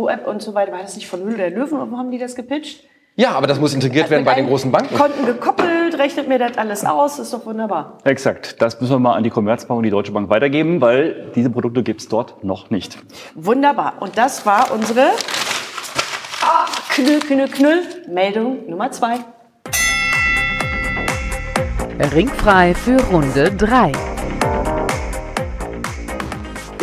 Finanzguru-App 0.00 0.26
und 0.26 0.42
so 0.42 0.54
weiter. 0.54 0.72
War 0.72 0.82
das 0.82 0.96
nicht 0.96 1.08
von 1.08 1.20
Höhle 1.20 1.36
der 1.36 1.50
Löwen? 1.50 1.78
Warum 1.78 1.98
haben 1.98 2.10
die 2.10 2.18
das 2.18 2.34
gepitcht? 2.34 2.84
Ja, 3.16 3.32
aber 3.32 3.46
das 3.46 3.60
muss 3.60 3.74
integriert 3.74 4.08
werden 4.08 4.24
bei 4.24 4.34
den 4.34 4.46
großen 4.46 4.70
Banken. 4.70 4.94
Konten 4.96 5.26
gekoppelt, 5.26 5.98
rechnet 5.98 6.28
mir 6.28 6.38
das 6.38 6.56
alles 6.56 6.84
aus, 6.86 7.18
ist 7.18 7.34
doch 7.34 7.44
wunderbar. 7.44 7.98
Exakt. 8.04 8.62
Das 8.62 8.80
müssen 8.80 8.92
wir 8.94 8.98
mal 8.98 9.14
an 9.14 9.24
die 9.24 9.30
Commerzbank 9.30 9.78
und 9.78 9.84
die 9.84 9.90
Deutsche 9.90 10.12
Bank 10.12 10.30
weitergeben, 10.30 10.80
weil 10.80 11.30
diese 11.34 11.50
Produkte 11.50 11.82
gibt 11.82 12.00
es 12.00 12.08
dort 12.08 12.44
noch 12.44 12.70
nicht. 12.70 12.98
Wunderbar. 13.34 13.94
Und 14.00 14.16
das 14.16 14.46
war 14.46 14.72
unsere 14.72 15.10
ah, 16.42 16.66
Knüll, 16.90 17.18
Knüll, 17.18 17.48
Knüll 17.48 17.82
Meldung 18.08 18.70
Nummer 18.70 18.90
zwei. 18.90 19.16
Ringfrei 22.14 22.72
für 22.74 22.98
Runde 23.12 23.50
3. 23.50 23.92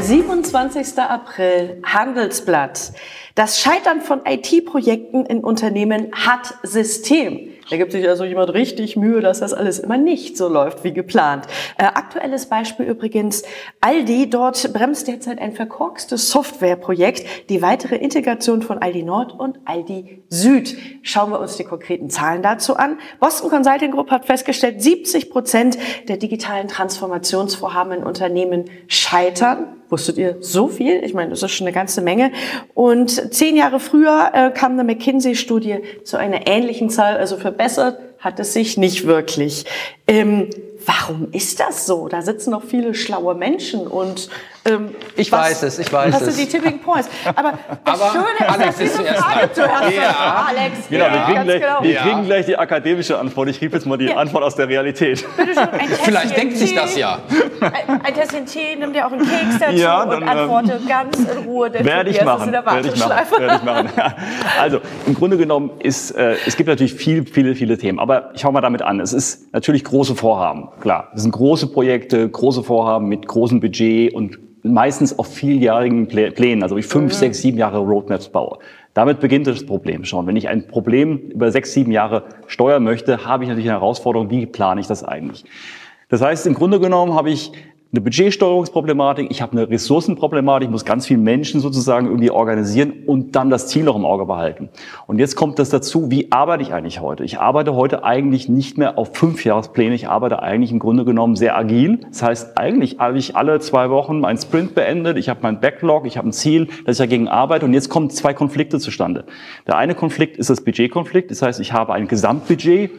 27. 0.08 1.00
April, 1.00 1.82
Handelsblatt. 1.84 2.94
Das 3.36 3.60
Scheitern 3.60 4.00
von 4.00 4.22
IT-Projekten 4.26 5.26
in 5.26 5.44
Unternehmen 5.44 6.14
hat 6.14 6.54
System. 6.64 7.50
Da 7.70 7.76
gibt 7.76 7.92
sich 7.92 8.08
also 8.08 8.24
jemand 8.24 8.54
richtig 8.54 8.96
Mühe, 8.96 9.20
dass 9.20 9.42
das 9.42 9.54
alles 9.54 9.80
immer 9.80 9.98
nicht 9.98 10.38
so 10.38 10.48
läuft 10.48 10.86
wie 10.86 10.94
geplant. 10.94 11.48
Äh, 11.78 11.84
aktuelles 11.84 12.46
Beispiel 12.46 12.86
übrigens 12.86 13.44
Aldi. 13.82 14.30
Dort 14.30 14.72
bremst 14.72 15.10
derzeit 15.10 15.40
ein 15.40 15.52
verkorkstes 15.52 16.32
Softwareprojekt 16.32 17.50
die 17.50 17.62
weitere 17.62 17.98
Integration 17.98 18.62
von 18.62 18.78
Aldi 18.78 19.04
Nord 19.04 19.38
und 19.38 19.60
Aldi 19.66 20.24
Süd. 20.30 20.78
Schauen 21.02 21.32
wir 21.32 21.42
uns 21.42 21.58
die 21.58 21.66
konkreten 21.66 22.10
Zahlen 22.10 22.42
dazu 22.42 22.78
an. 22.78 22.98
Boston 23.20 23.50
Consulting 23.50 23.92
Group 23.92 24.10
hat 24.10 24.26
festgestellt, 24.26 24.82
70 24.82 25.30
Prozent 25.30 25.78
der 26.08 26.16
digitalen 26.16 26.70
Transformationsvorhaben 26.70 27.92
in 27.92 28.04
Unternehmen 28.06 28.70
scheitern 28.88 29.77
Wusstet 29.90 30.18
ihr 30.18 30.38
so 30.42 30.68
viel? 30.68 31.04
Ich 31.04 31.14
meine, 31.14 31.30
das 31.30 31.44
ist 31.44 31.52
schon 31.52 31.66
eine 31.66 31.74
ganze 31.74 32.02
Menge. 32.02 32.32
Und 32.74 33.34
zehn 33.34 33.56
Jahre 33.56 33.80
früher 33.80 34.32
äh, 34.34 34.52
kam 34.52 34.74
eine 34.74 34.84
McKinsey-Studie 34.84 35.80
zu 36.04 36.18
einer 36.18 36.48
ähnlichen 36.48 36.90
Zahl, 36.90 37.18
also 37.18 37.38
verbessert 37.38 38.00
hat 38.20 38.40
es 38.40 38.54
sich 38.54 38.78
nicht 38.78 39.06
wirklich. 39.06 39.66
Ähm, 40.08 40.50
warum 40.86 41.30
ist 41.32 41.60
das 41.60 41.86
so? 41.86 42.08
Da 42.08 42.22
sitzen 42.22 42.52
noch 42.52 42.64
viele 42.64 42.94
schlaue 42.94 43.36
Menschen 43.36 43.88
und 43.88 44.30
ähm, 44.68 44.90
ich 45.16 45.32
was, 45.32 45.40
weiß 45.52 45.64
es, 45.64 45.80
ich 45.80 45.92
weiß 45.92 46.12
das 46.12 46.22
es. 46.22 46.28
Das 46.28 46.36
sind 46.36 46.48
die 46.48 46.58
Tipping 46.58 46.80
Points. 46.80 47.10
Aber 47.36 47.54
das 47.86 48.02
Aber 48.02 48.12
Schöne 48.12 48.50
Alex 48.50 48.80
ist, 48.80 48.96
dass 48.96 49.00
ist 49.00 49.00
diese 49.00 49.14
Frage 49.16 49.52
zuerst 49.54 49.92
ja. 49.96 50.46
Alex, 50.50 50.78
Genau, 50.90 51.06
ja, 51.06 51.14
wir, 51.14 51.22
kriegen 51.22 51.44
gleich, 51.46 51.62
genau. 51.62 51.84
wir 51.84 51.92
Ja. 51.92 52.02
kriegen 52.02 52.26
gleich 52.26 52.46
die 52.46 52.58
akademische 52.58 53.18
Antwort. 53.20 53.50
Ich 53.50 53.60
gebe 53.60 53.76
jetzt 53.76 53.86
mal 53.86 53.98
die 53.98 54.06
Ja. 54.06 54.16
Antwort 54.18 54.44
aus 54.44 54.56
der 54.56 54.68
Realität. 54.68 55.20
Schön, 55.20 55.28
Vielleicht 56.04 56.38
denkt 56.38 56.58
sich 56.58 56.74
das 56.76 56.96
ja. 56.98 57.20
Ein, 57.62 58.02
ein 58.02 58.14
Tässchen 58.14 58.46
Tee, 58.46 58.76
nimm 58.78 58.94
dir 58.94 59.08
auch 59.08 59.12
einen 59.12 59.22
Keks 59.28 59.60
dazu 59.60 59.76
Ja, 59.76 60.04
und 60.04 60.10
dann, 60.12 60.22
ähm, 60.24 60.28
antworte 60.30 60.80
ganz 60.88 61.18
in 61.18 61.38
Ruhe. 61.46 61.70
denn 61.72 61.86
Werde 61.86 62.10
ich 62.10 62.24
machen. 62.24 62.46
in 62.48 62.52
der 62.52 62.66
Werde 62.66 62.88
ich 62.90 62.96
machen. 63.00 63.12
Werde 63.40 63.56
ich 63.56 63.64
machen. 63.64 63.90
Also 64.62 64.80
im 65.06 65.14
Grunde 65.14 65.38
genommen 65.38 65.72
ist 65.80 66.12
äh, 66.12 66.36
es 66.46 66.56
gibt 66.58 66.68
natürlich 66.70 66.94
viel, 66.94 67.26
viele, 67.26 67.56
viele 67.56 67.78
Themen. 67.78 68.00
Aber 68.00 68.32
ich 68.34 68.44
hau 68.46 68.52
mal 68.52 68.62
damit 68.62 68.82
an. 68.82 69.00
Es 69.00 69.14
ist 69.14 69.54
natürlich 69.54 69.84
große 69.84 70.16
Vorhaben. 70.16 70.70
Klar, 70.82 71.12
es 71.16 71.22
sind 71.22 71.32
große 71.32 71.68
Projekte, 71.68 72.28
große 72.30 72.64
Vorhaben 72.64 73.08
mit 73.08 73.28
großem 73.28 73.60
Budget 73.60 74.14
und 74.14 74.38
meistens 74.64 75.18
auf 75.18 75.28
vieljährigen 75.28 76.08
Plä- 76.08 76.32
Plänen, 76.32 76.64
also 76.64 76.78
ich 76.78 76.86
fünf, 76.86 77.14
sechs, 77.14 77.42
sieben 77.42 77.58
Jahre 77.58 77.80
Roadmaps 77.80 78.30
baue. 78.30 78.60
Damit 78.94 79.20
beginnt 79.20 79.46
das 79.48 79.66
Problem 79.66 80.06
schon. 80.06 80.26
Wenn 80.26 80.36
ich 80.36 80.50
ein 80.50 80.68
Problem 80.68 81.18
über 81.30 81.52
sechs, 81.52 81.74
sieben 81.74 81.92
Jahre 81.92 82.24
steuern 82.48 82.84
möchte, 82.84 83.26
habe 83.26 83.44
ich 83.44 83.50
natürlich 83.50 83.70
eine 83.70 83.80
Herausforderung, 83.80 84.30
wie 84.32 84.46
plane 84.46 84.82
ich 84.82 84.88
das 84.88 85.04
eigentlich? 85.04 85.46
Das 86.10 86.22
heißt, 86.22 86.48
im 86.48 86.54
Grunde 86.54 86.80
genommen 86.80 87.14
habe 87.14 87.30
ich 87.30 87.52
eine 87.92 88.02
Budgetsteuerungsproblematik, 88.02 89.28
ich 89.30 89.42
habe 89.42 89.54
eine 89.54 89.70
Ressourcenproblematik, 89.70 90.68
ich 90.68 90.72
muss 90.72 90.84
ganz 90.84 91.08
viele 91.08 91.20
Menschen 91.20 91.62
sozusagen 91.62 92.08
irgendwie 92.08 92.32
organisieren 92.32 92.92
und 93.06 93.36
dann 93.36 93.50
das 93.50 93.68
Ziel 93.68 93.84
noch 93.84 93.96
im 93.96 94.06
Auge 94.06 94.26
behalten. 94.26 94.70
Und 95.08 95.20
jetzt 95.20 95.36
kommt 95.36 95.58
das 95.58 95.70
dazu, 95.70 96.12
wie 96.12 96.32
arbeite 96.32 96.64
ich 96.64 96.74
eigentlich 96.74 97.00
heute? 97.00 97.24
Ich 97.24 97.40
arbeite 97.40 97.76
heute 97.76 98.04
eigentlich 98.04 98.50
nicht 98.50 98.78
mehr 98.78 98.98
auf 98.98 99.16
Fünfjahrespläne, 99.16 99.96
ich 99.96 100.10
arbeite 100.10 100.42
eigentlich 100.44 100.72
im 100.72 100.80
Grunde 100.80 101.06
genommen 101.06 101.36
sehr 101.38 101.58
agil. 101.58 102.00
Das 102.10 102.24
heißt, 102.24 102.58
eigentlich 102.58 103.00
habe 103.00 103.18
ich 103.18 103.36
alle 103.38 103.60
zwei 103.60 103.90
Wochen 103.90 104.20
meinen 104.20 104.38
Sprint 104.38 104.76
beendet, 104.76 105.18
ich 105.18 105.30
habe 105.30 105.40
meinen 105.44 105.62
Backlog, 105.62 106.06
ich 106.06 106.18
habe 106.18 106.28
ein 106.28 106.34
Ziel, 106.34 106.68
das 106.86 106.98
ich 106.98 107.06
dagegen 107.06 107.30
arbeite 107.30 107.66
und 107.66 107.74
jetzt 107.74 107.90
kommen 107.90 108.10
zwei 108.10 108.34
Konflikte 108.34 108.80
zustande. 108.80 109.26
Der 109.66 109.78
eine 109.78 109.96
Konflikt 109.96 110.38
ist 110.38 110.50
das 110.50 110.62
Budgetkonflikt, 110.62 111.32
das 111.32 111.42
heißt, 111.42 111.60
ich 111.62 111.72
habe 111.72 111.94
ein 111.94 112.08
Gesamtbudget, 112.10 112.92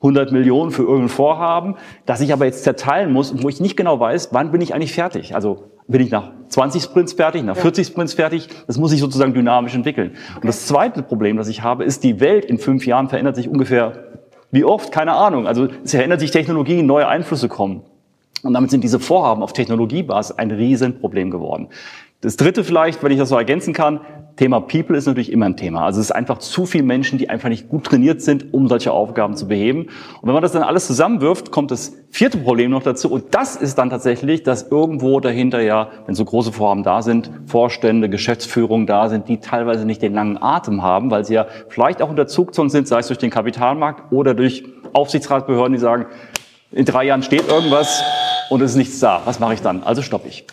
100 0.00 0.32
Millionen 0.32 0.70
für 0.70 0.82
irgendein 0.82 1.08
Vorhaben, 1.08 1.76
das 2.06 2.20
ich 2.20 2.32
aber 2.32 2.46
jetzt 2.46 2.64
zerteilen 2.64 3.12
muss 3.12 3.30
und 3.30 3.42
wo 3.42 3.48
ich 3.48 3.60
nicht 3.60 3.76
genau 3.76 4.00
weiß, 4.00 4.30
wann 4.32 4.50
bin 4.50 4.60
ich 4.60 4.74
eigentlich 4.74 4.94
fertig. 4.94 5.34
Also 5.34 5.64
bin 5.88 6.00
ich 6.00 6.10
nach 6.10 6.30
20 6.48 6.82
Sprints 6.82 7.12
fertig, 7.12 7.42
nach 7.42 7.56
40 7.56 7.86
Sprints 7.86 8.14
fertig. 8.14 8.48
Das 8.66 8.78
muss 8.78 8.90
sich 8.92 9.00
sozusagen 9.00 9.34
dynamisch 9.34 9.74
entwickeln. 9.74 10.12
Und 10.36 10.46
das 10.46 10.66
zweite 10.66 11.02
Problem, 11.02 11.36
das 11.36 11.48
ich 11.48 11.62
habe, 11.62 11.84
ist, 11.84 12.02
die 12.04 12.20
Welt 12.20 12.44
in 12.44 12.58
fünf 12.58 12.86
Jahren 12.86 13.08
verändert 13.08 13.36
sich 13.36 13.48
ungefähr 13.48 14.10
wie 14.52 14.64
oft? 14.64 14.90
Keine 14.90 15.12
Ahnung. 15.12 15.46
Also 15.46 15.68
es 15.84 15.92
verändert 15.92 16.20
sich 16.20 16.30
Technologie, 16.30 16.82
neue 16.82 17.06
Einflüsse 17.06 17.48
kommen. 17.48 17.82
Und 18.42 18.54
damit 18.54 18.70
sind 18.70 18.82
diese 18.82 18.98
Vorhaben 18.98 19.42
auf 19.42 19.52
Technologiebasis 19.52 20.36
ein 20.36 20.50
Riesenproblem 20.50 21.30
geworden. 21.30 21.68
Das 22.20 22.36
dritte 22.36 22.64
vielleicht, 22.64 23.02
wenn 23.02 23.12
ich 23.12 23.18
das 23.18 23.28
so 23.28 23.36
ergänzen 23.36 23.72
kann, 23.72 24.00
Thema 24.36 24.60
People 24.60 24.96
ist 24.96 25.06
natürlich 25.06 25.32
immer 25.32 25.46
ein 25.46 25.56
Thema. 25.56 25.84
Also 25.84 26.00
es 26.00 26.06
ist 26.06 26.12
einfach 26.12 26.38
zu 26.38 26.66
viele 26.66 26.84
Menschen, 26.84 27.18
die 27.18 27.28
einfach 27.28 27.48
nicht 27.48 27.68
gut 27.68 27.84
trainiert 27.84 28.22
sind, 28.22 28.54
um 28.54 28.68
solche 28.68 28.92
Aufgaben 28.92 29.36
zu 29.36 29.48
beheben. 29.48 29.82
Und 29.82 30.26
wenn 30.26 30.32
man 30.32 30.42
das 30.42 30.52
dann 30.52 30.62
alles 30.62 30.86
zusammenwirft, 30.86 31.50
kommt 31.50 31.70
das 31.70 31.94
vierte 32.10 32.38
Problem 32.38 32.70
noch 32.70 32.82
dazu. 32.82 33.10
Und 33.10 33.34
das 33.34 33.56
ist 33.56 33.76
dann 33.78 33.90
tatsächlich, 33.90 34.42
dass 34.42 34.70
irgendwo 34.70 35.20
dahinter 35.20 35.60
ja, 35.60 35.90
wenn 36.06 36.14
so 36.14 36.24
große 36.24 36.52
Vorhaben 36.52 36.82
da 36.82 37.02
sind, 37.02 37.30
Vorstände, 37.46 38.08
Geschäftsführungen 38.08 38.86
da 38.86 39.08
sind, 39.08 39.28
die 39.28 39.38
teilweise 39.38 39.84
nicht 39.84 40.02
den 40.02 40.14
langen 40.14 40.42
Atem 40.42 40.82
haben, 40.82 41.10
weil 41.10 41.24
sie 41.24 41.34
ja 41.34 41.46
vielleicht 41.68 42.00
auch 42.00 42.10
unter 42.10 42.26
Zugzwang 42.26 42.70
sind, 42.70 42.88
sei 42.88 43.00
es 43.00 43.08
durch 43.08 43.18
den 43.18 43.30
Kapitalmarkt 43.30 44.12
oder 44.12 44.34
durch 44.34 44.64
Aufsichtsratbehörden, 44.92 45.72
die 45.72 45.78
sagen, 45.78 46.06
in 46.72 46.84
drei 46.84 47.04
Jahren 47.04 47.22
steht 47.22 47.48
irgendwas 47.48 48.02
und 48.48 48.62
es 48.62 48.72
ist 48.72 48.76
nichts 48.76 49.00
da. 49.00 49.22
Was 49.24 49.40
mache 49.40 49.54
ich 49.54 49.62
dann? 49.62 49.82
Also 49.82 50.02
stoppe 50.02 50.28
ich. 50.28 50.46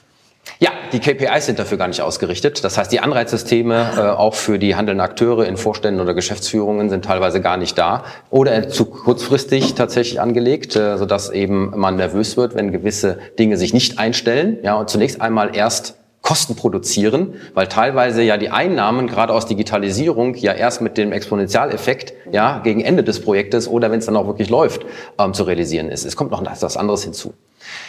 Ja, 0.59 0.71
die 0.91 0.99
KPIs 0.99 1.45
sind 1.45 1.59
dafür 1.59 1.77
gar 1.77 1.87
nicht 1.87 2.01
ausgerichtet. 2.01 2.63
Das 2.63 2.77
heißt, 2.77 2.91
die 2.91 2.99
Anreizsysteme 2.99 3.91
äh, 3.95 4.01
auch 4.01 4.33
für 4.33 4.57
die 4.57 4.75
handelnden 4.75 5.05
Akteure 5.05 5.45
in 5.45 5.55
Vorständen 5.55 6.01
oder 6.01 6.15
Geschäftsführungen 6.15 6.89
sind 6.89 7.05
teilweise 7.05 7.41
gar 7.41 7.57
nicht 7.57 7.77
da 7.77 8.05
oder 8.31 8.67
zu 8.69 8.85
kurzfristig 8.85 9.75
tatsächlich 9.75 10.19
angelegt, 10.19 10.75
äh, 10.75 10.97
sodass 10.97 11.29
eben 11.29 11.73
man 11.75 11.97
nervös 11.97 12.37
wird, 12.37 12.55
wenn 12.55 12.71
gewisse 12.71 13.19
Dinge 13.37 13.57
sich 13.57 13.73
nicht 13.73 13.99
einstellen. 13.99 14.57
Ja, 14.63 14.75
und 14.75 14.89
zunächst 14.89 15.21
einmal 15.21 15.55
erst 15.55 15.95
Kosten 16.23 16.55
produzieren, 16.55 17.35
weil 17.53 17.67
teilweise 17.67 18.21
ja 18.23 18.37
die 18.37 18.49
Einnahmen 18.49 19.07
gerade 19.07 19.33
aus 19.33 19.45
Digitalisierung 19.45 20.33
ja 20.35 20.51
erst 20.53 20.81
mit 20.81 20.97
dem 20.97 21.11
Exponentialeffekt 21.11 22.13
ja 22.31 22.59
gegen 22.59 22.81
Ende 22.81 23.03
des 23.03 23.21
Projektes 23.21 23.67
oder 23.67 23.91
wenn 23.91 23.99
es 23.99 24.07
dann 24.07 24.17
auch 24.17 24.27
wirklich 24.27 24.49
läuft 24.49 24.85
ähm, 25.19 25.33
zu 25.33 25.43
realisieren 25.43 25.89
ist. 25.89 26.03
Es 26.03 26.15
kommt 26.15 26.31
noch 26.31 26.41
etwas 26.41 26.75
anderes 26.75 27.03
hinzu. 27.03 27.33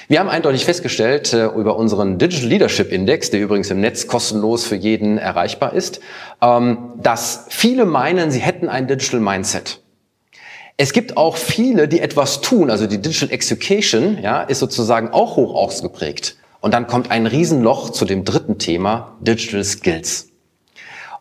Wir 0.09 0.21
haben 0.21 0.29
eindeutig 0.29 0.65
festgestellt 0.65 1.33
äh, 1.33 1.47
über 1.47 1.77
unseren 1.77 2.19
Digital 2.19 2.49
Leadership 2.49 2.93
Index, 2.93 3.31
der 3.31 3.41
übrigens 3.41 3.71
im 3.71 3.81
Netz 3.81 4.07
kostenlos 4.07 4.65
für 4.65 4.77
jeden 4.77 5.19
erreichbar 5.19 5.73
ist, 5.73 6.01
ähm, 6.41 6.93
dass 6.97 7.47
viele 7.49 7.85
meinen, 7.85 8.31
sie 8.31 8.41
hätten 8.41 8.69
ein 8.69 8.87
Digital 8.87 9.21
Mindset. 9.21 9.81
Es 10.77 10.93
gibt 10.93 11.17
auch 11.17 11.37
viele, 11.37 11.89
die 11.89 12.01
etwas 12.01 12.41
tun, 12.41 12.71
also 12.71 12.87
die 12.87 13.03
Digital 13.03 13.31
Execution 13.33 14.19
ja, 14.23 14.43
ist 14.43 14.61
sozusagen 14.61 15.11
auch 15.11 15.37
hoch 15.37 15.55
ausgeprägt. 15.55 16.37
Und 16.61 16.73
dann 16.73 16.87
kommt 16.87 17.11
ein 17.11 17.27
Riesenloch 17.27 17.91
zu 17.91 18.05
dem 18.05 18.25
dritten 18.25 18.59
Thema, 18.59 19.17
Digital 19.21 19.65
Skills. 19.65 20.28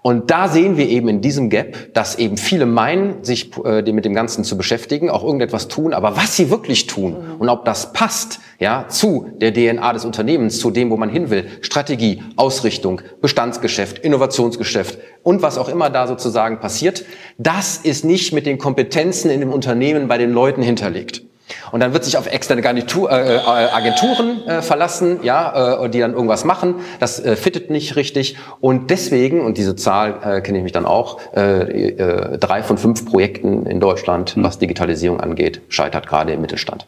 Und 0.01 0.31
da 0.31 0.47
sehen 0.47 0.77
wir 0.77 0.87
eben 0.87 1.07
in 1.07 1.21
diesem 1.21 1.49
Gap, 1.49 1.93
dass 1.93 2.15
eben 2.17 2.37
viele 2.37 2.65
meinen, 2.65 3.23
sich 3.23 3.51
äh, 3.65 3.81
mit 3.91 4.05
dem 4.05 4.13
Ganzen 4.13 4.43
zu 4.43 4.57
beschäftigen, 4.57 5.09
auch 5.09 5.23
irgendetwas 5.23 5.67
tun, 5.67 5.93
aber 5.93 6.15
was 6.15 6.35
sie 6.35 6.49
wirklich 6.49 6.87
tun 6.87 7.15
und 7.39 7.49
ob 7.49 7.65
das 7.65 7.93
passt, 7.93 8.39
ja, 8.59 8.85
zu 8.87 9.27
der 9.37 9.53
DNA 9.53 9.93
des 9.93 10.05
Unternehmens, 10.05 10.59
zu 10.59 10.71
dem, 10.71 10.89
wo 10.89 10.97
man 10.97 11.09
hin 11.09 11.29
will, 11.29 11.47
Strategie, 11.61 12.23
Ausrichtung, 12.35 13.01
Bestandsgeschäft, 13.21 13.99
Innovationsgeschäft 13.99 14.97
und 15.23 15.41
was 15.41 15.57
auch 15.57 15.69
immer 15.69 15.89
da 15.89 16.07
sozusagen 16.07 16.59
passiert, 16.59 17.05
das 17.37 17.77
ist 17.77 18.05
nicht 18.05 18.33
mit 18.33 18.45
den 18.45 18.57
Kompetenzen 18.57 19.29
in 19.29 19.41
dem 19.41 19.51
Unternehmen 19.51 20.07
bei 20.07 20.17
den 20.17 20.31
Leuten 20.31 20.61
hinterlegt. 20.61 21.23
Und 21.71 21.79
dann 21.79 21.93
wird 21.93 22.03
sich 22.03 22.17
auf 22.17 22.27
externe 22.27 22.61
Garnitur, 22.61 23.11
äh, 23.11 23.35
äh, 23.35 23.39
Agenturen 23.39 24.45
äh, 24.47 24.61
verlassen, 24.61 25.19
ja, 25.23 25.83
äh, 25.83 25.89
die 25.89 25.99
dann 25.99 26.13
irgendwas 26.13 26.45
machen. 26.45 26.75
Das 26.99 27.23
äh, 27.23 27.35
fittet 27.35 27.69
nicht 27.69 27.95
richtig. 27.95 28.37
Und 28.59 28.89
deswegen, 28.89 29.41
und 29.41 29.57
diese 29.57 29.75
Zahl 29.75 30.19
äh, 30.23 30.41
kenne 30.41 30.57
ich 30.59 30.63
mich 30.63 30.73
dann 30.73 30.85
auch, 30.85 31.19
äh, 31.35 31.89
äh, 31.89 32.37
drei 32.37 32.63
von 32.63 32.77
fünf 32.77 33.05
Projekten 33.05 33.65
in 33.65 33.79
Deutschland, 33.79 34.35
was 34.37 34.59
Digitalisierung 34.59 35.19
angeht, 35.19 35.61
scheitert 35.69 36.07
gerade 36.07 36.33
im 36.33 36.41
Mittelstand. 36.41 36.87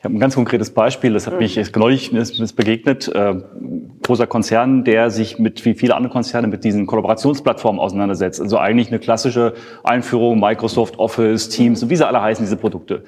Ich 0.00 0.04
habe 0.04 0.16
ein 0.16 0.18
ganz 0.18 0.34
konkretes 0.34 0.70
Beispiel, 0.70 1.12
das 1.12 1.26
hat 1.26 1.38
mich 1.38 1.56
jetzt 1.56 1.76
neulich 1.76 2.10
ist, 2.14 2.40
ist 2.40 2.54
begegnet. 2.54 3.06
Äh, 3.08 3.34
großer 4.02 4.26
Konzern, 4.26 4.82
der 4.82 5.10
sich 5.10 5.38
mit 5.38 5.62
wie 5.66 5.74
viele 5.74 5.94
andere 5.94 6.10
Konzerne 6.10 6.46
mit 6.46 6.64
diesen 6.64 6.86
Kollaborationsplattformen 6.86 7.78
auseinandersetzt. 7.78 8.40
Also 8.40 8.56
eigentlich 8.56 8.88
eine 8.88 8.98
klassische 8.98 9.52
Einführung, 9.84 10.40
Microsoft 10.40 10.98
Office, 10.98 11.50
Teams 11.50 11.82
und 11.82 11.90
wie 11.90 11.96
sie 11.96 12.06
alle 12.06 12.22
heißen, 12.22 12.42
diese 12.42 12.56
Produkte. 12.56 13.04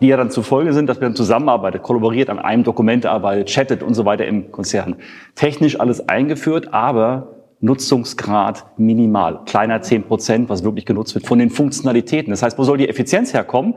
Die 0.00 0.06
ja 0.06 0.16
dann 0.16 0.30
zur 0.30 0.44
Folge 0.44 0.72
sind, 0.72 0.88
dass 0.88 1.00
man 1.00 1.14
zusammenarbeitet, 1.14 1.82
kollaboriert, 1.82 2.30
an 2.30 2.38
einem 2.38 2.64
Dokument 2.64 3.04
arbeitet, 3.04 3.48
chattet 3.48 3.82
und 3.82 3.94
so 3.94 4.04
weiter 4.04 4.24
im 4.26 4.50
Konzern. 4.50 4.96
Technisch 5.34 5.78
alles 5.78 6.08
eingeführt, 6.08 6.72
aber 6.72 7.40
Nutzungsgrad 7.60 8.64
minimal, 8.78 9.40
kleiner 9.44 9.82
10 9.82 10.04
Prozent, 10.04 10.48
was 10.48 10.64
wirklich 10.64 10.86
genutzt 10.86 11.14
wird 11.14 11.26
von 11.26 11.38
den 11.38 11.50
Funktionalitäten. 11.50 12.30
Das 12.30 12.42
heißt, 12.42 12.58
wo 12.58 12.64
soll 12.64 12.78
die 12.78 12.88
Effizienz 12.88 13.34
herkommen? 13.34 13.74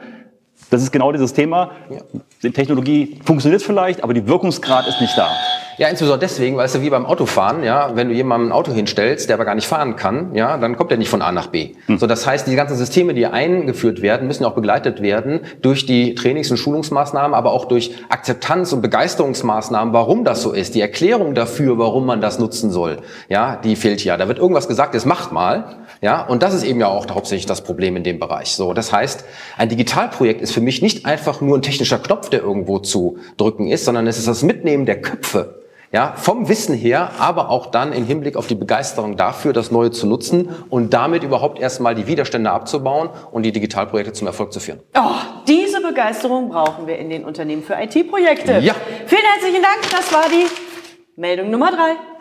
Das 0.69 0.81
ist 0.81 0.91
genau 0.91 1.11
dieses 1.11 1.33
Thema. 1.33 1.71
Die 2.41 2.51
Technologie 2.51 3.19
funktioniert 3.23 3.61
vielleicht, 3.61 4.03
aber 4.03 4.13
die 4.13 4.27
Wirkungsgrad 4.27 4.87
ist 4.87 5.01
nicht 5.01 5.17
da. 5.17 5.29
Ja, 5.77 5.87
insbesondere 5.87 6.19
deswegen, 6.19 6.55
weißt 6.55 6.75
du, 6.75 6.81
wie 6.81 6.89
beim 6.91 7.05
Autofahren, 7.05 7.63
ja, 7.63 7.95
wenn 7.95 8.09
du 8.09 8.13
jemandem 8.13 8.49
ein 8.49 8.51
Auto 8.51 8.71
hinstellst, 8.71 9.27
der 9.27 9.35
aber 9.35 9.45
gar 9.45 9.55
nicht 9.55 9.67
fahren 9.67 9.95
kann, 9.95 10.35
ja, 10.35 10.57
dann 10.57 10.77
kommt 10.77 10.91
er 10.91 10.97
nicht 10.97 11.09
von 11.09 11.23
A 11.23 11.31
nach 11.31 11.47
B. 11.47 11.71
Hm. 11.87 11.97
So, 11.97 12.05
das 12.05 12.27
heißt, 12.27 12.45
die 12.45 12.55
ganzen 12.55 12.77
Systeme, 12.77 13.15
die 13.15 13.25
eingeführt 13.25 14.03
werden, 14.03 14.27
müssen 14.27 14.43
ja 14.43 14.49
auch 14.49 14.53
begleitet 14.53 15.01
werden 15.01 15.41
durch 15.61 15.87
die 15.87 16.13
Trainings- 16.13 16.51
und 16.51 16.57
Schulungsmaßnahmen, 16.57 17.33
aber 17.33 17.51
auch 17.51 17.65
durch 17.65 17.95
Akzeptanz- 18.09 18.71
und 18.71 18.81
Begeisterungsmaßnahmen, 18.81 19.93
warum 19.93 20.25
das 20.25 20.43
so 20.43 20.51
ist. 20.51 20.75
Die 20.75 20.81
Erklärung 20.81 21.33
dafür, 21.33 21.79
warum 21.79 22.05
man 22.05 22.21
das 22.21 22.37
nutzen 22.37 22.69
soll, 22.69 22.99
ja, 23.27 23.55
die 23.55 23.75
fehlt 23.75 24.03
ja. 24.03 24.15
Da 24.17 24.27
wird 24.27 24.37
irgendwas 24.37 24.67
gesagt, 24.67 24.93
jetzt 24.93 25.07
macht 25.07 25.31
mal, 25.31 25.77
ja, 26.03 26.21
und 26.21 26.43
das 26.43 26.53
ist 26.53 26.63
eben 26.63 26.81
ja 26.81 26.87
auch 26.87 27.07
hauptsächlich 27.09 27.45
das 27.45 27.63
Problem 27.63 27.95
in 27.95 28.03
dem 28.03 28.19
Bereich. 28.19 28.49
So, 28.49 28.73
das 28.73 28.91
heißt, 28.91 29.23
ein 29.57 29.69
Digitalprojekt 29.69 30.41
ist 30.41 30.51
für 30.51 30.61
mich 30.61 30.81
nicht 30.81 31.05
einfach 31.05 31.39
nur 31.39 31.57
ein 31.57 31.61
technischer 31.61 31.97
Knopf, 31.97 32.29
der 32.29 32.41
irgendwo 32.41 32.79
zu 32.79 33.17
drücken 33.37 33.69
ist, 33.69 33.85
sondern 33.85 34.05
es 34.05 34.17
ist 34.17 34.27
das 34.27 34.43
Mitnehmen 34.43 34.85
der 34.85 35.01
Köpfe 35.01 35.63
ja, 35.93 36.13
vom 36.17 36.49
Wissen 36.49 36.75
her, 36.75 37.11
aber 37.19 37.49
auch 37.49 37.67
dann 37.67 37.93
im 37.93 38.05
Hinblick 38.05 38.35
auf 38.35 38.47
die 38.47 38.55
Begeisterung 38.55 39.15
dafür, 39.15 39.53
das 39.53 39.71
Neue 39.71 39.91
zu 39.91 40.07
nutzen 40.07 40.49
und 40.69 40.91
damit 40.93 41.23
überhaupt 41.23 41.59
erstmal 41.59 41.93
die 41.93 42.07
Widerstände 42.07 42.51
abzubauen 42.51 43.09
und 43.31 43.43
die 43.43 43.51
Digitalprojekte 43.51 44.11
zum 44.11 44.25
Erfolg 44.25 44.51
zu 44.51 44.59
führen. 44.59 44.79
Oh, 44.97 45.11
diese 45.47 45.81
Begeisterung 45.81 46.49
brauchen 46.49 46.87
wir 46.87 46.97
in 46.97 47.11
den 47.11 47.23
Unternehmen 47.23 47.61
für 47.61 47.75
IT-Projekte. 47.75 48.57
Ja. 48.59 48.73
Vielen 49.05 49.21
herzlichen 49.21 49.61
Dank. 49.61 49.89
Das 49.91 50.11
war 50.11 50.25
die 50.29 50.47
Meldung 51.15 51.51
Nummer 51.51 51.69
drei. 51.69 52.12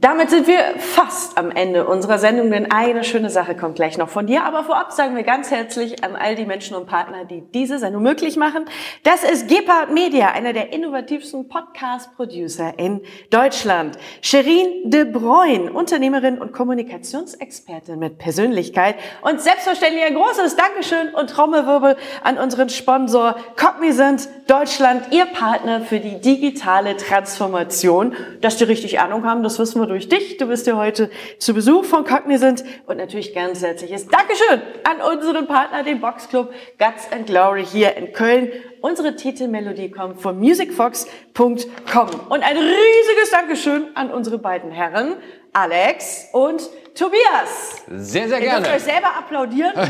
Damit 0.00 0.30
sind 0.30 0.46
wir 0.46 0.78
fast 0.78 1.36
am 1.36 1.50
Ende 1.50 1.86
unserer 1.86 2.16
Sendung, 2.16 2.50
denn 2.50 2.70
eine 2.70 3.04
schöne 3.04 3.28
Sache 3.28 3.54
kommt 3.54 3.74
gleich 3.74 3.98
noch 3.98 4.08
von 4.08 4.26
dir. 4.26 4.44
Aber 4.44 4.64
vorab 4.64 4.92
sagen 4.92 5.14
wir 5.14 5.24
ganz 5.24 5.50
herzlich 5.50 6.02
an 6.02 6.16
all 6.16 6.36
die 6.36 6.46
Menschen 6.46 6.74
und 6.74 6.86
Partner, 6.86 7.26
die 7.26 7.42
diese 7.52 7.78
Sendung 7.78 8.02
möglich 8.02 8.38
machen. 8.38 8.64
Das 9.02 9.24
ist 9.24 9.46
Gepard 9.48 9.92
Media, 9.92 10.28
einer 10.28 10.54
der 10.54 10.72
innovativsten 10.72 11.48
Podcast-Producer 11.48 12.78
in 12.78 13.02
Deutschland. 13.28 13.98
Sherin 14.22 14.88
de 14.90 15.04
Bruyne, 15.04 15.70
Unternehmerin 15.70 16.38
und 16.38 16.54
Kommunikationsexpertin 16.54 17.98
mit 17.98 18.16
Persönlichkeit. 18.16 18.94
Und 19.20 19.42
selbstverständlich 19.42 20.04
ein 20.04 20.14
großes 20.14 20.56
Dankeschön 20.56 21.14
und 21.14 21.28
Trommelwirbel 21.28 21.96
an 22.24 22.38
unseren 22.38 22.70
Sponsor 22.70 23.36
Cognizant 23.54 24.30
Deutschland, 24.46 25.12
ihr 25.12 25.26
Partner 25.26 25.82
für 25.82 26.00
die 26.00 26.22
digitale 26.22 26.96
Transformation. 26.96 28.16
Dass 28.40 28.56
die 28.56 28.64
richtig 28.64 28.98
Ahnung 28.98 29.26
haben, 29.26 29.42
das 29.42 29.58
wissen 29.58 29.78
wir 29.78 29.89
durch 29.90 30.08
dich. 30.08 30.36
Du 30.38 30.46
bist 30.46 30.66
ja 30.66 30.76
heute 30.76 31.10
zu 31.38 31.52
Besuch 31.52 31.84
von 31.84 32.04
Cognizant 32.04 32.64
und 32.86 32.96
natürlich 32.96 33.34
ganz 33.34 33.62
herzliches 33.62 34.06
Dankeschön 34.08 34.62
an 34.84 35.00
unseren 35.00 35.46
Partner, 35.46 35.82
den 35.82 36.00
Boxclub 36.00 36.52
Guts 36.78 37.12
and 37.12 37.26
Glory 37.26 37.64
hier 37.64 37.96
in 37.96 38.12
Köln. 38.12 38.50
Unsere 38.80 39.16
Titelmelodie 39.16 39.90
kommt 39.90 40.20
von 40.22 40.38
musicfox.com. 40.38 42.08
Und 42.30 42.42
ein 42.42 42.56
riesiges 42.56 43.30
Dankeschön 43.30 43.88
an 43.94 44.10
unsere 44.10 44.38
beiden 44.38 44.70
Herren, 44.70 45.16
Alex 45.52 46.28
und 46.32 46.62
Tobias. 46.94 47.82
Sehr, 47.88 48.28
sehr 48.28 48.38
Ihr 48.38 48.44
gerne. 48.44 48.62
dürft 48.62 48.76
euch 48.76 48.82
selber 48.82 49.16
applaudieren. 49.16 49.72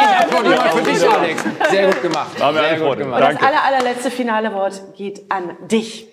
Ich 0.00 0.26
applaudiere 0.26 0.60
für 0.70 0.82
dich, 0.82 1.08
Alex. 1.08 1.44
Sehr 1.70 1.86
gut 1.86 2.02
gemacht. 2.02 2.30
Sehr 2.38 2.78
gut 2.80 2.98
gemacht. 2.98 3.22
Das 3.22 3.28
Danke. 3.28 3.46
aller, 3.46 3.64
allerletzte 3.64 4.10
finale 4.10 4.52
Wort 4.52 4.82
geht 4.96 5.22
an 5.30 5.56
dich. 5.68 6.08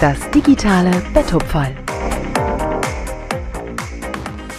Das 0.00 0.18
digitale 0.30 0.90
Betthupferl. 1.12 1.70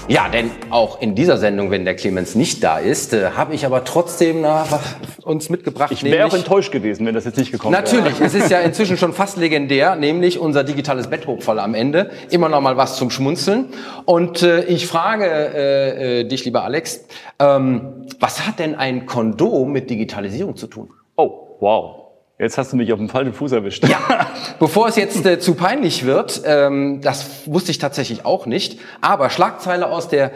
Ja, 0.08 0.30
denn 0.30 0.52
auch 0.70 1.02
in 1.02 1.16
dieser 1.16 1.38
Sendung, 1.38 1.72
wenn 1.72 1.84
der 1.84 1.96
Clemens 1.96 2.36
nicht 2.36 2.64
da 2.64 2.78
ist, 2.78 3.14
äh, 3.14 3.32
habe 3.32 3.56
ich 3.56 3.66
aber 3.66 3.84
trotzdem 3.84 4.42
na, 4.42 4.66
was 4.70 4.82
uns 5.24 5.50
mitgebracht. 5.50 5.92
Ich 5.92 6.04
wäre 6.04 6.28
auch 6.28 6.34
enttäuscht 6.34 6.72
gewesen, 6.72 7.08
wenn 7.08 7.16
das 7.16 7.26
jetzt 7.26 7.38
nicht 7.38 7.52
gekommen 7.52 7.74
wäre. 7.74 7.84
Natürlich, 7.84 8.22
es 8.22 8.36
ist 8.36 8.52
ja 8.52 8.60
inzwischen 8.60 8.98
schon 8.98 9.14
fast 9.14 9.38
legendär, 9.38 9.96
nämlich 9.96 10.40
unser 10.40 10.64
digitales 10.64 11.08
Betthopferl 11.08 11.60
am 11.60 11.74
Ende. 11.74 12.12
Immer 12.30 12.50
noch 12.50 12.62
mal 12.62 12.78
was 12.78 12.98
zum 12.98 13.10
Schmunzeln. 13.10 13.70
Und 14.06 14.44
äh, 14.44 14.64
ich 14.66 14.86
frage 14.86 15.26
äh, 15.26 16.20
äh, 16.20 16.24
dich, 16.26 16.46
lieber 16.46 16.64
Alex, 16.64 17.06
ähm, 17.40 18.06
was 18.20 18.46
hat 18.46 18.60
denn 18.60 18.76
ein 18.76 19.08
Kondom 19.08 19.72
mit 19.72 19.90
Digitalisierung 19.90 20.56
zu 20.56 20.68
tun? 20.68 20.92
Oh, 21.16 21.58
wow. 21.60 22.05
Jetzt 22.38 22.58
hast 22.58 22.74
du 22.74 22.76
mich 22.78 22.92
auf 22.92 23.00
dem 23.00 23.08
falschen 23.08 23.34
Fuß 23.34 23.54
erwischt. 23.54 23.88
Ja, 23.88 24.28
bevor 24.60 24.88
es 24.88 24.98
jetzt 24.98 25.26
äh, 25.26 25.40
zu 25.40 25.56
peinlich 25.56 26.06
wird, 26.06 26.42
ähm, 26.46 27.00
das 27.02 27.48
wusste 27.48 27.72
ich 27.72 27.78
tatsächlich 27.78 28.26
auch 28.26 28.46
nicht, 28.46 28.80
aber 29.00 29.30
Schlagzeile 29.30 29.88
aus 29.88 30.10
der 30.10 30.32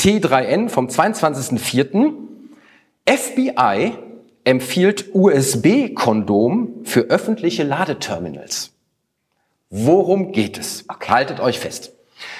T3N 0.00 0.68
vom 0.68 0.88
22.04. 0.88 2.14
FBI 3.08 3.92
empfiehlt 4.44 5.14
USB-Kondom 5.14 6.84
für 6.84 7.02
öffentliche 7.02 7.62
Ladeterminals. 7.62 8.72
Worum 9.70 10.32
geht 10.32 10.58
es? 10.58 10.84
Haltet 10.88 11.40
euch 11.40 11.58
fest. 11.58 11.95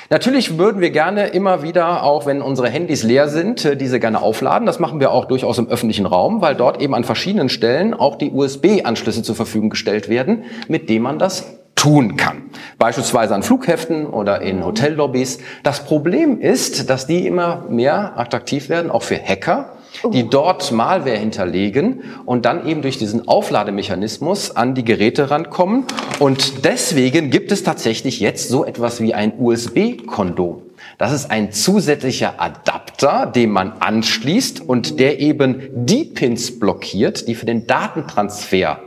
Natürlich 0.08 0.58
würden 0.58 0.80
wir 0.80 0.90
gerne 0.90 1.28
immer 1.28 1.62
wieder, 1.62 2.02
auch 2.02 2.26
wenn 2.26 2.40
unsere 2.40 2.68
Handys 2.68 3.02
leer 3.02 3.28
sind, 3.28 3.64
äh, 3.64 3.76
diese 3.76 4.00
gerne 4.00 4.22
aufladen. 4.22 4.66
Das 4.66 4.78
machen 4.78 5.00
wir 5.00 5.10
auch 5.10 5.26
durchaus 5.26 5.58
im 5.58 5.68
öffentlichen 5.68 6.06
Raum, 6.06 6.40
weil 6.40 6.54
dort 6.54 6.80
eben 6.80 6.94
an 6.94 7.04
verschiedenen 7.04 7.48
Stellen 7.48 7.92
auch 7.92 8.16
die 8.16 8.30
USB-Anschlüsse 8.30 9.22
zur 9.22 9.34
Verfügung 9.34 9.70
gestellt 9.70 10.08
werden, 10.08 10.44
mit 10.68 10.88
denen 10.88 11.02
man 11.02 11.18
das 11.18 11.58
tun 11.74 12.16
kann. 12.16 12.44
Beispielsweise 12.78 13.34
an 13.34 13.42
Flughäfen 13.42 14.06
oder 14.06 14.40
in 14.40 14.64
Hotellobbys. 14.64 15.38
Das 15.62 15.84
Problem 15.84 16.40
ist, 16.40 16.88
dass 16.88 17.06
die 17.06 17.26
immer 17.26 17.64
mehr 17.68 18.18
attraktiv 18.18 18.68
werden, 18.68 18.90
auch 18.90 19.02
für 19.02 19.18
Hacker, 19.22 19.76
die 20.12 20.28
dort 20.28 20.72
Malware 20.72 21.16
hinterlegen 21.16 22.02
und 22.24 22.44
dann 22.44 22.66
eben 22.66 22.82
durch 22.82 22.98
diesen 22.98 23.28
Auflademechanismus 23.28 24.54
an 24.54 24.74
die 24.74 24.84
Geräte 24.84 25.30
rankommen. 25.30 25.84
Und 26.18 26.64
deswegen 26.64 27.30
gibt 27.30 27.52
es 27.52 27.62
tatsächlich 27.62 28.20
jetzt 28.20 28.48
so 28.48 28.64
etwas 28.64 29.00
wie 29.00 29.14
ein 29.14 29.34
USB-Kondom. 29.38 30.62
Das 30.98 31.12
ist 31.12 31.30
ein 31.30 31.52
zusätzlicher 31.52 32.40
Adapter, 32.40 33.26
den 33.26 33.50
man 33.50 33.72
anschließt 33.72 34.60
und 34.60 34.98
der 35.00 35.20
eben 35.20 35.68
die 35.74 36.04
Pins 36.04 36.58
blockiert, 36.58 37.28
die 37.28 37.34
für 37.34 37.46
den 37.46 37.66
Datentransfer 37.66 38.80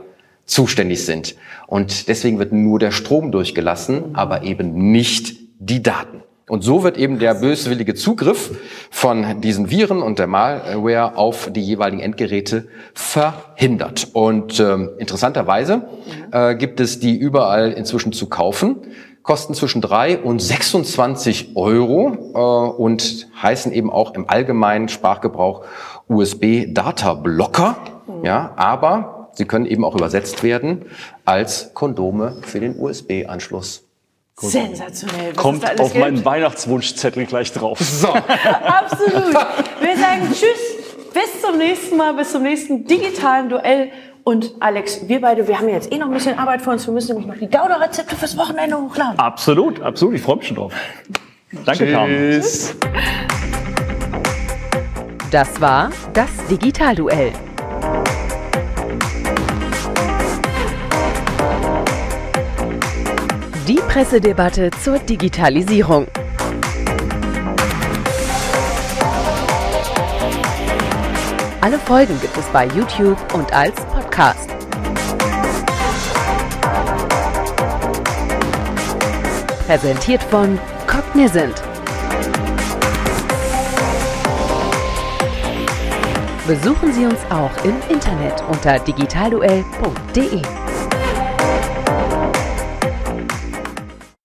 zuständig 0.44 1.04
sind. 1.04 1.36
Und 1.66 2.08
deswegen 2.08 2.38
wird 2.38 2.52
nur 2.52 2.78
der 2.78 2.90
Strom 2.90 3.30
durchgelassen, 3.30 4.14
aber 4.14 4.42
eben 4.42 4.90
nicht 4.90 5.36
die 5.60 5.82
Daten. 5.82 6.22
Und 6.50 6.62
so 6.62 6.82
wird 6.82 6.98
eben 6.98 7.20
der 7.20 7.34
böswillige 7.34 7.94
Zugriff 7.94 8.50
von 8.90 9.40
diesen 9.40 9.70
Viren 9.70 10.02
und 10.02 10.18
der 10.18 10.26
Malware 10.26 11.16
auf 11.16 11.48
die 11.52 11.62
jeweiligen 11.62 12.02
Endgeräte 12.02 12.66
verhindert. 12.92 14.08
Und 14.14 14.58
ähm, 14.58 14.90
interessanterweise 14.98 15.82
äh, 16.32 16.56
gibt 16.56 16.80
es 16.80 16.98
die 16.98 17.16
überall 17.16 17.70
inzwischen 17.70 18.12
zu 18.12 18.28
kaufen, 18.28 18.78
kosten 19.22 19.54
zwischen 19.54 19.80
drei 19.80 20.18
und 20.18 20.42
26 20.42 21.52
Euro 21.54 22.16
äh, 22.34 22.82
und 22.82 23.28
heißen 23.40 23.70
eben 23.70 23.88
auch 23.88 24.14
im 24.14 24.28
allgemeinen 24.28 24.88
Sprachgebrauch 24.88 25.64
USB 26.08 26.66
Data 26.74 27.14
Blocker. 27.14 27.76
Ja, 28.24 28.54
aber 28.56 29.30
sie 29.34 29.44
können 29.44 29.66
eben 29.66 29.84
auch 29.84 29.94
übersetzt 29.94 30.42
werden 30.42 30.86
als 31.24 31.74
Kondome 31.74 32.38
für 32.42 32.58
den 32.58 32.76
USB-Anschluss. 32.76 33.89
Sensationell. 34.48 35.30
was 35.34 35.36
Kommt 35.42 35.80
auf 35.80 35.92
gibt. 35.92 36.04
meinen 36.04 36.24
Weihnachtswunschzettel 36.24 37.26
gleich 37.26 37.52
drauf. 37.52 37.78
So, 38.00 38.08
Absolut. 38.08 39.34
Wir 39.80 39.96
sagen 39.96 40.28
Tschüss, 40.32 41.12
bis 41.12 41.42
zum 41.42 41.58
nächsten 41.58 41.96
Mal, 41.96 42.14
bis 42.14 42.32
zum 42.32 42.42
nächsten 42.42 42.84
digitalen 42.86 43.48
Duell. 43.48 43.90
Und 44.24 44.52
Alex, 44.60 45.08
wir 45.08 45.20
beide, 45.20 45.46
wir 45.48 45.58
haben 45.58 45.68
jetzt 45.68 45.92
eh 45.92 45.98
noch 45.98 46.06
ein 46.06 46.12
bisschen 46.12 46.38
Arbeit 46.38 46.62
vor 46.62 46.72
uns. 46.74 46.86
Wir 46.86 46.92
müssen 46.94 47.16
nämlich 47.16 47.26
noch 47.26 47.48
die 47.48 47.54
Gouda-Rezepte 47.56 48.14
fürs 48.16 48.36
Wochenende 48.36 48.76
hochladen. 48.76 49.18
Absolut, 49.18 49.80
absolut. 49.82 50.14
Ich 50.14 50.22
freue 50.22 50.36
mich 50.36 50.46
schon 50.46 50.56
drauf. 50.56 50.72
Danke, 51.64 51.90
Carmen. 51.90 52.14
tschüss. 52.14 52.76
Das 55.30 55.60
war 55.60 55.90
das 56.12 56.28
Digitalduell. 56.50 57.32
Pressedebatte 63.90 64.70
zur 64.84 65.00
Digitalisierung. 65.00 66.06
Alle 71.60 71.76
Folgen 71.76 72.20
gibt 72.20 72.36
es 72.36 72.44
bei 72.52 72.66
YouTube 72.66 73.18
und 73.34 73.52
als 73.52 73.74
Podcast. 73.86 74.48
Präsentiert 79.66 80.22
von 80.22 80.56
Cognizant. 80.86 81.60
Besuchen 86.46 86.92
Sie 86.92 87.06
uns 87.06 87.18
auch 87.30 87.64
im 87.64 87.74
Internet 87.88 88.40
unter 88.48 88.78
digitalduell.de. 88.78 90.59